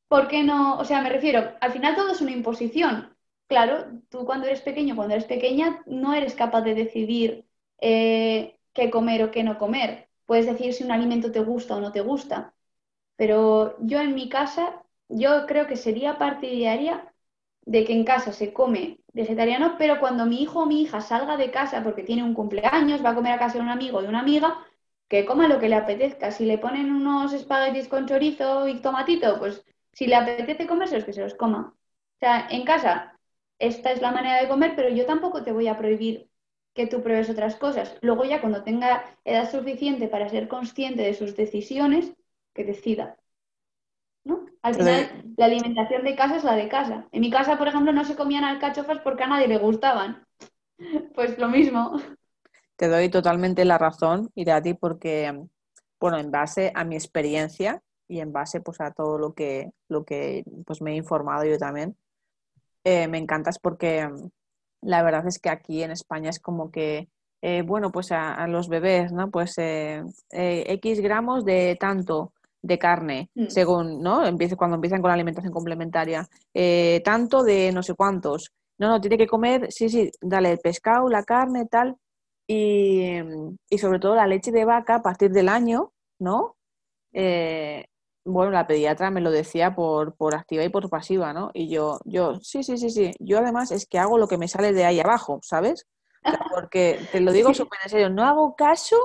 ¿Por 0.07 0.27
qué 0.27 0.43
no? 0.43 0.77
O 0.79 0.85
sea, 0.85 1.01
me 1.01 1.09
refiero, 1.09 1.55
al 1.59 1.71
final 1.71 1.95
todo 1.95 2.11
es 2.11 2.21
una 2.21 2.31
imposición. 2.31 3.15
Claro, 3.47 4.01
tú 4.09 4.25
cuando 4.25 4.47
eres 4.47 4.61
pequeño, 4.61 4.95
cuando 4.95 5.15
eres 5.15 5.25
pequeña, 5.27 5.83
no 5.87 6.13
eres 6.13 6.35
capaz 6.35 6.61
de 6.61 6.75
decidir 6.75 7.45
eh, 7.81 8.59
qué 8.73 8.89
comer 8.89 9.23
o 9.23 9.31
qué 9.31 9.43
no 9.43 9.57
comer. 9.57 10.09
Puedes 10.25 10.45
decir 10.45 10.73
si 10.73 10.83
un 10.83 10.91
alimento 10.91 11.31
te 11.31 11.41
gusta 11.41 11.75
o 11.75 11.81
no 11.81 11.91
te 11.91 12.01
gusta. 12.01 12.53
Pero 13.15 13.77
yo 13.81 13.99
en 14.01 14.15
mi 14.15 14.29
casa, 14.29 14.83
yo 15.09 15.45
creo 15.47 15.67
que 15.67 15.75
sería 15.77 16.17
partidaria 16.17 17.13
de 17.65 17.85
que 17.85 17.93
en 17.93 18.03
casa 18.05 18.33
se 18.33 18.53
come 18.53 18.99
vegetariano, 19.13 19.75
pero 19.77 19.99
cuando 19.99 20.25
mi 20.25 20.41
hijo 20.41 20.61
o 20.61 20.65
mi 20.65 20.81
hija 20.81 21.01
salga 21.01 21.37
de 21.37 21.51
casa 21.51 21.83
porque 21.83 22.03
tiene 22.03 22.23
un 22.23 22.33
cumpleaños, 22.33 23.03
va 23.05 23.11
a 23.11 23.15
comer 23.15 23.33
a 23.33 23.39
casa 23.39 23.55
de 23.55 23.61
un 23.63 23.69
amigo 23.69 23.99
o 23.99 24.01
de 24.01 24.09
una 24.09 24.19
amiga, 24.19 24.57
que 25.07 25.25
coma 25.25 25.47
lo 25.47 25.59
que 25.59 25.69
le 25.69 25.75
apetezca. 25.75 26.31
Si 26.31 26.45
le 26.45 26.57
ponen 26.57 26.91
unos 26.91 27.33
espaguetis 27.33 27.87
con 27.87 28.07
chorizo 28.07 28.67
y 28.67 28.81
tomatito, 28.81 29.37
pues 29.39 29.63
si 29.93 30.07
le 30.07 30.15
apetece 30.15 30.67
comérselos, 30.67 31.05
que 31.05 31.13
se 31.13 31.21
los 31.21 31.35
coma. 31.35 31.73
O 32.15 32.19
sea, 32.19 32.47
en 32.49 32.63
casa, 32.65 33.17
esta 33.59 33.91
es 33.91 34.01
la 34.01 34.11
manera 34.11 34.41
de 34.41 34.47
comer, 34.47 34.73
pero 34.75 34.89
yo 34.89 35.05
tampoco 35.05 35.43
te 35.43 35.51
voy 35.51 35.67
a 35.67 35.77
prohibir 35.77 36.29
que 36.73 36.87
tú 36.87 37.03
pruebes 37.03 37.29
otras 37.29 37.55
cosas. 37.55 37.97
Luego 38.01 38.25
ya 38.25 38.41
cuando 38.41 38.63
tenga 38.63 39.03
edad 39.25 39.49
suficiente 39.49 40.07
para 40.07 40.29
ser 40.29 40.47
consciente 40.47 41.03
de 41.03 41.13
sus 41.13 41.35
decisiones, 41.35 42.13
que 42.53 42.63
decida. 42.63 43.17
¿No? 44.23 44.45
Al 44.61 44.75
final, 44.75 45.33
la 45.35 45.45
alimentación 45.45 46.03
de 46.03 46.15
casa 46.15 46.37
es 46.37 46.43
la 46.43 46.55
de 46.55 46.69
casa. 46.69 47.07
En 47.11 47.21
mi 47.21 47.29
casa, 47.29 47.57
por 47.57 47.67
ejemplo, 47.67 47.91
no 47.91 48.05
se 48.05 48.15
comían 48.15 48.45
alcachofas 48.45 48.99
porque 48.99 49.23
a 49.23 49.27
nadie 49.27 49.47
le 49.47 49.57
gustaban. 49.57 50.25
Pues 51.13 51.37
lo 51.37 51.47
mismo. 51.47 52.01
Te 52.75 52.89
doy 52.89 53.07
totalmente 53.07 53.63
la 53.63 53.77
razón, 53.77 54.29
ti 54.33 54.73
porque, 54.73 55.31
bueno, 55.99 56.17
en 56.17 56.31
base 56.31 56.71
a 56.75 56.83
mi 56.83 56.95
experiencia 56.95 57.81
y 58.07 58.19
en 58.19 58.33
base 58.33 58.59
pues 58.59 58.81
a 58.81 58.91
todo 58.91 59.17
lo 59.17 59.33
que, 59.33 59.71
lo 59.87 60.03
que 60.03 60.43
pues, 60.65 60.81
me 60.81 60.91
he 60.91 60.95
informado 60.95 61.45
yo 61.45 61.57
también, 61.57 61.95
eh, 62.83 63.07
me 63.07 63.19
encantas 63.19 63.59
porque 63.59 64.09
la 64.83 65.03
verdad 65.03 65.27
es 65.27 65.39
que 65.39 65.49
aquí 65.49 65.83
en 65.83 65.91
España 65.91 66.29
es 66.29 66.39
como 66.39 66.71
que, 66.71 67.09
eh, 67.41 67.61
bueno, 67.61 67.91
pues 67.91 68.11
a, 68.11 68.47
los 68.47 68.69
bebés, 68.69 69.11
¿no? 69.11 69.29
Pues 69.29 69.57
eh, 69.57 70.03
eh, 70.31 70.63
X 70.67 71.01
gramos 71.01 71.45
de 71.45 71.77
tanto 71.79 72.33
de 72.61 72.79
carne, 72.79 73.29
mm. 73.35 73.47
según, 73.47 74.01
¿no? 74.01 74.25
Empieza, 74.25 74.55
cuando 74.55 74.75
empiezan 74.75 75.01
con 75.01 75.09
la 75.09 75.15
alimentación 75.15 75.53
complementaria, 75.53 76.27
tanto 77.03 77.43
de 77.43 77.71
no 77.71 77.83
sé 77.83 77.93
cuántos. 77.95 78.51
No, 78.79 78.87
no, 78.89 79.01
tiene 79.01 79.17
que 79.17 79.27
comer, 79.27 79.71
sí, 79.71 79.89
sí, 79.89 80.09
dale 80.21 80.51
el 80.51 80.59
pescado, 80.59 81.07
la 81.09 81.23
carne, 81.23 81.65
tal, 81.67 81.95
y, 82.47 83.19
y 83.69 83.77
sobre 83.77 83.99
todo 83.99 84.15
la 84.15 84.27
leche 84.27 84.51
de 84.51 84.65
vaca 84.65 84.95
a 84.95 85.01
partir 85.01 85.31
del 85.31 85.49
año, 85.49 85.91
¿no? 86.19 86.55
Bueno, 88.25 88.51
la 88.51 88.67
pediatra 88.67 89.11
me 89.11 89.21
lo 89.21 89.31
decía 89.31 89.75
por, 89.75 90.15
por 90.15 90.35
activa 90.35 90.63
y 90.63 90.69
por 90.69 90.89
pasiva, 90.89 91.33
¿no? 91.33 91.51
Y 91.53 91.69
yo, 91.69 91.99
yo, 92.05 92.35
sí, 92.41 92.63
sí, 92.63 92.77
sí, 92.77 92.89
sí. 92.89 93.11
Yo 93.19 93.39
además 93.39 93.71
es 93.71 93.85
que 93.85 93.99
hago 93.99 94.17
lo 94.17 94.27
que 94.27 94.37
me 94.37 94.47
sale 94.47 94.73
de 94.73 94.85
ahí 94.85 94.99
abajo, 94.99 95.39
¿sabes? 95.43 95.87
porque 96.53 96.99
te 97.11 97.19
lo 97.19 97.31
digo 97.31 97.53
súper 97.53 97.79
en 97.83 97.89
serio, 97.89 98.09
no 98.09 98.23
hago 98.23 98.55
caso 98.55 98.95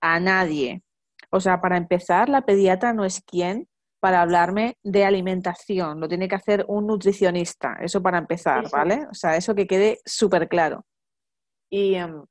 a 0.00 0.20
nadie. 0.20 0.82
O 1.30 1.40
sea, 1.40 1.60
para 1.60 1.76
empezar, 1.76 2.28
la 2.28 2.42
pediatra 2.42 2.92
no 2.92 3.04
es 3.04 3.20
quien 3.20 3.68
para 4.00 4.22
hablarme 4.22 4.78
de 4.82 5.04
alimentación, 5.04 6.00
lo 6.00 6.08
tiene 6.08 6.28
que 6.28 6.36
hacer 6.36 6.64
un 6.68 6.86
nutricionista, 6.86 7.76
eso 7.80 8.02
para 8.02 8.18
empezar, 8.18 8.70
¿vale? 8.70 9.06
O 9.10 9.14
sea, 9.14 9.36
eso 9.36 9.54
que 9.54 9.66
quede 9.66 9.98
súper 10.04 10.48
claro. 10.48 10.86
Y, 11.70 11.94
em, 11.94 12.24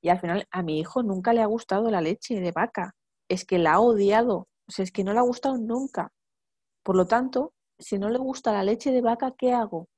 y 0.00 0.08
al 0.08 0.20
final 0.20 0.46
a 0.50 0.62
mi 0.62 0.78
hijo 0.78 1.02
nunca 1.02 1.32
le 1.32 1.42
ha 1.42 1.46
gustado 1.46 1.90
la 1.90 2.00
leche 2.00 2.40
de 2.40 2.52
vaca, 2.52 2.94
es 3.28 3.44
que 3.44 3.58
la 3.58 3.74
ha 3.74 3.80
odiado, 3.80 4.48
o 4.68 4.72
sea, 4.72 4.82
es 4.82 4.92
que 4.92 5.04
no 5.04 5.12
le 5.12 5.18
ha 5.18 5.22
gustado 5.22 5.56
nunca. 5.56 6.12
Por 6.82 6.96
lo 6.96 7.06
tanto, 7.06 7.54
si 7.78 7.98
no 7.98 8.10
le 8.10 8.18
gusta 8.18 8.52
la 8.52 8.62
leche 8.62 8.92
de 8.92 9.00
vaca, 9.00 9.34
¿qué 9.36 9.52
hago? 9.52 9.88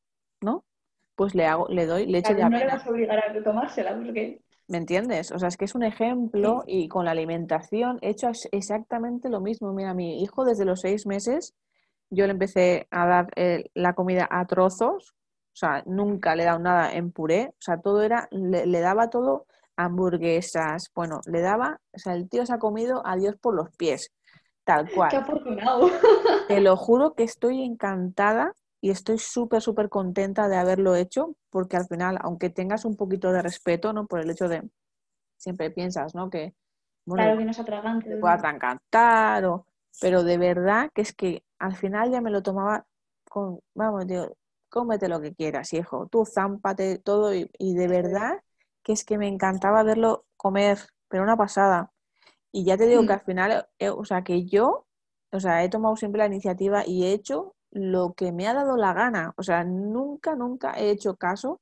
¿No? 0.41 0.65
Pues 1.17 1.35
le 1.35 1.47
hago, 1.47 1.69
le 1.69 1.87
doy 1.87 2.07
leche 2.07 2.35
de 2.35 2.43
avena. 2.43 2.59
No 2.59 2.65
le 2.65 2.73
vas 2.73 2.87
a 2.87 2.91
obligar 2.91 3.19
a 3.19 3.43
tomársela 3.43 3.97
porque. 3.97 4.41
¿Me 4.69 4.79
entiendes? 4.79 5.33
O 5.33 5.39
sea, 5.39 5.49
es 5.49 5.57
que 5.57 5.65
es 5.65 5.75
un 5.75 5.83
ejemplo 5.83 6.63
y 6.65 6.87
con 6.87 7.05
la 7.05 7.11
alimentación 7.11 7.99
he 8.03 8.11
hecho 8.11 8.31
exactamente 8.53 9.29
lo 9.29 9.41
mismo. 9.41 9.73
Mira, 9.73 9.95
mi 9.95 10.23
hijo 10.23 10.45
desde 10.45 10.65
los 10.65 10.81
seis 10.81 11.07
meses 11.07 11.55
yo 12.11 12.27
le 12.27 12.33
empecé 12.33 12.87
a 12.91 13.07
dar 13.07 13.29
eh, 13.37 13.65
la 13.75 13.95
comida 13.95 14.29
a 14.31 14.47
trozos, 14.47 15.15
o 15.53 15.57
sea, 15.57 15.83
nunca 15.87 16.35
le 16.35 16.43
he 16.43 16.47
dado 16.47 16.59
nada 16.61 16.93
en 16.93 17.11
puré, 17.13 17.49
o 17.51 17.61
sea, 17.61 17.81
todo 17.81 18.03
era, 18.03 18.29
le, 18.31 18.67
le, 18.67 18.81
daba 18.81 19.11
todo 19.11 19.47
hamburguesas, 19.77 20.91
bueno, 20.95 21.21
le 21.27 21.41
daba, 21.41 21.81
o 21.93 21.99
sea, 21.99 22.15
el 22.15 22.29
tío 22.29 22.45
se 22.47 22.53
ha 22.53 22.59
comido 22.59 23.03
a 23.07 23.17
Dios 23.17 23.37
por 23.41 23.55
los 23.55 23.71
pies. 23.77 24.13
Tal 24.71 24.89
cual. 24.93 25.11
Qué 25.11 25.17
afortunado. 25.17 25.91
Te 26.49 26.61
lo 26.61 26.77
juro 26.77 27.15
que 27.15 27.25
estoy 27.25 27.63
encantada 27.65 28.55
y 28.81 28.91
estoy 28.91 29.19
súper, 29.19 29.61
súper 29.63 29.89
contenta 29.89 30.49
de 30.49 30.57
haberlo 30.57 30.95
hecho, 30.95 31.35
porque 31.51 31.77
al 31.77 31.87
final, 31.87 32.19
aunque 32.23 32.51
tengas 32.51 32.85
un 32.85 32.97
poquito 32.97 33.33
de 33.33 33.43
respeto, 33.43 33.93
¿no? 33.93 34.07
Por 34.07 34.21
el 34.21 34.31
hecho 34.31 34.49
de, 34.49 34.63
siempre 35.37 35.73
piensas, 35.73 36.15
¿no? 36.15 36.31
Que, 36.31 36.55
bueno, 37.05 37.37
claro, 37.37 38.01
que 38.01 38.17
pueda 38.17 38.35
atragantar, 38.35 39.45
o, 39.47 39.67
pero 40.01 40.23
de 40.23 40.39
verdad 40.39 40.91
que 40.95 41.03
es 41.03 41.13
que 41.13 41.43
al 41.59 41.75
final 41.75 42.13
ya 42.13 42.21
me 42.21 42.31
lo 42.31 42.43
tomaba 42.43 42.87
con, 43.29 43.59
vamos, 43.75 44.07
digo, 44.07 44.37
cómete 44.69 45.09
lo 45.09 45.21
que 45.21 45.35
quieras, 45.35 45.73
hijo, 45.73 46.07
tú 46.07 46.25
zámpate 46.25 46.99
todo 46.99 47.35
y, 47.35 47.51
y 47.59 47.75
de 47.75 47.89
verdad 47.89 48.41
que 48.83 48.93
es 48.93 49.05
que 49.05 49.19
me 49.19 49.27
encantaba 49.27 49.83
verlo 49.83 50.25
comer, 50.37 50.79
pero 51.09 51.25
una 51.25 51.37
pasada. 51.37 51.91
Y 52.53 52.65
ya 52.65 52.77
te 52.77 52.87
digo 52.87 53.03
que 53.03 53.09
mm. 53.09 53.13
al 53.13 53.21
final, 53.21 53.69
eh, 53.79 53.91
o 53.91 54.05
sea, 54.05 54.23
que 54.23 54.45
yo, 54.45 54.87
o 55.33 55.41
sea, 55.41 55.65
he 55.65 55.69
tomado 55.69 55.97
siempre 55.97 56.19
la 56.19 56.27
iniciativa 56.27 56.85
y 56.87 57.05
he 57.05 57.13
hecho 57.13 57.55
lo 57.71 58.15
que 58.15 58.33
me 58.33 58.49
ha 58.49 58.55
dado 58.55 58.77
la 58.77 58.93
gana. 58.93 59.33
O 59.37 59.43
sea, 59.43 59.65
nunca, 59.65 60.35
nunca 60.35 60.73
he 60.75 60.91
hecho 60.91 61.17
caso 61.17 61.61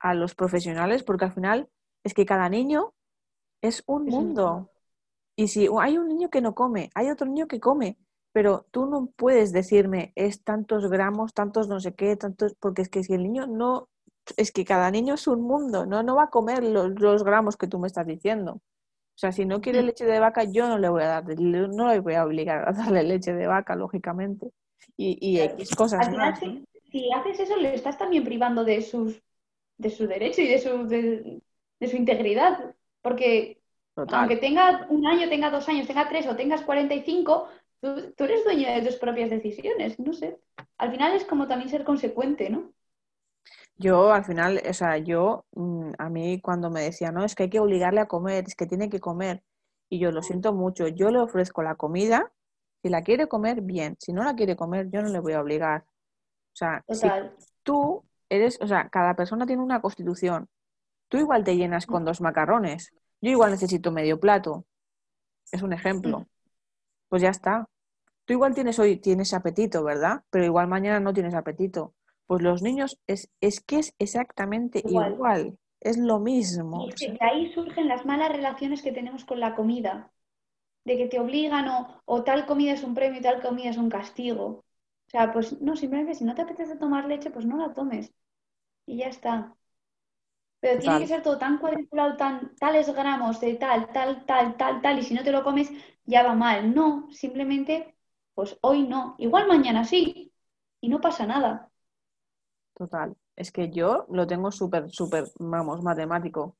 a 0.00 0.14
los 0.14 0.34
profesionales 0.34 1.02
porque 1.02 1.26
al 1.26 1.32
final 1.32 1.68
es 2.04 2.14
que 2.14 2.26
cada 2.26 2.48
niño 2.48 2.94
es 3.62 3.82
un 3.86 4.06
mundo. 4.06 4.70
Y 5.36 5.48
si 5.48 5.68
hay 5.80 5.98
un 5.98 6.08
niño 6.08 6.30
que 6.30 6.40
no 6.40 6.54
come, 6.54 6.90
hay 6.94 7.10
otro 7.10 7.26
niño 7.26 7.46
que 7.46 7.60
come, 7.60 7.98
pero 8.32 8.66
tú 8.70 8.86
no 8.86 9.08
puedes 9.16 9.52
decirme 9.52 10.12
es 10.14 10.42
tantos 10.42 10.88
gramos, 10.88 11.34
tantos 11.34 11.68
no 11.68 11.80
sé 11.80 11.94
qué, 11.94 12.16
tantos, 12.16 12.54
porque 12.58 12.82
es 12.82 12.88
que 12.88 13.02
si 13.04 13.12
el 13.12 13.22
niño 13.22 13.46
no, 13.46 13.88
es 14.36 14.52
que 14.52 14.64
cada 14.64 14.90
niño 14.90 15.14
es 15.14 15.26
un 15.26 15.42
mundo, 15.42 15.84
no, 15.84 16.02
no 16.02 16.16
va 16.16 16.24
a 16.24 16.30
comer 16.30 16.64
los, 16.64 16.98
los 17.00 17.24
gramos 17.24 17.56
que 17.56 17.68
tú 17.68 17.78
me 17.78 17.86
estás 17.86 18.06
diciendo. 18.06 18.60
O 19.16 19.18
sea, 19.18 19.32
si 19.32 19.46
no 19.46 19.62
quiere 19.62 19.82
mm. 19.82 19.86
leche 19.86 20.04
de 20.04 20.20
vaca, 20.20 20.44
yo 20.44 20.68
no 20.68 20.76
le 20.76 20.90
voy 20.90 21.02
a 21.02 21.06
dar, 21.06 21.24
no 21.38 21.88
le 21.88 22.00
voy 22.00 22.14
a 22.14 22.24
obligar 22.26 22.68
a 22.68 22.72
darle 22.72 23.02
leche 23.02 23.32
de 23.32 23.46
vaca, 23.46 23.74
lógicamente. 23.74 24.50
Y, 24.94 25.16
y 25.20 25.40
X 25.40 25.74
cosas 25.74 26.12
más. 26.12 26.38
Si, 26.38 27.10
haces 27.12 27.40
eso, 27.40 27.56
le 27.56 27.74
estás 27.74 27.96
también 27.96 28.24
privando 28.24 28.62
de 28.62 28.82
sus 28.82 29.22
de 29.78 29.90
su 29.90 30.06
derecho 30.06 30.40
y 30.40 30.48
de 30.48 30.58
su, 30.58 30.86
de, 30.86 31.40
su 31.88 31.96
integridad. 31.96 32.74
Porque 33.00 33.60
aunque 33.94 34.36
tenga 34.36 34.86
un 34.90 35.06
año, 35.06 35.28
tenga 35.28 35.50
dos 35.50 35.68
años, 35.68 35.86
tenga 35.86 36.08
tres 36.08 36.26
o 36.26 36.36
tengas 36.36 36.62
45, 36.62 37.48
tú, 37.80 38.12
tú 38.16 38.24
eres 38.24 38.44
dueño 38.44 38.68
de 38.68 38.82
tus 38.82 38.96
propias 38.96 39.30
decisiones. 39.30 39.98
No 39.98 40.12
sé. 40.12 40.38
Al 40.76 40.90
final 40.90 41.14
es 41.14 41.24
como 41.24 41.48
también 41.48 41.70
ser 41.70 41.84
consecuente, 41.84 42.50
¿no? 42.50 42.72
Yo 43.78 44.12
al 44.12 44.24
final, 44.24 44.62
o 44.68 44.72
sea, 44.72 44.96
yo, 44.98 45.44
mm, 45.52 45.92
a 45.98 46.08
mí 46.08 46.40
cuando 46.40 46.70
me 46.70 46.82
decía, 46.82 47.12
no, 47.12 47.24
es 47.24 47.34
que 47.34 47.44
hay 47.44 47.50
que 47.50 47.60
obligarle 47.60 48.00
a 48.00 48.06
comer, 48.06 48.44
es 48.46 48.54
que 48.54 48.66
tiene 48.66 48.88
que 48.88 49.00
comer, 49.00 49.42
y 49.88 49.98
yo 49.98 50.10
lo 50.12 50.22
siento 50.22 50.52
mucho, 50.52 50.88
yo 50.88 51.10
le 51.10 51.18
ofrezco 51.18 51.62
la 51.62 51.74
comida, 51.74 52.32
si 52.82 52.88
la 52.88 53.02
quiere 53.02 53.28
comer, 53.28 53.60
bien, 53.60 53.96
si 53.98 54.12
no 54.12 54.24
la 54.24 54.34
quiere 54.34 54.56
comer, 54.56 54.88
yo 54.90 55.02
no 55.02 55.08
le 55.08 55.20
voy 55.20 55.34
a 55.34 55.40
obligar. 55.40 55.82
O 55.82 56.56
sea, 56.56 56.84
si 56.88 57.08
tú 57.62 58.04
eres, 58.28 58.58
o 58.60 58.66
sea, 58.66 58.88
cada 58.88 59.14
persona 59.14 59.46
tiene 59.46 59.62
una 59.62 59.80
constitución. 59.80 60.48
Tú 61.08 61.18
igual 61.18 61.44
te 61.44 61.56
llenas 61.56 61.86
con 61.86 62.04
dos 62.04 62.20
macarrones, 62.20 62.92
yo 63.20 63.30
igual 63.30 63.50
necesito 63.50 63.92
medio 63.92 64.18
plato. 64.20 64.64
Es 65.52 65.62
un 65.62 65.72
ejemplo. 65.72 66.26
Pues 67.08 67.22
ya 67.22 67.30
está. 67.30 67.68
Tú 68.24 68.32
igual 68.32 68.54
tienes 68.54 68.78
hoy 68.78 68.96
tienes 68.98 69.34
apetito, 69.34 69.84
¿verdad? 69.84 70.22
Pero 70.30 70.44
igual 70.44 70.66
mañana 70.66 70.98
no 71.00 71.12
tienes 71.12 71.34
apetito. 71.34 71.94
Pues 72.26 72.42
los 72.42 72.62
niños 72.62 72.98
es, 73.06 73.30
es 73.40 73.60
que 73.60 73.78
es 73.78 73.94
exactamente 73.98 74.82
igual. 74.84 75.58
Es 75.80 75.96
lo 75.96 76.18
mismo. 76.18 76.86
de 76.86 77.18
ahí 77.20 77.52
surgen 77.52 77.88
las 77.88 78.04
malas 78.04 78.32
relaciones 78.32 78.82
que 78.82 78.92
tenemos 78.92 79.24
con 79.24 79.40
la 79.40 79.54
comida. 79.54 80.10
De 80.84 80.96
que 80.96 81.06
te 81.08 81.20
obligan 81.20 81.68
o, 81.68 82.02
o 82.04 82.24
tal 82.24 82.46
comida 82.46 82.72
es 82.72 82.84
un 82.84 82.94
premio 82.94 83.20
y 83.20 83.22
tal 83.22 83.42
comida 83.42 83.70
es 83.70 83.76
un 83.76 83.90
castigo. 83.90 84.64
O 85.06 85.10
sea, 85.10 85.32
pues 85.32 85.60
no, 85.60 85.76
simplemente 85.76 86.14
si 86.14 86.24
no 86.24 86.34
te 86.34 86.42
apetece 86.42 86.76
tomar 86.76 87.06
leche, 87.06 87.30
pues 87.30 87.46
no 87.46 87.56
la 87.56 87.72
tomes. 87.74 88.12
Y 88.86 88.98
ya 88.98 89.08
está. 89.08 89.56
Pero 90.60 90.80
tiene 90.80 90.98
que 90.98 91.06
ser 91.06 91.22
todo 91.22 91.38
tan 91.38 91.58
cuadriculado, 91.58 92.16
tan 92.16 92.54
tales 92.56 92.92
gramos 92.92 93.40
de 93.40 93.54
tal, 93.56 93.92
tal, 93.92 94.24
tal, 94.26 94.56
tal, 94.56 94.80
tal, 94.82 94.98
y 94.98 95.02
si 95.02 95.14
no 95.14 95.22
te 95.22 95.30
lo 95.32 95.44
comes, 95.44 95.70
ya 96.04 96.22
va 96.22 96.34
mal. 96.34 96.74
No, 96.74 97.08
simplemente, 97.12 97.94
pues 98.34 98.58
hoy 98.62 98.82
no. 98.88 99.14
Igual 99.18 99.46
mañana 99.48 99.84
sí, 99.84 100.32
y 100.80 100.88
no 100.88 101.00
pasa 101.00 101.26
nada. 101.26 101.70
Total. 102.76 103.16
Es 103.36 103.52
que 103.52 103.70
yo 103.70 104.06
lo 104.10 104.26
tengo 104.26 104.52
súper, 104.52 104.90
súper, 104.90 105.24
vamos, 105.38 105.82
matemático, 105.82 106.56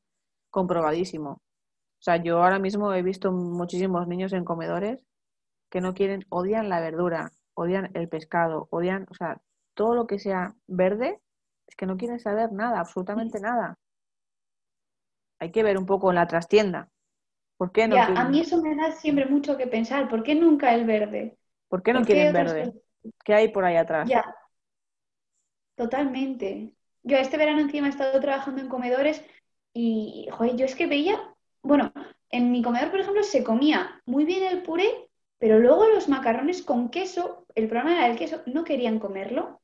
comprobadísimo. 0.51 1.31
O 1.31 2.03
sea, 2.03 2.17
yo 2.17 2.43
ahora 2.43 2.59
mismo 2.59 2.93
he 2.95 3.03
visto 3.03 3.33
muchísimos 3.33 4.09
niños 4.09 4.33
en 4.33 4.45
comedores 4.45 5.05
que 5.71 5.81
no 5.81 5.93
quieren, 5.93 6.25
odian 6.31 6.69
la 6.71 6.81
verdura, 6.81 7.33
odian 7.55 7.91
el 7.95 8.09
pescado, 8.09 8.69
odian, 8.71 9.07
o 9.11 9.15
sea, 9.15 9.43
todo 9.75 9.95
lo 9.95 10.07
que 10.07 10.19
sea 10.19 10.55
verde, 10.67 11.21
es 11.67 11.77
que 11.77 11.87
no 11.87 11.99
quieren 11.99 12.19
saber 12.19 12.51
nada, 12.53 12.81
absolutamente 12.81 13.41
nada. 13.41 13.79
Hay 15.39 15.51
que 15.51 15.63
ver 15.63 15.77
un 15.77 15.85
poco 15.85 16.11
en 16.11 16.15
la 16.15 16.27
trastienda. 16.27 16.89
¿Por 17.59 17.73
qué 17.73 17.89
no? 17.89 17.97
Ya, 17.97 18.07
a 18.07 18.29
mí 18.29 18.41
eso 18.41 18.63
me 18.63 18.75
da 18.75 18.93
siempre 18.93 19.27
mucho 19.27 19.57
que 19.59 19.67
pensar. 19.67 20.09
¿Por 20.09 20.23
qué 20.23 20.35
nunca 20.35 20.75
el 20.75 20.87
verde? 20.87 21.37
¿Por 21.69 21.83
qué 21.83 21.93
no 21.93 22.05
quieren 22.05 22.33
verde? 22.33 22.73
¿Qué 23.25 23.35
hay 23.35 23.49
por 23.49 23.65
ahí 23.65 23.77
atrás? 23.77 24.09
Ya, 24.09 24.25
totalmente. 25.77 26.75
Yo 27.03 27.17
este 27.19 27.37
verano 27.37 27.61
encima 27.61 27.87
he 27.87 27.91
estado 27.91 28.21
trabajando 28.21 28.61
en 28.61 28.69
comedores 28.69 29.25
y, 29.73 30.29
joder, 30.33 30.57
yo 30.57 30.65
es 30.67 30.75
que 30.75 30.87
veía, 30.87 31.19
bueno, 31.63 31.93
en 32.31 32.51
mi 32.51 32.63
comedor, 32.63 32.91
por 32.91 33.01
ejemplo, 33.01 33.23
se 33.23 33.45
comía 33.45 34.03
muy 34.07 34.25
bien 34.25 34.45
el 34.45 34.63
puré, 34.63 35.09
pero 35.39 35.59
luego 35.61 35.87
los 35.89 36.09
macarrones 36.09 36.63
con 36.63 36.91
queso, 36.91 37.47
el 37.55 37.69
problema 37.69 37.97
era 37.97 38.09
el 38.09 38.19
queso, 38.19 38.43
no 38.47 38.65
querían 38.65 38.99
comerlo 38.99 39.61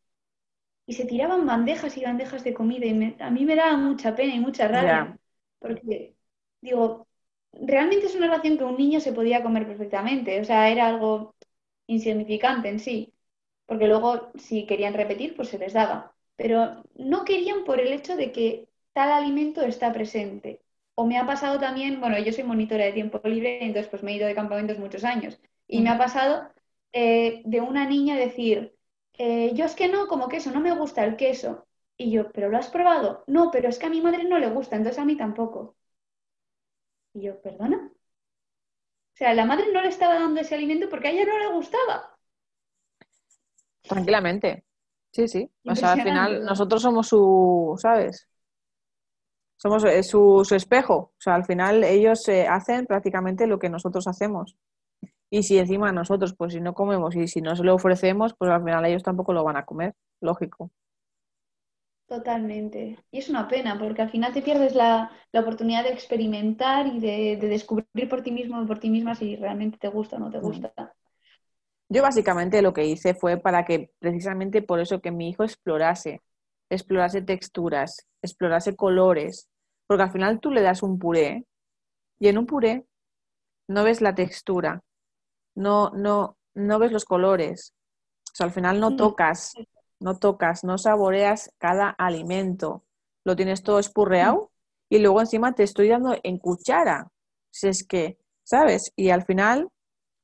y 0.87 0.95
se 0.95 1.07
tiraban 1.07 1.47
bandejas 1.47 1.97
y 1.97 2.05
bandejas 2.05 2.45
de 2.45 2.55
comida 2.55 2.87
y 2.87 3.17
a 3.21 3.31
mí 3.31 3.45
me 3.45 3.57
daba 3.57 3.77
mucha 3.77 4.15
pena 4.15 4.35
y 4.35 4.41
mucha 4.41 4.69
rabia. 4.69 5.19
Porque, 5.59 6.15
digo, 6.61 7.09
realmente 7.53 8.07
es 8.07 8.15
una 8.15 8.29
ración 8.29 8.59
que 8.59 8.65
un 8.65 8.77
niño 8.77 9.01
se 9.01 9.13
podía 9.13 9.43
comer 9.43 9.67
perfectamente, 9.67 10.41
o 10.41 10.45
sea, 10.45 10.71
era 10.71 10.89
algo 10.89 11.35
insignificante 11.87 12.69
en 12.69 12.81
sí, 12.81 13.15
porque 13.73 13.89
luego 13.89 14.31
si 14.35 14.67
querían 14.67 14.93
repetir, 14.93 15.35
pues 15.35 15.49
se 15.49 15.59
les 15.59 15.73
daba, 15.73 16.15
pero 16.37 16.85
no 16.95 17.25
querían 17.25 17.65
por 17.65 17.81
el 17.81 17.91
hecho 17.95 18.17
de 18.17 18.31
que 18.31 18.69
tal 18.93 19.11
alimento 19.11 19.63
está 19.63 19.93
presente. 19.95 20.61
O 20.95 21.07
me 21.07 21.17
ha 21.19 21.25
pasado 21.27 21.59
también, 21.59 21.99
bueno, 22.01 22.19
yo 22.19 22.33
soy 22.35 22.45
monitora 22.45 22.85
de 22.85 22.93
tiempo 22.93 23.19
libre, 23.25 23.65
entonces 23.65 23.89
pues 23.91 24.03
me 24.03 24.13
he 24.13 24.17
ido 24.17 24.27
de 24.27 24.35
campamentos 24.35 24.79
muchos 24.79 25.05
años, 25.05 25.41
y 25.67 25.81
me 25.81 25.89
ha 25.89 25.97
pasado 25.97 26.51
eh, 26.93 27.41
de 27.47 27.61
una 27.63 27.87
niña 27.89 28.15
decir, 28.17 28.77
eh, 29.15 29.53
yo 29.55 29.65
es 29.65 29.75
que 29.75 29.89
no, 29.89 30.07
como 30.07 30.29
queso, 30.29 30.51
no 30.51 30.61
me 30.61 30.73
gusta 30.77 31.03
el 31.05 31.17
queso. 31.17 31.67
Y 31.97 32.11
yo, 32.11 32.31
¿pero 32.33 32.51
lo 32.51 32.59
has 32.59 32.69
probado? 32.69 33.25
No, 33.27 33.51
pero 33.51 33.69
es 33.71 33.79
que 33.79 33.87
a 33.87 33.91
mi 33.91 34.03
madre 34.03 34.25
no 34.25 34.39
le 34.39 34.51
gusta, 34.51 34.77
entonces 34.77 35.01
a 35.01 35.05
mí 35.07 35.17
tampoco. 35.17 35.77
Y 37.15 37.23
yo, 37.23 37.41
¿perdona? 37.41 37.91
O 39.15 39.17
sea, 39.17 39.33
la 39.35 39.47
madre 39.47 39.73
no 39.73 39.81
le 39.81 39.89
estaba 39.89 40.19
dando 40.19 40.41
ese 40.43 40.55
alimento 40.55 40.89
porque 40.91 41.09
a 41.09 41.11
ella 41.13 41.25
no 41.25 41.39
le 41.39 41.47
gustaba. 41.55 42.12
Tranquilamente. 43.83 44.65
Sí, 45.13 45.29
sí. 45.29 45.51
O 45.65 45.75
sea, 45.75 45.93
al 45.93 46.03
final 46.03 46.45
nosotros 46.45 46.81
somos 46.81 47.09
su, 47.09 47.79
¿sabes? 47.81 48.29
Somos 49.57 49.85
eh, 49.85 50.03
su, 50.03 50.45
su 50.45 50.55
espejo. 50.55 50.95
O 50.95 51.21
sea, 51.21 51.35
al 51.35 51.45
final 51.45 51.85
ellos 51.85 52.27
eh, 52.29 52.47
hacen 52.49 52.87
prácticamente 52.87 53.47
lo 53.47 53.59
que 53.59 53.69
nosotros 53.69 54.07
hacemos. 54.09 54.57
Y 55.31 55.45
si 55.45 55.59
encima 55.59 55.93
nosotros, 55.93 56.35
pues 56.37 56.53
si 56.53 56.61
no 56.61 56.75
comemos 56.75 57.17
y 57.17 57.27
si 57.27 57.41
no 57.41 57.57
se 57.57 57.65
lo 57.65 57.75
ofrecemos, 57.75 58.35
pues 58.35 58.51
al 58.51 58.65
final 58.65 58.85
ellos 58.85 59.03
tampoco 59.03 59.33
lo 59.33 59.45
van 59.45 59.57
a 59.57 59.65
comer. 59.65 59.95
Lógico. 60.21 60.71
Totalmente. 62.07 62.99
Y 63.11 63.19
es 63.19 63.31
una 63.31 63.49
pena, 63.49 63.79
porque 63.79 64.03
al 64.03 64.11
final 64.11 64.35
te 64.35 64.43
pierdes 64.43 64.75
la, 64.75 65.11
oportunidad 65.33 65.85
de 65.85 65.93
experimentar 65.93 66.87
y 66.87 67.01
de, 67.01 67.39
descubrir 67.39 68.09
por 68.11 68.23
ti 68.23 68.31
mismo 68.31 68.61
o 68.61 68.67
por 68.67 68.79
ti 68.79 68.91
misma 68.91 69.15
si 69.15 69.37
realmente 69.37 69.79
te 69.79 69.89
gusta 69.89 70.17
o 70.17 70.19
no 70.19 70.31
te 70.31 70.39
mm. 70.39 70.43
gusta. 70.43 70.95
Yo 71.93 72.01
básicamente 72.03 72.63
lo 72.63 72.73
que 72.73 72.87
hice 72.87 73.13
fue 73.13 73.37
para 73.37 73.67
que 73.67 73.91
precisamente 73.99 74.63
por 74.63 74.81
eso 74.81 75.03
que 75.03 75.11
mi 75.11 75.29
hijo 75.29 75.45
explorase, 75.45 76.23
explorase 76.71 77.21
texturas, 77.21 78.07
explorase 78.23 78.75
colores, 78.75 79.51
porque 79.87 80.05
al 80.05 80.11
final 80.11 80.41
tú 80.41 80.51
le 80.51 80.63
das 80.63 80.83
un 80.83 80.99
puré 80.99 81.45
y 82.19 82.29
en 82.29 82.39
un 82.39 82.47
puré 82.47 82.87
no 83.69 83.85
ves 83.85 84.01
la 84.01 84.15
textura, 84.15 84.83
no, 85.55 85.91
no, 85.91 86.39
no 86.55 86.79
ves 86.79 86.93
los 86.93 87.05
colores, 87.05 87.75
o 88.23 88.37
sea, 88.37 88.47
al 88.47 88.53
final 88.53 88.81
no 88.81 88.97
tocas, 88.97 89.53
no 90.01 90.19
tocas, 90.19 90.65
no 90.65 90.79
saboreas 90.79 91.53
cada 91.59 91.91
alimento, 91.91 92.85
lo 93.23 93.37
tienes 93.37 93.63
todo 93.63 93.79
espurreado 93.79 94.51
y 94.89 94.99
luego 94.99 95.21
encima 95.21 95.55
te 95.55 95.65
estoy 95.65 95.89
dando 95.89 96.17
en 96.23 96.39
cuchara. 96.39 97.09
Si 97.51 97.69
es 97.69 97.87
que, 97.87 98.17
¿sabes? 98.45 98.93
Y 98.97 99.11
al 99.11 99.27
final, 99.27 99.69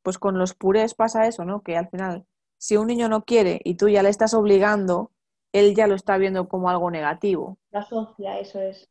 pues 0.03 0.19
con 0.19 0.39
los 0.39 0.55
purés 0.55 0.95
pasa 0.95 1.27
eso, 1.27 1.45
¿no? 1.45 1.63
Que 1.63 1.77
al 1.77 1.89
final, 1.89 2.27
si 2.57 2.77
un 2.77 2.87
niño 2.87 3.09
no 3.09 3.25
quiere 3.25 3.61
y 3.65 3.75
tú 3.75 3.89
ya 3.89 4.03
le 4.03 4.09
estás 4.09 4.35
obligando, 4.35 5.13
él 5.53 5.75
ya 5.75 5.87
lo 5.87 5.95
está 5.95 6.19
viendo 6.19 6.49
como 6.49 6.71
algo 6.71 6.91
negativo. 6.91 7.59
La 7.71 7.81
asocia, 7.81 8.39
eso 8.39 8.61
es. 8.61 8.89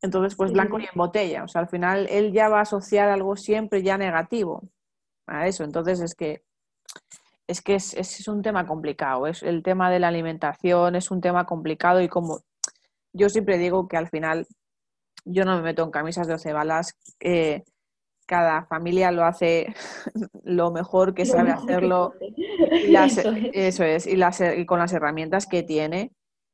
Entonces, 0.00 0.36
pues 0.36 0.52
blanco 0.52 0.78
y 0.78 0.84
en 0.84 0.90
botella. 0.94 1.44
O 1.44 1.48
sea, 1.48 1.62
al 1.62 1.68
final 1.68 2.06
él 2.08 2.32
ya 2.32 2.48
va 2.48 2.58
a 2.58 2.62
asociar 2.62 3.08
algo 3.08 3.36
siempre 3.36 3.82
ya 3.82 3.98
negativo 3.98 4.62
a 5.26 5.48
eso. 5.48 5.64
Entonces 5.64 6.00
es 6.00 6.14
que 6.14 6.42
es 7.48 7.62
que 7.62 7.74
es, 7.74 8.28
un 8.28 8.42
tema 8.42 8.66
complicado, 8.66 9.26
es 9.26 9.42
el 9.42 9.62
tema 9.62 9.90
de 9.90 9.98
la 9.98 10.08
alimentación 10.08 10.94
es 10.96 11.10
un 11.10 11.22
tema 11.22 11.46
complicado 11.46 12.02
y 12.02 12.08
como 12.08 12.42
yo 13.14 13.30
siempre 13.30 13.56
digo 13.56 13.88
que 13.88 13.96
al 13.96 14.08
final 14.08 14.46
yo 15.24 15.46
no 15.46 15.56
me 15.56 15.62
meto 15.62 15.82
en 15.82 15.90
camisas 15.90 16.26
de 16.26 16.34
once 16.34 16.52
balas, 16.52 16.94
eh, 17.20 17.64
cada 18.28 18.66
familia 18.66 19.10
lo 19.10 19.24
hace 19.24 19.74
lo 20.44 20.70
mejor 20.70 21.14
que 21.14 21.24
sabe 21.24 21.50
hacerlo, 21.50 22.12
eso, 23.54 23.84
es. 23.84 24.06
y, 24.06 24.16
las, 24.16 24.40
y, 24.40 24.66
con 24.66 24.78
las 24.78 24.92
herramientas 24.92 25.46
que 25.46 25.62
tiene. 25.62 26.12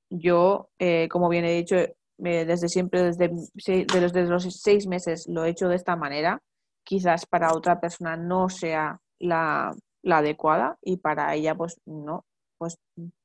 Yo, 0.09 0.69
eh, 0.79 1.09
como 1.11 1.29
bien 1.29 1.45
he 1.45 1.53
dicho, 1.53 1.77
desde 2.17 2.69
siempre, 2.69 3.03
desde, 3.03 3.31
desde 3.57 4.25
los 4.27 4.45
seis 4.63 4.87
meses 4.87 5.27
lo 5.29 5.45
he 5.45 5.51
hecho 5.51 5.69
de 5.69 5.77
esta 5.77 5.97
manera. 5.97 6.41
Quizás 6.85 7.27
para 7.27 7.53
otra 7.53 7.81
persona 7.81 8.17
no 8.17 8.49
sea 8.49 9.01
la, 9.19 9.75
la 10.03 10.19
adecuada 10.19 10.77
y 10.83 10.99
para 10.99 11.35
ella 11.35 11.57
pues 11.57 11.81
no, 11.87 12.25
pues 12.59 12.79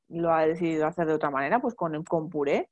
lo 0.08 0.32
ha 0.32 0.46
decidido 0.46 0.86
hacer 0.86 1.06
de 1.06 1.14
otra 1.14 1.30
manera, 1.30 1.60
pues 1.60 1.74
con, 1.74 2.02
con 2.04 2.28
puré 2.28 2.68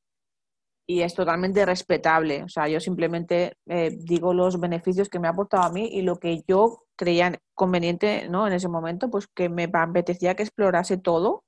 y 0.90 1.02
es 1.02 1.14
totalmente 1.14 1.66
respetable. 1.66 2.42
O 2.44 2.48
sea, 2.48 2.66
yo 2.66 2.80
simplemente 2.80 3.58
eh, 3.66 3.94
digo 4.00 4.32
los 4.32 4.58
beneficios 4.58 5.10
que 5.10 5.18
me 5.18 5.28
ha 5.28 5.32
aportado 5.32 5.64
a 5.64 5.70
mí 5.70 5.86
y 5.92 6.00
lo 6.00 6.16
que 6.16 6.42
yo 6.48 6.86
creía 6.96 7.38
conveniente 7.54 8.26
¿no? 8.30 8.46
en 8.46 8.54
ese 8.54 8.68
momento, 8.68 9.10
pues 9.10 9.28
que 9.28 9.50
me 9.50 9.70
apetecía 9.70 10.34
que 10.34 10.44
explorase 10.44 10.96
todo 10.96 11.44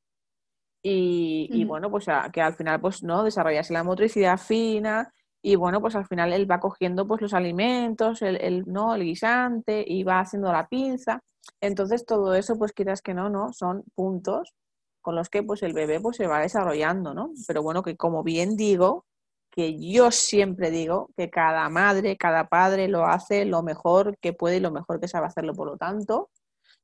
y, 0.83 1.49
y 1.53 1.65
bueno, 1.65 1.91
pues 1.91 2.07
que 2.33 2.43
al 2.43 2.55
final 2.55 2.81
pues 2.83 3.03
no 3.03 3.25
desarrollase 3.25 3.73
la 3.73 3.83
motricidad 3.83 4.39
fina 4.39 5.11
y 5.43 5.57
bueno, 5.57 5.81
pues 5.81 5.97
al 5.97 6.07
final 6.07 6.35
él 6.35 6.51
va 6.51 6.61
cogiendo 6.61 7.07
pues 7.07 7.23
los 7.23 7.33
alimentos, 7.33 8.21
el, 8.21 8.37
el, 8.43 8.65
¿no? 8.67 8.95
el 8.95 9.05
guisante 9.05 9.83
y 9.87 10.05
va 10.05 10.21
haciendo 10.21 10.53
la 10.53 10.69
pinza. 10.69 11.21
Entonces 11.63 12.05
todo 12.05 12.35
eso, 12.35 12.59
pues 12.59 12.73
quieras 12.73 13.01
que 13.01 13.15
no, 13.15 13.31
¿no? 13.31 13.55
Son 13.55 13.85
puntos 13.95 14.55
con 15.01 15.17
los 15.17 15.31
que 15.31 15.43
pues 15.43 15.63
el 15.63 15.73
bebé 15.73 15.99
pues 15.99 16.19
se 16.19 16.27
va 16.27 16.41
desarrollando, 16.41 17.15
¿no? 17.15 17.33
Pero 17.47 17.63
bueno, 17.63 17.83
que 17.83 17.97
como 17.97 18.23
bien 18.23 18.57
digo, 18.57 19.07
que 19.51 19.79
yo 19.79 20.11
siempre 20.11 20.71
digo 20.71 21.11
que 21.17 21.31
cada 21.31 21.69
madre, 21.69 22.17
cada 22.17 22.49
padre 22.49 22.89
lo 22.89 23.07
hace 23.07 23.45
lo 23.45 23.63
mejor 23.63 24.17
que 24.19 24.33
puede 24.33 24.57
y 24.57 24.61
lo 24.61 24.71
mejor 24.71 25.01
que 25.01 25.09
sabe 25.09 25.27
hacerlo. 25.27 25.55
Por 25.55 25.67
lo 25.67 25.77
tanto, 25.77 26.31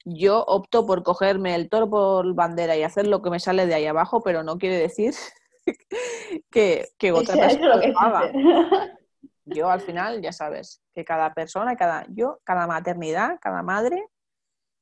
yo 0.05 0.45
opto 0.45 0.87
por 0.87 1.03
cogerme 1.03 1.55
el 1.55 1.69
toro 1.69 1.89
por 1.89 2.35
bandera 2.35 2.77
y 2.77 2.83
hacer 2.83 3.07
lo 3.07 3.23
que 3.23 3.31
me 3.31 3.41
sale 3.41 3.67
de 3.67 3.75
ahí 3.75 3.87
abajo, 3.87 4.21
pero 4.23 4.43
no 4.43 4.59
quiere 4.59 4.79
decir 4.79 5.15
que, 6.51 6.89
que 6.99 7.13
otra 7.13 7.35
persona 7.49 7.77
lo 7.77 7.99
haga. 7.99 8.33
Yo 9.49 9.71
al 9.71 9.81
final, 9.81 10.21
ya 10.23 10.33
sabes, 10.33 10.83
que 10.93 11.05
cada 11.05 11.33
persona, 11.33 11.77
cada 11.77 12.05
yo, 12.09 12.41
cada 12.43 12.67
maternidad, 12.67 13.39
cada 13.41 13.63
madre, 13.63 14.09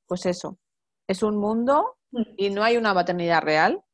pues 0.06 0.24
eso, 0.24 0.58
es 1.06 1.22
un 1.22 1.36
mundo 1.36 1.98
mm. 2.12 2.22
y 2.38 2.48
no 2.48 2.62
hay 2.62 2.78
una 2.78 2.94
maternidad 2.94 3.42
real, 3.42 3.84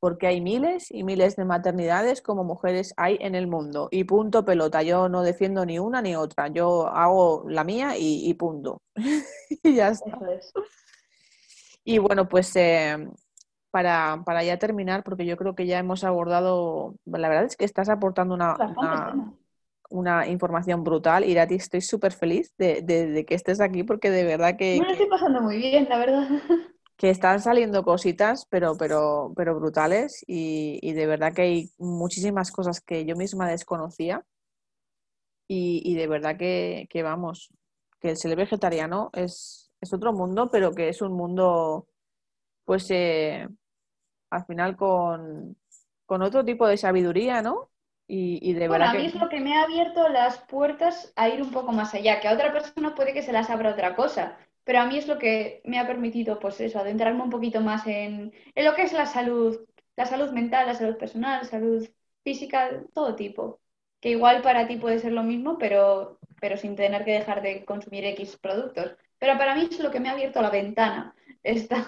porque 0.00 0.26
hay 0.26 0.40
miles 0.40 0.90
y 0.90 1.04
miles 1.04 1.36
de 1.36 1.44
maternidades 1.44 2.22
como 2.22 2.44
mujeres 2.44 2.92
hay 2.96 3.18
en 3.20 3.34
el 3.34 3.46
mundo. 3.46 3.88
Y 3.90 4.04
punto 4.04 4.44
pelota, 4.44 4.82
yo 4.82 5.08
no 5.08 5.22
defiendo 5.22 5.64
ni 5.64 5.78
una 5.78 6.02
ni 6.02 6.16
otra, 6.16 6.48
yo 6.48 6.86
hago 6.88 7.44
la 7.48 7.64
mía 7.64 7.94
y, 7.96 8.32
punto. 8.34 8.82
y 9.62 9.74
ya 9.74 9.88
está. 9.88 10.18
Y 11.84 11.98
bueno, 11.98 12.28
pues 12.28 12.54
eh, 12.56 13.08
para, 13.70 14.42
ya 14.42 14.58
terminar, 14.58 15.02
porque 15.04 15.26
yo 15.26 15.36
creo 15.36 15.54
que 15.54 15.66
ya 15.66 15.78
hemos 15.78 16.04
abordado, 16.04 16.94
la 17.04 17.28
verdad 17.28 17.44
es 17.44 17.56
que 17.56 17.64
estás 17.64 17.88
aportando 17.88 18.34
una, 18.34 18.56
una, 19.90 20.26
información 20.26 20.82
brutal. 20.82 21.24
Irati, 21.24 21.54
estoy 21.54 21.80
súper 21.80 22.12
feliz 22.12 22.54
de, 22.58 23.24
que 23.26 23.34
estés 23.34 23.60
aquí 23.60 23.82
porque 23.82 24.10
de 24.10 24.24
verdad 24.24 24.56
que... 24.56 24.78
Me 24.80 24.86
lo 24.86 24.92
estoy 24.92 25.08
pasando 25.08 25.40
muy 25.42 25.58
bien, 25.58 25.86
la 25.88 25.98
verdad. 25.98 26.28
Que 26.96 27.10
están 27.10 27.40
saliendo 27.40 27.84
cositas, 27.84 28.46
pero, 28.48 28.76
pero, 28.78 29.32
pero 29.36 29.54
brutales 29.54 30.24
y, 30.26 30.92
de 30.92 31.06
verdad 31.06 31.34
que 31.34 31.42
hay 31.42 31.70
muchísimas 31.78 32.50
cosas 32.50 32.80
que 32.80 33.04
yo 33.04 33.16
misma 33.16 33.48
desconocía 33.48 34.24
y, 35.48 35.94
de 35.94 36.06
verdad 36.08 36.36
que, 36.38 36.88
vamos, 37.02 37.52
que 38.00 38.10
el 38.10 38.16
ser 38.16 38.34
vegetariano 38.36 39.10
es, 39.12 39.70
es 39.80 39.92
otro 39.92 40.12
mundo, 40.12 40.50
pero 40.50 40.72
que 40.72 40.88
es 40.88 41.02
un 41.02 41.12
mundo 41.12 41.86
pues 42.66 42.90
eh, 42.90 43.48
al 44.30 44.44
final 44.44 44.76
con, 44.76 45.56
otro 46.06 46.44
tipo 46.44 46.66
de 46.66 46.76
sabiduría, 46.76 47.40
¿no? 47.40 47.70
Y, 48.08 48.52
de 48.52 48.68
bueno, 48.68 48.84
a 48.84 48.94
mí 48.94 49.06
es 49.06 49.14
lo 49.16 49.28
que 49.28 49.40
me 49.40 49.56
ha 49.56 49.64
abierto 49.64 50.08
las 50.08 50.38
puertas 50.38 51.12
a 51.16 51.28
ir 51.28 51.42
un 51.42 51.50
poco 51.50 51.72
más 51.72 51.92
allá, 51.92 52.20
que 52.20 52.28
a 52.28 52.34
otra 52.34 52.52
persona 52.52 52.94
puede 52.94 53.12
que 53.12 53.22
se 53.22 53.32
las 53.32 53.50
abra 53.50 53.72
otra 53.72 53.96
cosa, 53.96 54.38
pero 54.62 54.80
a 54.80 54.86
mí 54.86 54.96
es 54.96 55.08
lo 55.08 55.18
que 55.18 55.60
me 55.64 55.78
ha 55.78 55.86
permitido, 55.86 56.38
pues 56.38 56.60
eso, 56.60 56.78
adentrarme 56.78 57.22
un 57.22 57.30
poquito 57.30 57.60
más 57.60 57.86
en, 57.86 58.32
en 58.54 58.64
lo 58.64 58.74
que 58.74 58.82
es 58.82 58.92
la 58.92 59.06
salud, 59.06 59.58
la 59.96 60.06
salud 60.06 60.30
mental, 60.30 60.66
la 60.66 60.74
salud 60.74 60.96
personal, 60.96 61.40
la 61.42 61.48
salud 61.48 61.88
física, 62.22 62.82
todo 62.94 63.16
tipo. 63.16 63.60
Que 64.00 64.10
igual 64.10 64.42
para 64.42 64.66
ti 64.66 64.76
puede 64.76 64.98
ser 64.98 65.12
lo 65.12 65.22
mismo, 65.22 65.58
pero, 65.58 66.18
pero 66.40 66.56
sin 66.56 66.76
tener 66.76 67.04
que 67.04 67.12
dejar 67.12 67.42
de 67.42 67.64
consumir 67.64 68.04
X 68.06 68.36
productos. 68.36 68.96
Pero 69.18 69.38
para 69.38 69.54
mí 69.54 69.68
es 69.70 69.80
lo 69.80 69.90
que 69.90 70.00
me 70.00 70.08
ha 70.08 70.12
abierto 70.12 70.42
la 70.42 70.50
ventana. 70.50 71.14
Esta, 71.42 71.86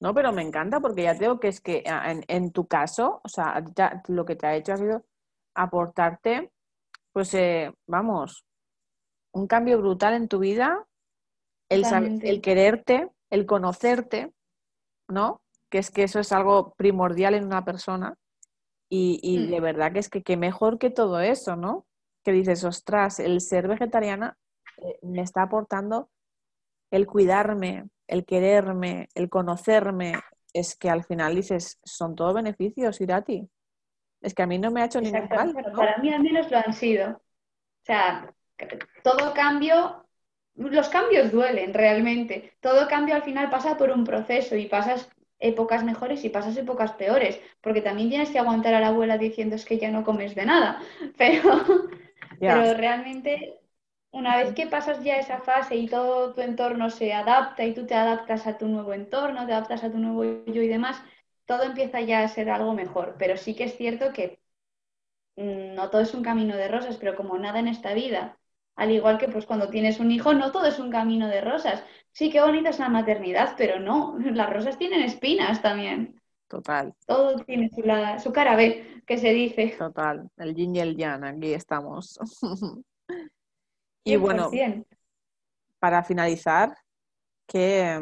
no, 0.00 0.14
pero 0.14 0.32
me 0.32 0.42
encanta 0.42 0.80
porque 0.80 1.02
ya 1.04 1.16
tengo 1.16 1.40
que 1.40 1.48
es 1.48 1.60
que 1.60 1.84
ah, 1.86 2.12
en, 2.26 2.52
tu 2.52 2.66
caso, 2.66 3.20
o 3.24 3.28
sea, 3.28 3.62
lo 4.08 4.24
que 4.24 4.36
te 4.36 4.46
ha 4.46 4.56
hecho 4.56 4.72
ha 4.72 4.76
sido 4.76 5.04
aportarte, 5.54 6.50
pues, 7.12 7.34
eh, 7.34 7.72
vamos, 7.86 8.44
un 9.32 9.46
cambio 9.46 9.78
brutal 9.78 10.14
en 10.14 10.28
tu 10.28 10.38
vida, 10.38 10.86
el, 11.68 11.84
el 12.22 12.40
quererte, 12.40 13.10
el 13.30 13.46
conocerte, 13.46 14.32
¿no? 15.08 15.42
Que 15.70 15.78
es 15.78 15.90
que 15.90 16.04
eso 16.04 16.20
es 16.20 16.32
algo 16.32 16.74
primordial 16.74 17.34
en 17.34 17.46
una 17.46 17.64
persona. 17.64 18.14
Y, 18.94 19.38
mm. 19.38 19.50
de 19.50 19.60
verdad 19.60 19.92
que 19.92 20.00
es 20.00 20.10
que, 20.10 20.36
mejor 20.36 20.78
que 20.78 20.90
todo 20.90 21.20
eso, 21.20 21.56
¿no? 21.56 21.86
Que 22.22 22.32
dices, 22.32 22.62
ostras, 22.64 23.20
el 23.20 23.40
ser 23.40 23.66
vegetariana 23.66 24.36
eh, 24.76 24.98
me 25.00 25.22
está 25.22 25.42
aportando 25.42 26.10
el 26.90 27.06
cuidarme, 27.06 27.88
el 28.06 28.24
quererme, 28.24 29.08
el 29.14 29.28
conocerme, 29.28 30.14
es 30.52 30.76
que 30.76 30.90
al 30.90 31.04
final 31.04 31.34
dices, 31.34 31.80
son 31.84 32.14
todos 32.14 32.34
beneficios, 32.34 33.00
Irati. 33.00 33.48
Es 34.20 34.34
que 34.34 34.42
a 34.42 34.46
mí 34.46 34.58
no 34.58 34.70
me 34.70 34.82
ha 34.82 34.86
hecho 34.86 35.00
ni 35.00 35.10
mal. 35.10 35.54
Para 35.74 35.98
mí 35.98 36.12
al 36.12 36.22
menos 36.22 36.50
lo 36.50 36.58
han 36.58 36.72
sido. 36.72 37.10
O 37.10 37.84
sea, 37.84 38.32
todo 39.02 39.34
cambio, 39.34 40.06
los 40.54 40.88
cambios 40.88 41.32
duelen 41.32 41.74
realmente. 41.74 42.54
Todo 42.60 42.86
cambio 42.86 43.14
al 43.14 43.22
final 43.22 43.50
pasa 43.50 43.76
por 43.76 43.90
un 43.90 44.04
proceso 44.04 44.54
y 44.56 44.66
pasas 44.66 45.10
épocas 45.40 45.82
mejores 45.82 46.24
y 46.24 46.28
pasas 46.28 46.56
épocas 46.56 46.92
peores, 46.92 47.40
porque 47.60 47.82
también 47.82 48.08
tienes 48.08 48.30
que 48.30 48.38
aguantar 48.38 48.74
a 48.74 48.80
la 48.80 48.88
abuela 48.88 49.18
diciendo 49.18 49.56
es 49.56 49.64
que 49.64 49.76
ya 49.78 49.90
no 49.90 50.04
comes 50.04 50.36
de 50.36 50.46
nada, 50.46 50.80
pero, 51.18 51.64
pero 52.38 52.74
realmente 52.74 53.61
una 54.12 54.36
vez 54.36 54.54
que 54.54 54.66
pasas 54.66 55.02
ya 55.02 55.16
esa 55.16 55.40
fase 55.40 55.74
y 55.76 55.88
todo 55.88 56.34
tu 56.34 56.40
entorno 56.42 56.90
se 56.90 57.12
adapta 57.12 57.64
y 57.64 57.74
tú 57.74 57.86
te 57.86 57.94
adaptas 57.94 58.46
a 58.46 58.58
tu 58.58 58.68
nuevo 58.68 58.92
entorno, 58.92 59.46
te 59.46 59.52
adaptas 59.52 59.84
a 59.84 59.90
tu 59.90 59.98
nuevo 59.98 60.24
yo 60.46 60.62
y 60.62 60.68
demás, 60.68 61.02
todo 61.46 61.64
empieza 61.64 62.00
ya 62.00 62.22
a 62.22 62.28
ser 62.28 62.50
algo 62.50 62.74
mejor. 62.74 63.16
Pero 63.18 63.36
sí 63.36 63.54
que 63.54 63.64
es 63.64 63.76
cierto 63.76 64.12
que 64.12 64.40
mm, 65.36 65.74
no 65.74 65.90
todo 65.90 66.02
es 66.02 66.14
un 66.14 66.22
camino 66.22 66.56
de 66.56 66.68
rosas, 66.68 66.98
pero 66.98 67.16
como 67.16 67.38
nada 67.38 67.58
en 67.58 67.68
esta 67.68 67.94
vida, 67.94 68.38
al 68.76 68.90
igual 68.90 69.18
que 69.18 69.28
pues 69.28 69.46
cuando 69.46 69.70
tienes 69.70 69.98
un 69.98 70.10
hijo, 70.10 70.34
no 70.34 70.52
todo 70.52 70.66
es 70.66 70.78
un 70.78 70.90
camino 70.90 71.28
de 71.28 71.40
rosas. 71.40 71.82
Sí 72.12 72.30
que 72.30 72.42
bonita 72.42 72.70
es 72.70 72.78
la 72.78 72.90
maternidad, 72.90 73.54
pero 73.56 73.80
no, 73.80 74.18
las 74.32 74.52
rosas 74.52 74.78
tienen 74.78 75.02
espinas 75.02 75.62
también. 75.62 76.20
Total. 76.48 76.92
Todo 77.06 77.36
tiene 77.46 77.70
su, 77.70 77.82
su 78.22 78.32
cara 78.32 78.56
B, 78.56 79.02
que 79.06 79.16
se 79.16 79.32
dice. 79.32 79.74
Total, 79.78 80.28
el 80.36 80.54
yin 80.54 80.76
y 80.76 80.80
el 80.80 80.96
yang, 80.96 81.24
aquí 81.24 81.54
estamos. 81.54 82.18
Y 84.04 84.16
bueno, 84.16 84.50
para 85.78 86.02
finalizar, 86.02 86.76
¿qué, 87.46 88.00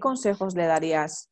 consejos 0.00 0.54
le 0.54 0.66
darías 0.66 1.30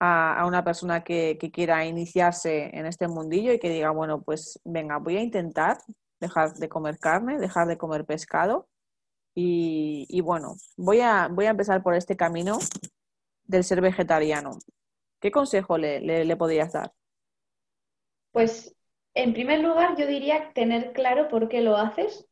a, 0.00 0.44
una 0.46 0.64
persona 0.64 1.02
que, 1.02 1.38
quiera 1.52 1.86
iniciarse 1.86 2.70
en 2.76 2.86
este 2.86 3.08
mundillo 3.08 3.52
y 3.52 3.58
que 3.58 3.70
diga, 3.70 3.90
bueno, 3.90 4.22
pues 4.22 4.60
venga, 4.64 4.98
voy 4.98 5.16
a 5.16 5.22
intentar 5.22 5.78
dejar 6.20 6.54
de 6.54 6.68
comer 6.68 6.98
carne, 6.98 7.38
dejar 7.38 7.66
de 7.68 7.78
comer 7.78 8.04
pescado 8.04 8.68
y, 9.34 10.20
bueno, 10.20 10.56
voy 10.76 11.00
a, 11.00 11.28
voy 11.28 11.46
a 11.46 11.50
empezar 11.50 11.82
por 11.82 11.94
este 11.94 12.16
camino 12.16 12.58
del 13.44 13.64
ser 13.64 13.80
vegetariano. 13.80 14.58
¿Qué 15.20 15.30
consejo 15.30 15.78
le, 15.78 16.00
le 16.00 16.36
podrías 16.36 16.72
dar? 16.72 16.92
Pues 18.32 18.74
en 19.14 19.32
primer 19.32 19.60
lugar, 19.60 19.96
yo 19.96 20.06
diría 20.06 20.52
tener 20.52 20.92
claro 20.92 21.28
por 21.28 21.48
qué 21.48 21.60
lo 21.60 21.76
haces 21.76 22.27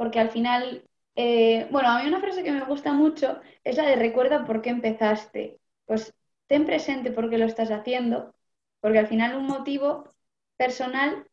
porque 0.00 0.18
al 0.18 0.30
final, 0.30 0.88
eh, 1.14 1.68
bueno, 1.70 1.90
a 1.90 2.00
mí 2.02 2.08
una 2.08 2.20
frase 2.20 2.42
que 2.42 2.52
me 2.52 2.64
gusta 2.64 2.94
mucho 2.94 3.38
es 3.64 3.76
la 3.76 3.86
de 3.86 3.96
recuerda 3.96 4.46
por 4.46 4.62
qué 4.62 4.70
empezaste. 4.70 5.60
Pues 5.84 6.14
ten 6.46 6.64
presente 6.64 7.10
por 7.12 7.28
qué 7.28 7.36
lo 7.36 7.44
estás 7.44 7.70
haciendo, 7.70 8.34
porque 8.80 8.98
al 8.98 9.08
final 9.08 9.36
un 9.36 9.46
motivo 9.46 10.14
personal 10.56 11.26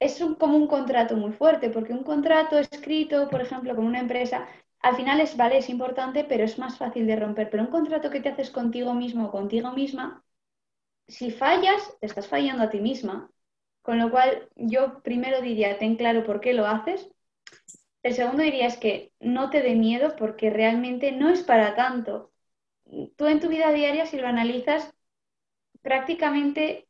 es 0.00 0.18
como 0.40 0.56
un 0.56 0.66
contrato 0.66 1.14
muy 1.14 1.30
fuerte, 1.30 1.70
porque 1.70 1.92
un 1.92 2.02
contrato 2.02 2.58
escrito, 2.58 3.28
por 3.30 3.40
ejemplo, 3.40 3.76
con 3.76 3.86
una 3.86 4.00
empresa, 4.00 4.48
al 4.80 4.96
final 4.96 5.20
es, 5.20 5.36
vale, 5.36 5.58
es 5.58 5.70
importante, 5.70 6.24
pero 6.24 6.42
es 6.42 6.58
más 6.58 6.76
fácil 6.76 7.06
de 7.06 7.14
romper. 7.14 7.50
Pero 7.50 7.62
un 7.62 7.70
contrato 7.70 8.10
que 8.10 8.20
te 8.20 8.30
haces 8.30 8.50
contigo 8.50 8.94
mismo 8.94 9.26
o 9.26 9.30
contigo 9.30 9.70
misma, 9.70 10.24
si 11.08 11.30
fallas, 11.30 11.96
te 12.00 12.06
estás 12.06 12.26
fallando 12.28 12.64
a 12.64 12.70
ti 12.70 12.80
misma. 12.80 13.30
Con 13.82 14.00
lo 14.00 14.10
cual, 14.10 14.48
yo 14.56 15.02
primero 15.04 15.40
diría, 15.40 15.78
ten 15.78 15.96
claro 15.96 16.24
por 16.24 16.40
qué 16.40 16.52
lo 16.52 16.66
haces, 16.66 17.08
el 18.02 18.14
segundo 18.14 18.42
diría 18.42 18.66
es 18.66 18.76
que 18.76 19.12
no 19.20 19.50
te 19.50 19.62
dé 19.62 19.74
miedo 19.74 20.14
porque 20.16 20.50
realmente 20.50 21.12
no 21.12 21.30
es 21.30 21.42
para 21.42 21.74
tanto. 21.74 22.32
Tú 23.16 23.26
en 23.26 23.40
tu 23.40 23.48
vida 23.48 23.72
diaria, 23.72 24.06
si 24.06 24.16
lo 24.18 24.26
analizas, 24.26 24.94
prácticamente 25.82 26.88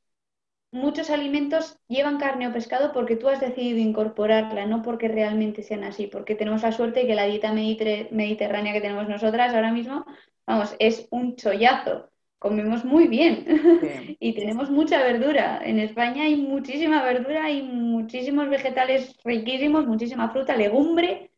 muchos 0.70 1.10
alimentos 1.10 1.78
llevan 1.88 2.18
carne 2.18 2.48
o 2.48 2.52
pescado 2.52 2.92
porque 2.92 3.16
tú 3.16 3.28
has 3.28 3.40
decidido 3.40 3.78
incorporarla, 3.78 4.66
no 4.66 4.82
porque 4.82 5.08
realmente 5.08 5.62
sean 5.62 5.84
así, 5.84 6.06
porque 6.06 6.34
tenemos 6.34 6.62
la 6.62 6.72
suerte 6.72 7.00
de 7.00 7.06
que 7.06 7.14
la 7.14 7.24
dieta 7.26 7.52
mediterránea 7.52 8.72
que 8.72 8.80
tenemos 8.80 9.08
nosotras 9.08 9.54
ahora 9.54 9.72
mismo, 9.72 10.04
vamos, 10.46 10.76
es 10.78 11.08
un 11.10 11.36
chollazo 11.36 12.10
comemos 12.38 12.84
muy 12.84 13.08
bien, 13.08 13.44
y 14.20 14.34
tenemos 14.34 14.70
mucha 14.70 15.02
verdura. 15.02 15.60
En 15.64 15.78
España 15.78 16.24
hay 16.24 16.36
muchísima 16.36 17.02
verdura, 17.02 17.44
hay 17.44 17.62
muchísimos 17.62 18.48
vegetales 18.48 19.16
riquísimos, 19.24 19.86
muchísima 19.86 20.30
fruta, 20.30 20.56
legumbre, 20.56 21.30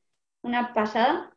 una 0.42 0.72
pasada. 0.74 1.36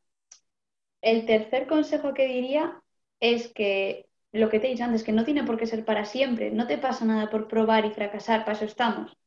El 1.02 1.26
tercer 1.26 1.68
consejo 1.68 2.14
que 2.14 2.28
diría 2.28 2.82
es 3.20 3.48
que 3.54 4.08
lo 4.32 4.50
que 4.50 4.60
te 4.60 4.68
he 4.68 4.72
dicho 4.72 4.84
antes, 4.84 5.04
que 5.04 5.12
no 5.12 5.26
tiene 5.26 5.44
por 5.44 5.58
qué 5.58 5.68
ser 5.68 5.86
para 5.86 6.06
siempre, 6.06 6.52
no 6.52 6.68
te 6.68 6.78
pasa 6.78 7.06
nada 7.06 7.30
por 7.30 7.48
probar 7.48 7.86
y 7.86 7.92
fracasar, 7.92 8.42
para 8.46 8.54
eso 8.54 8.66
estamos. 8.66 9.12
O 9.14 9.18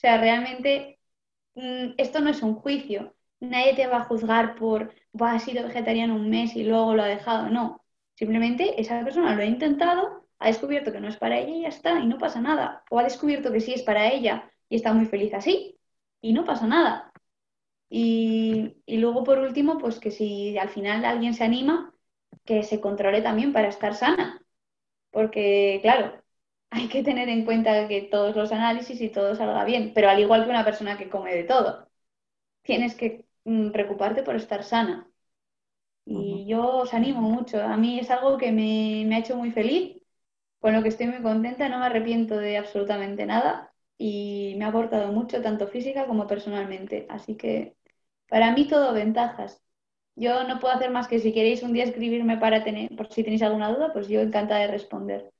sea, 0.00 0.18
realmente 0.18 0.98
mm, 1.54 1.94
esto 1.98 2.20
no 2.20 2.30
es 2.30 2.42
un 2.42 2.54
juicio, 2.56 3.14
nadie 3.40 3.74
te 3.76 3.86
va 3.86 3.98
a 3.98 4.04
juzgar 4.06 4.56
por, 4.56 4.94
va, 5.20 5.32
ha 5.32 5.40
sido 5.40 5.64
vegetariano 5.64 6.14
un 6.16 6.30
mes 6.30 6.56
y 6.56 6.64
luego 6.64 6.94
lo 6.94 7.02
ha 7.04 7.06
dejado, 7.08 7.48
no 7.50 7.82
Simplemente 8.18 8.80
esa 8.80 9.04
persona 9.04 9.36
lo 9.36 9.42
ha 9.42 9.44
intentado, 9.46 10.26
ha 10.40 10.48
descubierto 10.48 10.90
que 10.92 10.98
no 11.00 11.06
es 11.06 11.16
para 11.16 11.38
ella 11.38 11.52
y 11.56 11.62
ya 11.62 11.68
está, 11.68 12.00
y 12.00 12.06
no 12.08 12.18
pasa 12.18 12.40
nada. 12.40 12.82
O 12.90 12.98
ha 12.98 13.04
descubierto 13.04 13.52
que 13.52 13.60
sí 13.60 13.72
es 13.74 13.82
para 13.82 14.12
ella 14.12 14.50
y 14.68 14.74
está 14.76 14.92
muy 14.92 15.06
feliz 15.06 15.32
así, 15.34 15.78
y 16.20 16.32
no 16.32 16.44
pasa 16.44 16.66
nada. 16.66 17.12
Y, 17.90 18.76
luego, 18.88 19.24
por 19.24 19.38
último, 19.38 19.78
pues 19.78 20.00
que 20.00 20.10
si 20.10 20.58
al 20.58 20.68
final 20.68 21.04
alguien 21.04 21.34
se 21.34 21.44
anima, 21.44 21.94
que 22.44 22.64
se 22.64 22.80
controle 22.80 23.22
también 23.22 23.52
para 23.52 23.68
estar 23.68 23.94
sana. 23.94 24.42
Porque, 25.10 25.78
claro, 25.82 26.22
hay 26.70 26.88
que 26.88 27.04
tener 27.04 27.28
en 27.28 27.44
cuenta 27.44 27.88
que 27.88 28.02
todos 28.02 28.36
los 28.36 28.52
análisis 28.52 29.00
y 29.00 29.10
todo 29.10 29.36
salga 29.36 29.64
bien, 29.64 29.92
pero 29.94 30.10
al 30.10 30.20
igual 30.20 30.44
que 30.44 30.50
una 30.50 30.64
persona 30.64 30.98
que 30.98 31.08
come 31.10 31.34
de 31.34 31.44
todo, 31.44 31.88
tienes 32.62 32.94
que 32.96 33.26
mm, 33.44 33.70
preocuparte 33.72 34.22
por 34.24 34.36
estar 34.36 34.64
sana. 34.64 35.08
Y 36.10 36.46
yo 36.46 36.78
os 36.78 36.94
animo 36.94 37.20
mucho. 37.20 37.62
A 37.62 37.76
mí 37.76 37.98
es 37.98 38.10
algo 38.10 38.38
que 38.38 38.50
me, 38.50 39.04
me 39.06 39.16
ha 39.16 39.18
hecho 39.18 39.36
muy 39.36 39.50
feliz, 39.50 40.00
con 40.60 40.72
lo 40.72 40.82
que 40.82 40.88
estoy 40.88 41.06
muy 41.06 41.22
contenta, 41.22 41.68
no 41.68 41.78
me 41.78 41.86
arrepiento 41.86 42.36
de 42.36 42.56
absolutamente 42.56 43.26
nada 43.26 43.72
y 43.98 44.54
me 44.56 44.64
ha 44.64 44.68
aportado 44.68 45.12
mucho, 45.12 45.42
tanto 45.42 45.68
física 45.68 46.06
como 46.06 46.26
personalmente. 46.26 47.06
Así 47.10 47.36
que 47.36 47.76
para 48.28 48.52
mí 48.52 48.66
todo 48.68 48.94
ventajas. 48.94 49.60
Yo 50.14 50.44
no 50.44 50.58
puedo 50.58 50.74
hacer 50.74 50.90
más 50.90 51.06
que 51.08 51.20
si 51.20 51.32
queréis 51.32 51.62
un 51.62 51.72
día 51.72 51.84
escribirme 51.84 52.38
para 52.38 52.64
tener, 52.64 52.94
por 52.96 53.12
si 53.12 53.22
tenéis 53.22 53.42
alguna 53.42 53.72
duda, 53.72 53.92
pues 53.92 54.08
yo 54.08 54.20
encantada 54.20 54.60
de 54.60 54.66
responder. 54.68 55.32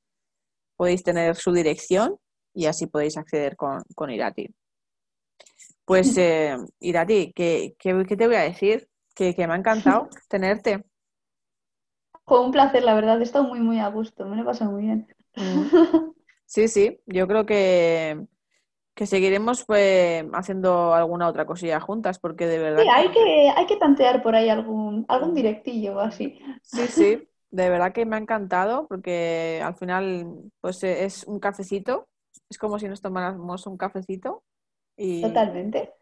podéis 0.77 1.03
tener 1.03 1.37
su 1.37 1.51
dirección 1.53 2.19
y 2.53 2.67
así 2.67 2.89
podéis 2.89 3.17
acceder 3.17 3.57
con, 3.57 3.83
con 3.95 4.11
Irati. 4.11 4.51
Pues, 5.85 6.17
eh, 6.19 6.57
Irati, 6.81 7.33
¿qué, 7.33 7.77
¿qué, 7.79 8.17
te 8.17 8.27
voy 8.27 8.37
a 8.37 8.41
decir? 8.41 8.89
Que, 9.15 9.35
que 9.35 9.47
me 9.47 9.55
ha 9.55 9.57
encantado 9.57 10.09
tenerte. 10.29 10.85
Fue 12.27 12.41
un 12.41 12.53
placer, 12.53 12.83
la 12.85 12.95
verdad, 12.95 13.21
he 13.21 13.25
estado 13.25 13.45
muy, 13.45 13.61
muy 13.61 13.79
a 13.79 13.89
gusto, 13.89 14.25
me 14.25 14.37
lo 14.37 14.43
he 14.43 14.47
pasado 14.47 14.73
muy 14.73 14.83
bien. 14.83 15.07
Mm. 15.37 15.65
Sí, 16.47 16.69
sí, 16.69 17.01
yo 17.07 17.27
creo 17.27 17.47
que, 17.47 18.27
que 18.95 19.07
seguiremos 19.07 19.65
pues, 19.65 20.25
haciendo 20.35 20.95
alguna 20.95 21.27
otra 21.27 21.47
cosilla 21.47 21.81
juntas, 21.81 22.19
porque 22.19 22.47
de 22.47 22.59
verdad. 22.59 22.83
Sí, 22.83 22.89
hay 22.93 23.09
que, 23.11 23.51
hay 23.57 23.67
que 23.67 23.77
tantear 23.77 24.23
por 24.23 24.37
ahí 24.37 24.49
algún, 24.49 25.05
algún 25.09 25.35
directillo 25.35 25.97
o 25.97 26.01
así. 26.01 26.39
Sí, 26.63 26.87
sí, 26.89 27.29
de 27.51 27.71
verdad 27.71 27.93
que 27.93 28.07
me 28.07 28.17
ha 28.17 28.21
encantado, 28.21 28.87
porque 28.87 29.61
al 29.65 29.75
final, 29.75 30.51
pues 30.61 30.85
es 30.85 31.25
un 31.25 31.41
cafecito, 31.41 32.09
es 32.49 32.59
como 32.59 32.79
si 32.79 32.89
nos 32.89 33.01
tomáramos 33.01 33.67
un 33.67 33.77
cafecito. 33.77 34.45
Y... 34.97 35.23
Totalmente. 35.23 35.93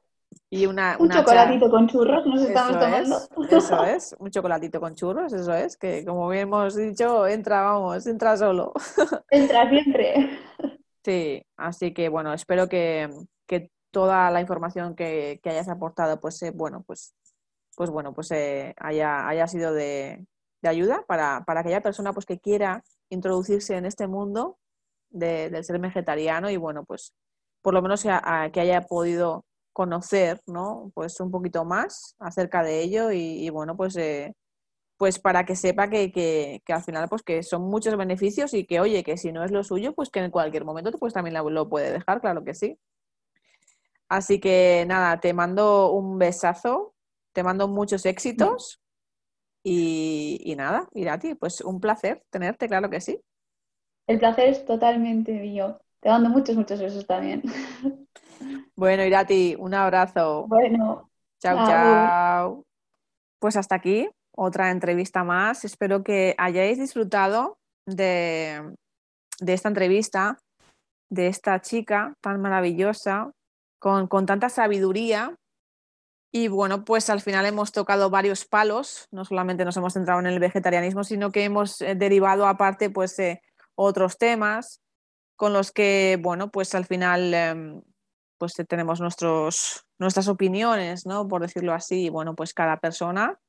Y 0.51 0.67
una, 0.67 0.97
un 0.99 1.09
chocolatito 1.09 1.71
con 1.71 1.89
churros 1.89 2.27
nos 2.27 2.43
estamos 2.43 2.79
tomando. 2.79 3.21
eso 3.51 3.85
es, 3.85 4.15
un 4.19 4.31
chocolatito 4.31 4.81
con 4.81 4.95
churros, 4.95 5.33
eso 5.33 5.55
es, 5.55 5.77
que 5.77 6.05
como 6.05 6.29
bien 6.29 6.43
hemos 6.43 6.77
dicho, 6.77 7.27
entra, 7.27 7.63
vamos, 7.63 8.07
entra 8.07 8.37
solo. 8.37 8.73
Entra 9.31 9.69
siempre. 9.69 10.39
Sí, 11.05 11.43
así 11.57 11.93
que 11.93 12.09
bueno, 12.09 12.33
espero 12.33 12.69
que, 12.69 13.09
toda 13.91 14.31
la 14.31 14.41
información 14.41 14.95
que, 14.95 15.39
hayas 15.45 15.69
aportado, 15.69 16.19
pues 16.19 16.43
eh, 16.43 16.51
bueno, 16.51 16.83
pues, 16.87 17.15
pues 17.77 17.91
bueno, 17.91 18.15
pues 18.15 18.31
eh, 18.31 18.75
haya, 18.79 19.29
haya 19.29 19.47
sido 19.47 19.75
de, 19.75 20.27
ayuda 20.63 21.05
para, 21.07 21.45
para, 21.45 21.61
aquella 21.61 21.83
persona 21.83 22.15
pues 22.15 22.25
que 22.25 22.41
quiera 22.41 22.85
introducirse 23.11 23.77
en 23.77 23.85
este 23.85 24.07
mundo 24.07 24.59
del 25.11 25.63
ser 25.63 25.79
vegetariano 25.79 26.49
y 26.49 26.57
bueno, 26.57 26.85
pues 26.85 27.13
por 27.63 27.75
lo 27.75 27.83
menos 27.83 28.03
que 28.03 28.61
haya 28.61 28.83
podido 28.83 29.45
conocer, 29.73 30.41
¿no? 30.47 30.91
Pues 30.95 31.19
un 31.21 31.31
poquito 31.31 31.65
más 31.65 32.15
acerca 32.19 32.63
de 32.63 32.83
ello 32.83 33.11
y, 33.13 33.49
bueno, 33.51 33.77
pues 33.77 33.97
eh, 33.97 34.35
pues 34.99 35.19
para 35.19 35.45
que 35.45 35.57
sepa 35.57 35.89
que, 35.89 36.63
al 36.69 36.83
final 36.83 37.09
pues 37.09 37.23
que 37.23 37.43
son 37.43 37.63
muchos 37.63 37.97
beneficios 37.97 38.55
y 38.55 38.67
que 38.67 38.81
oye, 38.81 39.03
que 39.03 39.17
si 39.17 39.33
no 39.33 39.45
es 39.45 39.51
lo 39.51 39.65
suyo, 39.65 39.95
pues 39.95 40.11
que 40.11 40.21
en 40.21 40.31
cualquier 40.31 40.65
momento 40.65 40.93
pues 40.99 41.15
también 41.15 41.35
lo 41.35 41.69
puede 41.69 41.93
dejar, 41.93 42.21
claro 42.21 42.45
que 42.45 42.55
sí. 42.55 42.79
Así 44.09 44.41
que 44.41 44.85
nada, 44.87 45.21
te 45.21 45.33
mando 45.33 45.91
un 45.93 46.19
besazo, 46.19 46.95
te 47.33 47.43
mando 47.43 47.67
muchos 47.67 48.05
éxitos 48.05 48.81
y, 49.65 50.39
y 50.45 50.55
nada, 50.55 50.89
ti 51.19 51.35
pues 51.35 51.63
un 51.63 51.81
placer 51.81 52.23
tenerte, 52.31 52.69
claro 52.69 52.91
que 52.91 53.01
sí. 53.01 53.21
El 54.07 54.19
placer 54.19 54.51
es 54.51 54.65
totalmente 54.65 55.33
mío. 55.33 55.81
Te 56.03 56.09
mando 56.09 56.29
muchos, 56.31 56.57
muchos 56.57 56.81
besos 56.81 57.07
también. 57.07 57.43
Bueno, 58.75 59.05
Irati, 59.05 59.55
un 59.57 59.73
abrazo. 59.73 60.47
Bueno. 60.49 61.09
Chao, 61.41 61.57
chao. 61.65 62.65
Pues 63.39 63.57
hasta 63.57 63.77
aquí 63.77 64.09
otra 64.35 64.73
entrevista 64.73 65.23
más. 65.23 65.65
Espero 65.65 66.03
que 66.03 66.35
hayáis 66.39 66.79
disfrutado 66.79 67.59
de, 67.87 68.75
esta 69.47 69.69
entrevista, 69.69 70.39
de 71.09 71.29
esta 71.29 71.61
chica 71.61 72.15
tan 72.21 72.41
maravillosa, 72.41 73.31
con, 73.79 74.09
tanta 74.27 74.49
sabiduría. 74.49 75.37
Y 76.33 76.49
bueno, 76.49 76.85
pues 76.85 77.11
al 77.11 77.21
final 77.21 77.47
hemos 77.47 77.71
tocado 77.71 78.11
varios 78.11 78.45
palos, 78.45 79.07
no 79.13 79.25
solamente 79.25 79.65
nos 79.65 79.77
hemos 79.77 79.93
centrado 79.93 80.19
en 80.19 80.27
el 80.27 80.41
vegetarianismo, 80.41 81.05
sino 81.05 81.31
que 81.31 81.45
hemos 81.45 81.81
eh, 81.81 81.95
derivado 81.95 82.49
aparte 82.49 82.91
pues 82.91 83.17
eh, 83.21 83.43
otros 83.77 84.19
temas 84.19 84.83
con 85.43 85.53
los 85.53 85.73
que, 85.73 86.21
bueno, 86.23 86.53
pues 86.53 86.73
al 86.77 86.85
final 86.85 87.35
em, 87.35 87.83
pues 88.39 88.55
tenemos 88.69 89.01
nuestros, 89.01 89.85
nuestras 89.99 90.29
opiniones, 90.29 91.05
¿no? 91.05 91.27
Por 91.27 91.43
decirlo 91.43 91.75
así, 91.75 92.05
y 92.05 92.09
bueno, 92.11 92.37
pues 92.37 92.55
cada 92.55 92.77
persona 92.77 93.41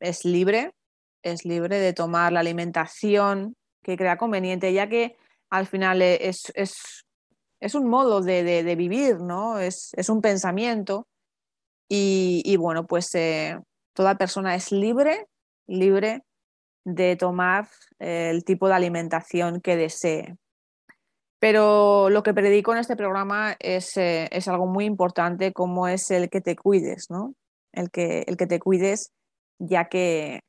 es 0.00 0.26
libre, 0.26 0.74
es 1.22 1.46
libre 1.46 1.78
de 1.78 1.94
tomar 1.94 2.34
la 2.34 2.40
alimentación 2.40 3.56
que 3.82 3.96
crea 3.96 4.18
conveniente, 4.18 4.70
ya 4.74 4.90
que 4.90 5.16
al 5.48 5.66
final 5.66 6.02
es, 6.02 6.52
un 7.72 7.88
modo 7.88 8.20
de, 8.20 8.74
vivir, 8.76 9.22
¿no? 9.22 9.58
Es, 9.58 9.94
un 10.10 10.20
pensamiento. 10.20 11.06
Y, 11.88 12.54
bueno, 12.58 12.86
pues 12.86 13.14
eh, 13.14 13.58
toda 13.94 14.18
persona 14.18 14.56
es 14.56 14.72
libre, 14.72 15.26
libre 15.66 16.22
de 16.84 17.16
tomar 17.16 17.66
el 17.98 18.44
tipo 18.44 18.68
de 18.68 18.74
alimentación 18.74 19.62
que 19.62 19.76
desee. 19.76 20.36
Pero 21.40 22.10
lo 22.10 22.22
que 22.22 22.34
predico 22.34 22.72
en 22.72 22.78
este 22.78 22.96
programa 22.96 23.56
es, 23.58 23.96
eh, 23.96 24.28
es, 24.30 24.46
algo 24.46 24.66
muy 24.66 24.84
importante, 24.84 25.52
como 25.52 25.88
es 25.88 26.10
el 26.10 26.28
que 26.28 26.42
te 26.42 26.54
cuides, 26.54 27.06
¿no? 27.08 27.34
El 27.72 27.90
que, 27.90 28.24
el 28.26 28.36
que 28.36 28.46
te 28.46 28.60
cuides 28.60 29.10
ya 29.58 29.88
que, 29.88 30.40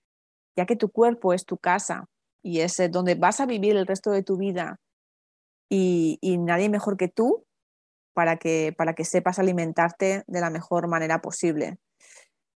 ya 0.58 0.66
que 0.66 0.76
tu 0.76 0.92
cuerpo 0.92 1.34
es 1.34 1.46
tu 1.46 1.58
casa 1.58 2.06
y 2.44 2.60
es 2.60 2.78
eh, 2.80 2.90
donde 2.90 3.16
vas 3.16 3.40
a 3.40 3.46
vivir 3.46 3.78
el 3.78 3.88
resto 3.88 4.12
de 4.12 4.24
tu 4.24 4.38
vida 4.38 4.80
y, 5.70 6.20
nadie 6.40 6.68
mejor 6.68 6.98
que 6.98 7.08
tú 7.08 7.46
para 8.14 8.36
que, 8.36 8.74
para 8.78 8.94
que 8.94 9.06
sepas 9.06 9.40
alimentarte 9.40 10.24
de 10.28 10.42
la 10.42 10.50
mejor 10.50 10.90
manera 10.90 11.22
posible. 11.22 11.78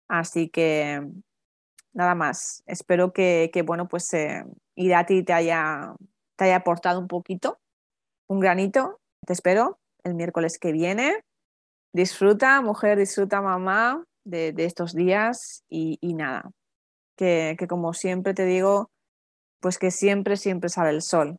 Así 0.09 0.49
que 0.49 1.01
nada 1.93 2.15
más. 2.15 2.63
Espero 2.65 3.13
que, 3.13 3.49
bueno, 3.65 3.87
pues 3.87 4.13
eh, 4.13 4.43
Irati 4.75 5.23
te 5.23 5.31
haya, 5.31 5.95
te 6.35 6.45
haya 6.45 6.57
aportado 6.57 6.99
un 6.99 7.07
poquito, 7.07 7.59
un 8.27 8.39
granito. 8.39 8.99
Te 9.25 9.33
espero 9.33 9.79
el 10.03 10.15
miércoles 10.15 10.57
que 10.59 10.71
viene. 10.71 11.21
Disfruta, 11.93 12.61
mujer, 12.61 12.97
disfruta, 12.97 13.41
mamá 13.41 14.03
de, 14.25 14.53
estos 14.57 14.93
días 14.93 15.63
y, 15.69 15.97
nada, 16.13 16.51
que, 17.17 17.55
que, 17.57 17.67
como 17.67 17.93
siempre 17.93 18.33
te 18.33 18.45
digo, 18.45 18.89
pues 19.61 19.77
que 19.77 19.91
siempre, 19.91 20.37
siempre 20.37 20.69
sale 20.69 20.89
el 20.89 21.01
sol. 21.01 21.37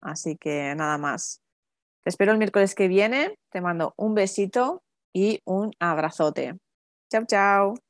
Así 0.00 0.36
que 0.36 0.74
nada 0.74 0.98
más. 0.98 1.40
Te 2.04 2.10
espero 2.10 2.32
el 2.32 2.38
miércoles 2.38 2.74
que 2.74 2.88
viene, 2.88 3.34
te 3.50 3.60
mando 3.60 3.94
un 3.96 4.14
besito 4.14 4.82
y 5.12 5.40
un 5.44 5.72
abrazote. 5.80 6.56
Chao, 7.10 7.24
chao. 7.26 7.87